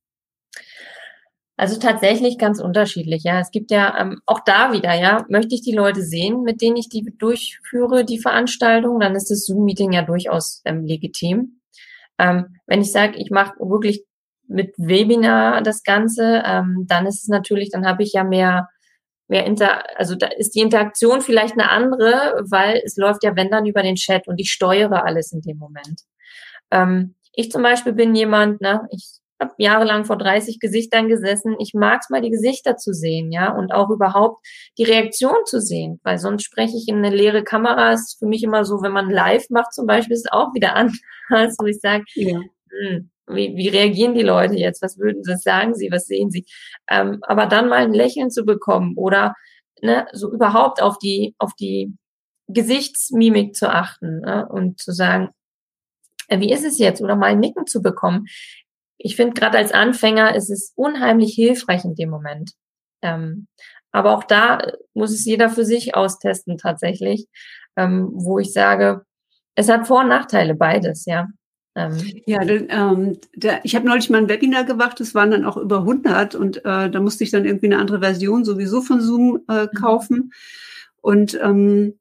Also 1.57 1.79
tatsächlich 1.79 2.37
ganz 2.37 2.61
unterschiedlich, 2.61 3.23
ja. 3.25 3.41
Es 3.41 3.51
gibt 3.51 3.71
ja 3.71 3.99
ähm, 3.99 4.21
auch 4.27 4.41
da 4.41 4.75
wieder, 4.75 4.93
ja, 4.93 5.25
möchte 5.31 5.55
ich 5.55 5.63
die 5.63 5.73
Leute 5.75 6.03
sehen, 6.03 6.43
mit 6.43 6.61
denen 6.61 6.77
ich 6.77 6.91
die 6.91 7.15
durchführe, 7.17 8.05
die 8.05 8.19
Veranstaltung, 8.19 9.01
dann 9.01 9.15
ist 9.15 9.31
das 9.31 9.47
Zoom-Meeting 9.47 9.93
ja 9.93 10.03
durchaus 10.03 10.61
ähm, 10.67 10.85
legitim. 10.85 11.61
Ähm, 12.19 12.57
wenn 12.67 12.83
ich 12.83 12.93
sage, 12.93 13.17
ich 13.17 13.31
mache 13.31 13.55
wirklich 13.59 14.05
mit 14.49 14.75
Webinar 14.77 15.63
das 15.63 15.83
Ganze, 15.83 16.43
ähm, 16.45 16.85
dann 16.89 17.07
ist 17.07 17.23
es 17.23 17.29
natürlich, 17.29 17.71
dann 17.71 17.87
habe 17.87 18.03
ich 18.03 18.13
ja 18.13 18.25
mehr, 18.25 18.69
mehr 19.29 19.47
Inter, 19.47 19.85
also 19.99 20.15
da 20.15 20.27
ist 20.27 20.55
die 20.55 20.61
Interaktion 20.61 21.23
vielleicht 21.23 21.55
eine 21.55 21.71
andere, 21.71 22.45
weil 22.51 22.83
es 22.85 22.97
läuft 22.97 23.25
ja, 23.25 23.37
wenn 23.37 23.51
dann 23.51 23.67
über 23.67 23.83
den 23.83 23.97
Chat 23.97 24.29
und 24.29 24.39
ich 24.39 24.51
steuere 24.53 25.05
alles 25.05 25.33
in 25.33 25.41
dem 25.41 25.59
Moment. 25.59 26.03
Ähm, 26.71 27.15
ich 27.35 27.51
zum 27.51 27.63
Beispiel 27.63 27.93
bin 27.93 28.15
jemand, 28.15 28.61
ne, 28.61 28.87
ich 28.91 29.23
habe 29.43 29.55
jahrelang 29.59 30.05
vor 30.05 30.17
30 30.17 30.61
Gesichtern 30.61 31.09
gesessen. 31.09 31.57
Ich 31.59 31.75
mag 31.75 32.01
es 32.03 32.11
mal, 32.11 32.23
die 32.23 32.31
Gesichter 32.31 32.77
zu 32.77 32.93
sehen, 32.93 33.33
ja, 33.33 33.53
und 33.53 33.73
auch 33.73 33.91
überhaupt 33.91 34.45
die 34.79 34.85
Reaktion 34.85 35.45
zu 35.45 35.61
sehen, 35.61 36.01
weil 36.05 36.19
sonst 36.19 36.45
spreche 36.45 36.77
ich 36.77 36.89
in 36.89 36.99
eine 36.99 37.15
leere 37.15 37.43
Kamera. 37.45 37.93
Ist 37.93 38.19
für 38.19 38.27
mich 38.27 38.43
immer 38.43 38.65
so, 38.65 38.83
wenn 38.83 38.93
man 38.93 39.11
live 39.11 39.51
macht 39.51 39.75
zum 39.75 39.87
Beispiel, 39.87 40.15
ist 40.15 40.27
es 40.27 40.33
auch 40.33 40.55
wieder 40.55 40.75
anders, 40.77 41.57
wo 41.59 41.67
ich 41.67 41.81
sage, 41.81 42.05
ja. 42.15 42.41
Hm, 42.71 43.11
wie, 43.29 43.57
wie 43.57 43.69
reagieren 43.69 44.15
die 44.15 44.23
Leute 44.23 44.55
jetzt? 44.55 44.83
Was 44.83 44.99
würden 44.99 45.23
sie, 45.23 45.37
sagen 45.37 45.75
sie, 45.75 45.91
was 45.91 46.07
sehen 46.07 46.31
sie? 46.31 46.47
Ähm, 46.89 47.19
aber 47.23 47.47
dann 47.47 47.69
mal 47.69 47.83
ein 47.83 47.95
Lächeln 47.95 48.31
zu 48.31 48.45
bekommen 48.45 48.95
oder 48.97 49.35
ne, 49.81 50.07
so 50.13 50.33
überhaupt 50.33 50.83
auf 50.83 50.99
die, 50.99 51.35
auf 51.39 51.53
die 51.55 51.95
Gesichtsmimik 52.49 53.55
zu 53.55 53.71
achten 53.71 54.21
ne, 54.21 54.47
und 54.49 54.81
zu 54.81 54.93
sagen, 54.93 55.31
äh, 56.29 56.41
wie 56.41 56.53
ist 56.53 56.65
es 56.65 56.79
jetzt? 56.79 57.01
Oder 57.01 57.17
mal 57.17 57.27
ein 57.27 57.41
Nicken 57.41 57.67
zu 57.67 57.83
bekommen 57.83 58.27
ich 59.05 59.17
finde, 59.17 59.35
gerade 59.35 59.59
als 59.59 59.73
Anfänger 59.73 60.35
ist 60.35 60.51
es 60.51 60.73
unheimlich 60.77 61.35
hilfreich 61.35 61.85
in 61.85 61.95
dem 61.95 62.09
Moment. 62.11 62.53
Ähm, 63.03 63.49
aber 63.91 64.17
auch 64.17 64.25
da 64.25 64.59
muss 64.95 65.13
es 65.13 65.25
jeder 65.25 65.51
für 65.51 65.65
sich 65.65 65.97
austesten 65.97 66.57
tatsächlich, 66.57 67.27
ähm, 67.77 68.11
wo 68.15 68.39
ich 68.39 68.53
sage, 68.53 69.05
es 69.55 69.69
hat 69.69 69.87
Vor- 69.87 70.01
und 70.01 70.09
Nachteile 70.09 70.55
beides, 70.55 71.05
ja. 71.05 71.27
Ähm, 71.75 71.99
ja, 72.27 72.43
ähm, 72.43 73.19
der, 73.35 73.65
ich 73.65 73.75
habe 73.75 73.87
neulich 73.87 74.11
mal 74.11 74.19
ein 74.19 74.29
Webinar 74.29 74.65
gemacht, 74.65 75.01
es 75.01 75.15
waren 75.15 75.31
dann 75.31 75.47
auch 75.47 75.57
über 75.57 75.79
100 75.79 76.35
und 76.35 76.59
äh, 76.59 76.91
da 76.91 77.01
musste 77.01 77.25
ich 77.25 77.31
dann 77.31 77.47
irgendwie 77.47 77.67
eine 77.67 77.79
andere 77.79 78.01
Version 78.01 78.45
sowieso 78.45 78.83
von 78.83 79.01
Zoom 79.01 79.41
äh, 79.49 79.65
mhm. 79.65 79.69
kaufen. 79.79 80.33
Und 81.01 81.39
ähm, 81.43 81.95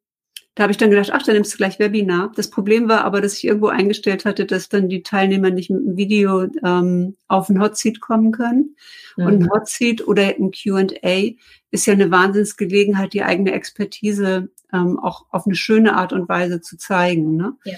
da 0.55 0.63
habe 0.63 0.71
ich 0.71 0.77
dann 0.77 0.89
gedacht, 0.89 1.11
ach, 1.13 1.23
dann 1.23 1.35
nimmst 1.35 1.53
du 1.53 1.57
gleich 1.57 1.79
Webinar. 1.79 2.33
Das 2.35 2.49
Problem 2.49 2.89
war 2.89 3.05
aber, 3.05 3.21
dass 3.21 3.37
ich 3.37 3.45
irgendwo 3.45 3.67
eingestellt 3.67 4.25
hatte, 4.25 4.45
dass 4.45 4.67
dann 4.67 4.89
die 4.89 5.01
Teilnehmer 5.01 5.49
nicht 5.49 5.69
mit 5.69 5.81
dem 5.81 5.95
Video 5.95 6.47
ähm, 6.63 7.15
auf 7.29 7.49
ein 7.49 7.61
Hotseat 7.61 8.01
kommen 8.01 8.33
können. 8.33 8.75
Mhm. 9.15 9.25
Und 9.25 9.33
ein 9.33 9.49
Hotseat 9.49 10.05
oder 10.05 10.23
ein 10.23 10.51
Q&A 10.51 11.31
ist 11.71 11.85
ja 11.85 11.93
eine 11.93 12.11
Wahnsinnsgelegenheit, 12.11 13.13
die 13.13 13.23
eigene 13.23 13.53
Expertise 13.53 14.49
ähm, 14.73 14.99
auch 14.99 15.25
auf 15.29 15.45
eine 15.45 15.55
schöne 15.55 15.95
Art 15.95 16.11
und 16.11 16.27
Weise 16.27 16.59
zu 16.59 16.77
zeigen. 16.77 17.37
Ne? 17.37 17.53
Ja. 17.63 17.77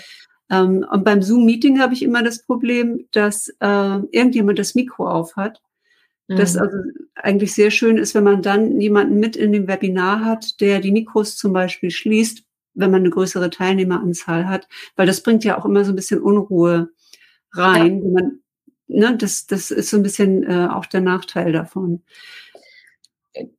Ähm, 0.53 0.85
und 0.89 1.03
beim 1.03 1.21
Zoom-Meeting 1.21 1.79
habe 1.79 1.93
ich 1.93 2.03
immer 2.03 2.23
das 2.23 2.43
Problem, 2.43 3.07
dass 3.11 3.49
äh, 3.59 3.99
irgendjemand 4.11 4.59
das 4.59 4.75
Mikro 4.75 5.09
auf 5.09 5.35
hat. 5.35 5.61
Das 6.27 6.53
mhm. 6.53 6.61
also 6.61 6.77
eigentlich 7.15 7.53
sehr 7.53 7.71
schön 7.71 7.97
ist, 7.97 8.15
wenn 8.15 8.23
man 8.23 8.41
dann 8.41 8.79
jemanden 8.79 9.19
mit 9.19 9.35
in 9.35 9.51
dem 9.51 9.67
Webinar 9.67 10.23
hat, 10.23 10.61
der 10.61 10.79
die 10.79 10.91
Mikros 10.91 11.35
zum 11.35 11.53
Beispiel 11.53 11.91
schließt, 11.91 12.43
wenn 12.75 12.91
man 12.91 13.01
eine 13.01 13.09
größere 13.09 13.49
Teilnehmeranzahl 13.49 14.47
hat, 14.47 14.67
weil 14.95 15.05
das 15.05 15.21
bringt 15.21 15.43
ja 15.43 15.57
auch 15.57 15.65
immer 15.65 15.83
so 15.83 15.91
ein 15.91 15.95
bisschen 15.95 16.21
Unruhe 16.21 16.89
rein. 17.51 17.97
Ja. 17.97 18.03
Wenn 18.03 18.13
man, 18.13 18.39
ne, 18.87 19.17
das, 19.17 19.47
das 19.47 19.69
ist 19.69 19.89
so 19.89 19.97
ein 19.97 20.03
bisschen 20.03 20.43
äh, 20.43 20.67
auch 20.71 20.85
der 20.85 21.01
Nachteil 21.01 21.51
davon. 21.51 22.03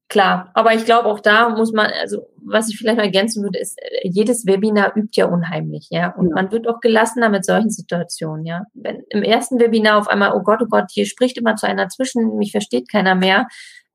Klar, 0.09 0.51
aber 0.55 0.75
ich 0.75 0.85
glaube 0.85 1.09
auch 1.09 1.19
da 1.19 1.49
muss 1.49 1.73
man, 1.73 1.91
also 2.01 2.29
was 2.37 2.69
ich 2.69 2.79
vielleicht 2.79 2.99
mal 2.99 3.05
ergänzen 3.05 3.43
würde, 3.43 3.59
ist, 3.59 3.77
äh, 3.81 4.09
jedes 4.09 4.47
Webinar 4.47 4.97
übt 4.97 5.21
ja 5.21 5.27
unheimlich, 5.27 5.89
ja. 5.91 6.15
Und 6.15 6.29
ja. 6.29 6.35
man 6.35 6.53
wird 6.53 6.69
auch 6.69 6.81
gelassener 6.81 7.29
mit 7.29 7.45
solchen 7.45 7.71
Situationen, 7.71 8.45
ja. 8.45 8.65
Wenn 8.75 9.03
im 9.09 9.23
ersten 9.23 9.59
Webinar 9.59 9.99
auf 9.99 10.09
einmal, 10.09 10.33
oh 10.35 10.43
Gott, 10.43 10.61
oh 10.63 10.69
Gott, 10.69 10.91
hier 10.91 11.07
spricht 11.07 11.39
immer 11.39 11.57
zu 11.57 11.67
einer 11.67 11.89
zwischen, 11.89 12.37
mich 12.37 12.53
versteht 12.53 12.89
keiner 12.89 13.17
mehr, 13.17 13.49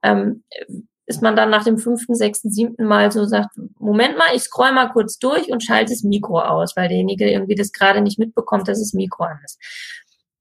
ähm, 0.04 0.44
ist 1.06 1.22
man 1.22 1.36
dann 1.36 1.50
nach 1.50 1.64
dem 1.64 1.78
fünften, 1.78 2.14
sechsten, 2.14 2.52
siebten 2.52 2.86
Mal 2.86 3.12
so 3.12 3.26
sagt, 3.26 3.50
Moment 3.80 4.18
mal, 4.18 4.28
ich 4.36 4.44
scroll 4.44 4.74
mal 4.74 4.90
kurz 4.90 5.18
durch 5.18 5.52
und 5.52 5.64
schalte 5.64 5.92
das 5.92 6.04
Mikro 6.04 6.40
aus, 6.40 6.76
weil 6.76 6.88
derjenige 6.88 7.32
irgendwie 7.32 7.56
das 7.56 7.72
gerade 7.72 8.02
nicht 8.02 8.20
mitbekommt, 8.20 8.68
dass 8.68 8.80
das 8.80 8.94
Mikro 8.94 9.24
an 9.24 9.40
ist. 9.44 9.58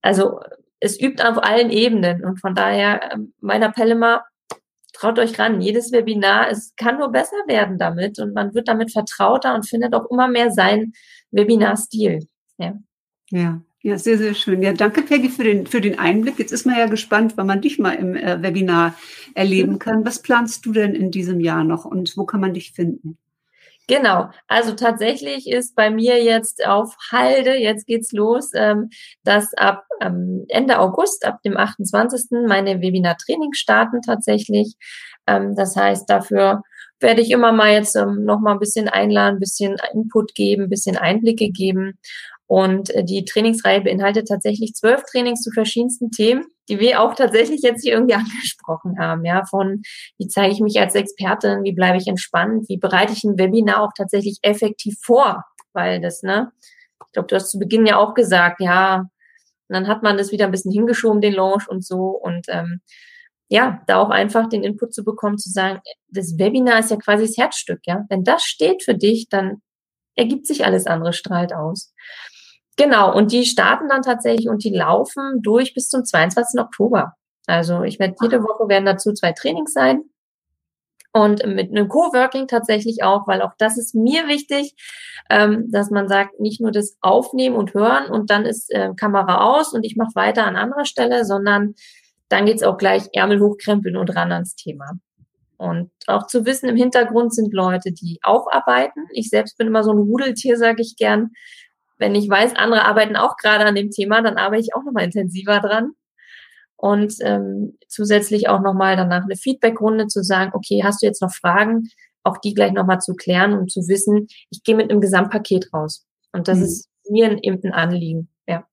Also 0.02 0.40
es 0.80 1.00
übt 1.00 1.22
auf 1.22 1.42
allen 1.42 1.70
Ebenen 1.70 2.24
und 2.24 2.40
von 2.40 2.54
daher 2.54 3.12
ähm, 3.12 3.32
mein 3.40 3.62
Appell 3.62 3.90
immer, 3.92 4.24
traut 4.98 5.18
euch 5.18 5.38
ran. 5.38 5.60
Jedes 5.60 5.92
Webinar, 5.92 6.50
es 6.50 6.74
kann 6.76 6.98
nur 6.98 7.10
besser 7.10 7.36
werden 7.46 7.78
damit 7.78 8.18
und 8.18 8.34
man 8.34 8.54
wird 8.54 8.68
damit 8.68 8.92
vertrauter 8.92 9.54
und 9.54 9.68
findet 9.68 9.94
auch 9.94 10.10
immer 10.10 10.28
mehr 10.28 10.50
seinen 10.50 10.92
Webinar-Stil. 11.30 12.26
Ja. 12.58 12.78
ja. 13.30 13.62
Ja, 13.80 13.96
sehr, 13.96 14.18
sehr 14.18 14.34
schön. 14.34 14.60
Ja, 14.60 14.72
danke, 14.72 15.02
Peggy, 15.02 15.28
für 15.28 15.44
den, 15.44 15.68
für 15.68 15.80
den 15.80 16.00
Einblick. 16.00 16.36
Jetzt 16.40 16.50
ist 16.50 16.66
man 16.66 16.76
ja 16.76 16.86
gespannt, 16.86 17.34
wann 17.36 17.46
man 17.46 17.60
dich 17.60 17.78
mal 17.78 17.92
im 17.92 18.16
äh, 18.16 18.42
Webinar 18.42 18.96
erleben 19.34 19.78
kann. 19.78 20.04
Was 20.04 20.20
planst 20.20 20.66
du 20.66 20.72
denn 20.72 20.96
in 20.96 21.12
diesem 21.12 21.38
Jahr 21.38 21.62
noch 21.62 21.84
und 21.84 22.16
wo 22.16 22.24
kann 22.24 22.40
man 22.40 22.54
dich 22.54 22.72
finden? 22.72 23.18
Genau, 23.88 24.28
also 24.48 24.74
tatsächlich 24.74 25.48
ist 25.48 25.74
bei 25.74 25.88
mir 25.88 26.22
jetzt 26.22 26.66
auf 26.66 26.94
Halde, 27.10 27.54
jetzt 27.54 27.86
geht's 27.86 28.12
los, 28.12 28.50
ähm, 28.54 28.90
dass 29.24 29.54
ab 29.54 29.84
ähm, 30.02 30.44
Ende 30.48 30.78
August, 30.78 31.24
ab 31.24 31.38
dem 31.42 31.56
28. 31.56 32.46
meine 32.46 32.82
Webinar-Training 32.82 33.54
starten 33.54 34.02
tatsächlich. 34.02 34.74
Ähm, 35.26 35.54
das 35.56 35.74
heißt, 35.74 36.08
dafür 36.10 36.62
werde 37.00 37.22
ich 37.22 37.30
immer 37.30 37.52
mal 37.52 37.72
jetzt 37.72 37.96
noch 37.96 38.40
mal 38.40 38.52
ein 38.52 38.58
bisschen 38.58 38.88
einladen, 38.88 39.36
ein 39.36 39.40
bisschen 39.40 39.76
Input 39.94 40.34
geben, 40.34 40.64
ein 40.64 40.70
bisschen 40.70 40.98
Einblicke 40.98 41.48
geben. 41.48 41.98
Und 42.46 42.90
äh, 42.90 43.04
die 43.04 43.24
Trainingsreihe 43.24 43.80
beinhaltet 43.80 44.28
tatsächlich 44.28 44.74
zwölf 44.74 45.02
Trainings 45.04 45.40
zu 45.40 45.50
verschiedensten 45.50 46.10
Themen, 46.10 46.44
die 46.68 46.78
wir 46.80 47.00
auch 47.00 47.14
tatsächlich 47.14 47.62
jetzt 47.62 47.82
hier 47.82 47.94
irgendwie 47.94 48.14
angesprochen 48.16 48.98
haben. 48.98 49.24
Ja, 49.24 49.44
von 49.44 49.82
wie 50.18 50.28
zeige 50.28 50.52
ich 50.52 50.60
mich 50.60 50.78
als 50.78 50.94
Expertin, 50.94 51.64
wie 51.64 51.72
bleibe 51.72 51.98
ich 51.98 52.06
entspannt, 52.06 52.68
wie 52.68 52.78
bereite 52.78 53.12
ich 53.12 53.24
ein 53.24 53.38
Webinar 53.38 53.82
auch 53.82 53.92
tatsächlich 53.96 54.38
effektiv 54.42 54.96
vor, 55.02 55.44
weil 55.72 56.00
das, 56.00 56.22
ne, 56.22 56.52
ich 57.06 57.12
glaube, 57.12 57.28
du 57.28 57.36
hast 57.36 57.50
zu 57.50 57.58
Beginn 57.58 57.86
ja 57.86 57.96
auch 57.96 58.14
gesagt, 58.14 58.60
ja, 58.60 59.06
und 59.68 59.74
dann 59.74 59.86
hat 59.86 60.02
man 60.02 60.16
das 60.16 60.32
wieder 60.32 60.46
ein 60.46 60.50
bisschen 60.50 60.72
hingeschoben, 60.72 61.20
den 61.20 61.34
Launch 61.34 61.68
und 61.68 61.84
so. 61.84 62.08
Und 62.08 62.46
ähm, 62.48 62.80
ja, 63.48 63.82
da 63.86 63.98
auch 63.98 64.10
einfach 64.10 64.48
den 64.48 64.62
Input 64.62 64.94
zu 64.94 65.04
bekommen, 65.04 65.38
zu 65.38 65.50
sagen, 65.50 65.80
das 66.08 66.38
Webinar 66.38 66.78
ist 66.80 66.90
ja 66.90 66.96
quasi 66.96 67.26
das 67.26 67.36
Herzstück, 67.36 67.80
ja. 67.86 68.04
Wenn 68.08 68.24
das 68.24 68.42
steht 68.44 68.82
für 68.82 68.94
dich, 68.94 69.28
dann 69.28 69.62
ergibt 70.16 70.46
sich 70.46 70.64
alles 70.64 70.86
andere 70.86 71.12
strahlt 71.12 71.54
aus. 71.54 71.92
Genau, 72.78 73.12
und 73.12 73.32
die 73.32 73.44
starten 73.44 73.88
dann 73.88 74.02
tatsächlich 74.02 74.48
und 74.48 74.62
die 74.62 74.72
laufen 74.72 75.42
durch 75.42 75.74
bis 75.74 75.88
zum 75.88 76.04
22. 76.04 76.60
Oktober. 76.60 77.14
Also 77.46 77.82
ich 77.82 77.98
werde 77.98 78.14
jede 78.22 78.42
Woche 78.42 78.68
werden 78.68 78.86
dazu 78.86 79.12
zwei 79.12 79.32
Trainings 79.32 79.72
sein. 79.72 80.02
Und 81.12 81.44
mit 81.44 81.70
einem 81.70 81.88
Coworking 81.88 82.46
tatsächlich 82.46 83.02
auch, 83.02 83.26
weil 83.26 83.42
auch 83.42 83.54
das 83.58 83.78
ist 83.78 83.94
mir 83.94 84.28
wichtig, 84.28 84.76
ähm, 85.28 85.66
dass 85.72 85.90
man 85.90 86.06
sagt, 86.06 86.38
nicht 86.38 86.60
nur 86.60 86.70
das 86.70 86.96
Aufnehmen 87.00 87.56
und 87.56 87.74
Hören 87.74 88.10
und 88.10 88.30
dann 88.30 88.46
ist 88.46 88.72
äh, 88.72 88.90
Kamera 88.94 89.40
aus 89.40 89.72
und 89.72 89.84
ich 89.84 89.96
mache 89.96 90.14
weiter 90.14 90.46
an 90.46 90.54
anderer 90.54 90.84
Stelle, 90.84 91.24
sondern 91.24 91.74
dann 92.28 92.46
geht's 92.46 92.62
auch 92.62 92.76
gleich 92.76 93.08
Ärmel 93.12 93.40
hochkrempeln 93.40 93.96
und 93.96 94.14
ran 94.14 94.30
ans 94.30 94.54
Thema. 94.54 94.92
Und 95.56 95.90
auch 96.06 96.28
zu 96.28 96.46
wissen, 96.46 96.68
im 96.68 96.76
Hintergrund 96.76 97.34
sind 97.34 97.52
Leute, 97.52 97.90
die 97.90 98.20
auch 98.22 98.46
arbeiten. 98.52 99.00
Ich 99.10 99.30
selbst 99.30 99.58
bin 99.58 99.66
immer 99.66 99.82
so 99.82 99.92
ein 99.92 99.98
Rudeltier, 99.98 100.56
sage 100.56 100.82
ich 100.82 100.94
gern 100.96 101.30
wenn 101.98 102.14
ich 102.14 102.28
weiß, 102.28 102.56
andere 102.56 102.84
arbeiten 102.84 103.16
auch 103.16 103.36
gerade 103.36 103.64
an 103.64 103.74
dem 103.74 103.90
Thema, 103.90 104.22
dann 104.22 104.36
arbeite 104.36 104.62
ich 104.62 104.74
auch 104.74 104.84
nochmal 104.84 105.04
intensiver 105.04 105.60
dran. 105.60 105.92
Und 106.76 107.14
ähm, 107.22 107.76
zusätzlich 107.88 108.48
auch 108.48 108.60
nochmal 108.60 108.96
danach 108.96 109.24
eine 109.24 109.36
Feedbackrunde 109.36 110.06
zu 110.06 110.22
sagen, 110.22 110.52
okay, 110.54 110.82
hast 110.84 111.02
du 111.02 111.06
jetzt 111.06 111.20
noch 111.20 111.34
Fragen, 111.34 111.88
auch 112.22 112.38
die 112.38 112.54
gleich 112.54 112.72
nochmal 112.72 113.00
zu 113.00 113.14
klären 113.14 113.54
und 113.54 113.72
zu 113.72 113.88
wissen, 113.88 114.28
ich 114.50 114.62
gehe 114.62 114.76
mit 114.76 114.90
einem 114.90 115.00
Gesamtpaket 115.00 115.74
raus. 115.74 116.06
Und 116.32 116.46
das 116.46 116.58
mhm. 116.58 116.64
ist 116.64 116.88
mir 117.10 117.30
ein, 117.30 117.40
ein 117.42 117.72
Anliegen, 117.72 118.28
ja. 118.46 118.64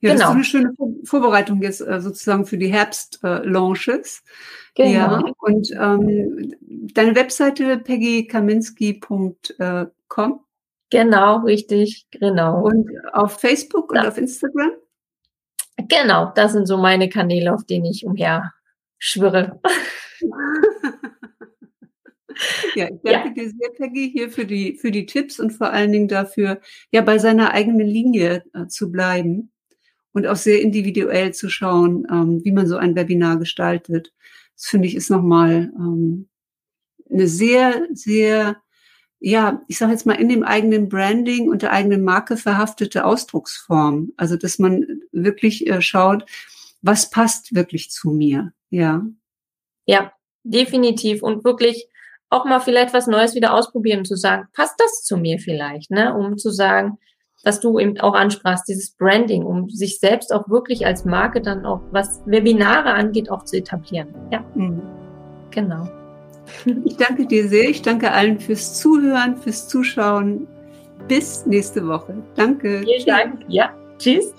Genau. 0.00 0.12
das 0.12 0.12
ist 0.12 0.18
genau. 0.18 0.32
eine 0.32 0.44
schöne 0.44 0.74
Vorbereitung 1.04 1.62
jetzt 1.62 1.80
äh, 1.80 2.02
sozusagen 2.02 2.44
für 2.44 2.58
die 2.58 2.72
Herbst-Launches. 2.72 4.22
Äh, 4.74 4.82
genau. 4.82 4.92
Ja, 4.92 5.22
und 5.38 5.70
ähm, 5.70 6.54
deine 6.92 7.14
Webseite 7.14 7.78
peggykaminski.com 7.78 10.40
Genau, 10.90 11.40
richtig, 11.40 12.06
genau. 12.10 12.64
Und 12.64 12.90
auf 13.12 13.40
Facebook 13.40 13.92
und 13.92 13.98
auf 13.98 14.16
Instagram? 14.16 14.72
Genau, 15.76 16.32
das 16.34 16.52
sind 16.52 16.66
so 16.66 16.76
meine 16.76 17.08
Kanäle, 17.08 17.54
auf 17.54 17.64
denen 17.64 17.84
ich 17.84 18.04
umher 18.04 18.52
schwirre. 18.98 19.60
ja, 22.74 22.88
ich 22.88 23.00
danke 23.02 23.10
ja. 23.10 23.28
dir 23.28 23.50
sehr, 23.50 23.70
Peggy, 23.76 24.10
hier 24.10 24.30
für 24.30 24.44
die, 24.44 24.76
für 24.76 24.90
die 24.90 25.06
Tipps 25.06 25.38
und 25.38 25.50
vor 25.50 25.70
allen 25.70 25.92
Dingen 25.92 26.08
dafür, 26.08 26.60
ja, 26.90 27.02
bei 27.02 27.18
seiner 27.18 27.52
eigenen 27.52 27.86
Linie 27.86 28.44
äh, 28.54 28.66
zu 28.66 28.90
bleiben 28.90 29.52
und 30.12 30.26
auch 30.26 30.36
sehr 30.36 30.60
individuell 30.60 31.32
zu 31.32 31.48
schauen, 31.48 32.06
ähm, 32.10 32.40
wie 32.44 32.52
man 32.52 32.66
so 32.66 32.76
ein 32.76 32.96
Webinar 32.96 33.38
gestaltet. 33.38 34.12
Das 34.56 34.66
finde 34.66 34.88
ich 34.88 34.96
ist 34.96 35.10
nochmal 35.10 35.70
ähm, 35.76 36.28
eine 37.10 37.26
sehr, 37.26 37.86
sehr 37.92 38.56
ja, 39.20 39.62
ich 39.66 39.78
sage 39.78 39.92
jetzt 39.92 40.06
mal, 40.06 40.14
in 40.14 40.28
dem 40.28 40.44
eigenen 40.44 40.88
Branding 40.88 41.48
und 41.48 41.62
der 41.62 41.72
eigenen 41.72 42.04
Marke 42.04 42.36
verhaftete 42.36 43.04
Ausdrucksform. 43.04 44.12
Also, 44.16 44.36
dass 44.36 44.58
man 44.58 44.86
wirklich 45.12 45.66
äh, 45.66 45.80
schaut, 45.82 46.24
was 46.82 47.10
passt 47.10 47.54
wirklich 47.54 47.90
zu 47.90 48.10
mir, 48.10 48.52
ja. 48.70 49.04
Ja, 49.86 50.12
definitiv. 50.44 51.22
Und 51.22 51.44
wirklich 51.44 51.88
auch 52.30 52.44
mal 52.44 52.60
vielleicht 52.60 52.94
was 52.94 53.06
Neues 53.06 53.34
wieder 53.34 53.54
ausprobieren 53.54 54.04
zu 54.04 54.16
sagen, 54.16 54.46
passt 54.52 54.74
das 54.78 55.02
zu 55.02 55.16
mir 55.16 55.38
vielleicht, 55.38 55.90
ne? 55.90 56.14
Um 56.14 56.36
zu 56.36 56.50
sagen, 56.50 56.98
was 57.44 57.60
du 57.60 57.78
eben 57.78 57.98
auch 58.00 58.14
ansprachst, 58.14 58.68
dieses 58.68 58.90
Branding, 58.96 59.44
um 59.44 59.70
sich 59.70 59.98
selbst 59.98 60.32
auch 60.32 60.48
wirklich 60.48 60.86
als 60.86 61.04
Marke 61.04 61.40
dann 61.40 61.64
auch, 61.64 61.80
was 61.90 62.20
Webinare 62.26 62.90
angeht, 62.90 63.30
auch 63.30 63.44
zu 63.44 63.56
etablieren. 63.56 64.14
Ja, 64.30 64.44
mhm. 64.54 64.82
genau. 65.50 65.88
Ich 66.84 66.96
danke 66.96 67.26
dir 67.26 67.48
sehr. 67.48 67.68
Ich 67.68 67.82
danke 67.82 68.12
allen 68.12 68.38
fürs 68.38 68.78
Zuhören, 68.78 69.36
fürs 69.36 69.68
Zuschauen. 69.68 70.46
Bis 71.06 71.46
nächste 71.46 71.86
Woche. 71.86 72.14
Danke. 72.34 72.82
Vielen 72.84 73.06
Dank. 73.06 73.44
Ja, 73.48 73.74
tschüss. 73.98 74.32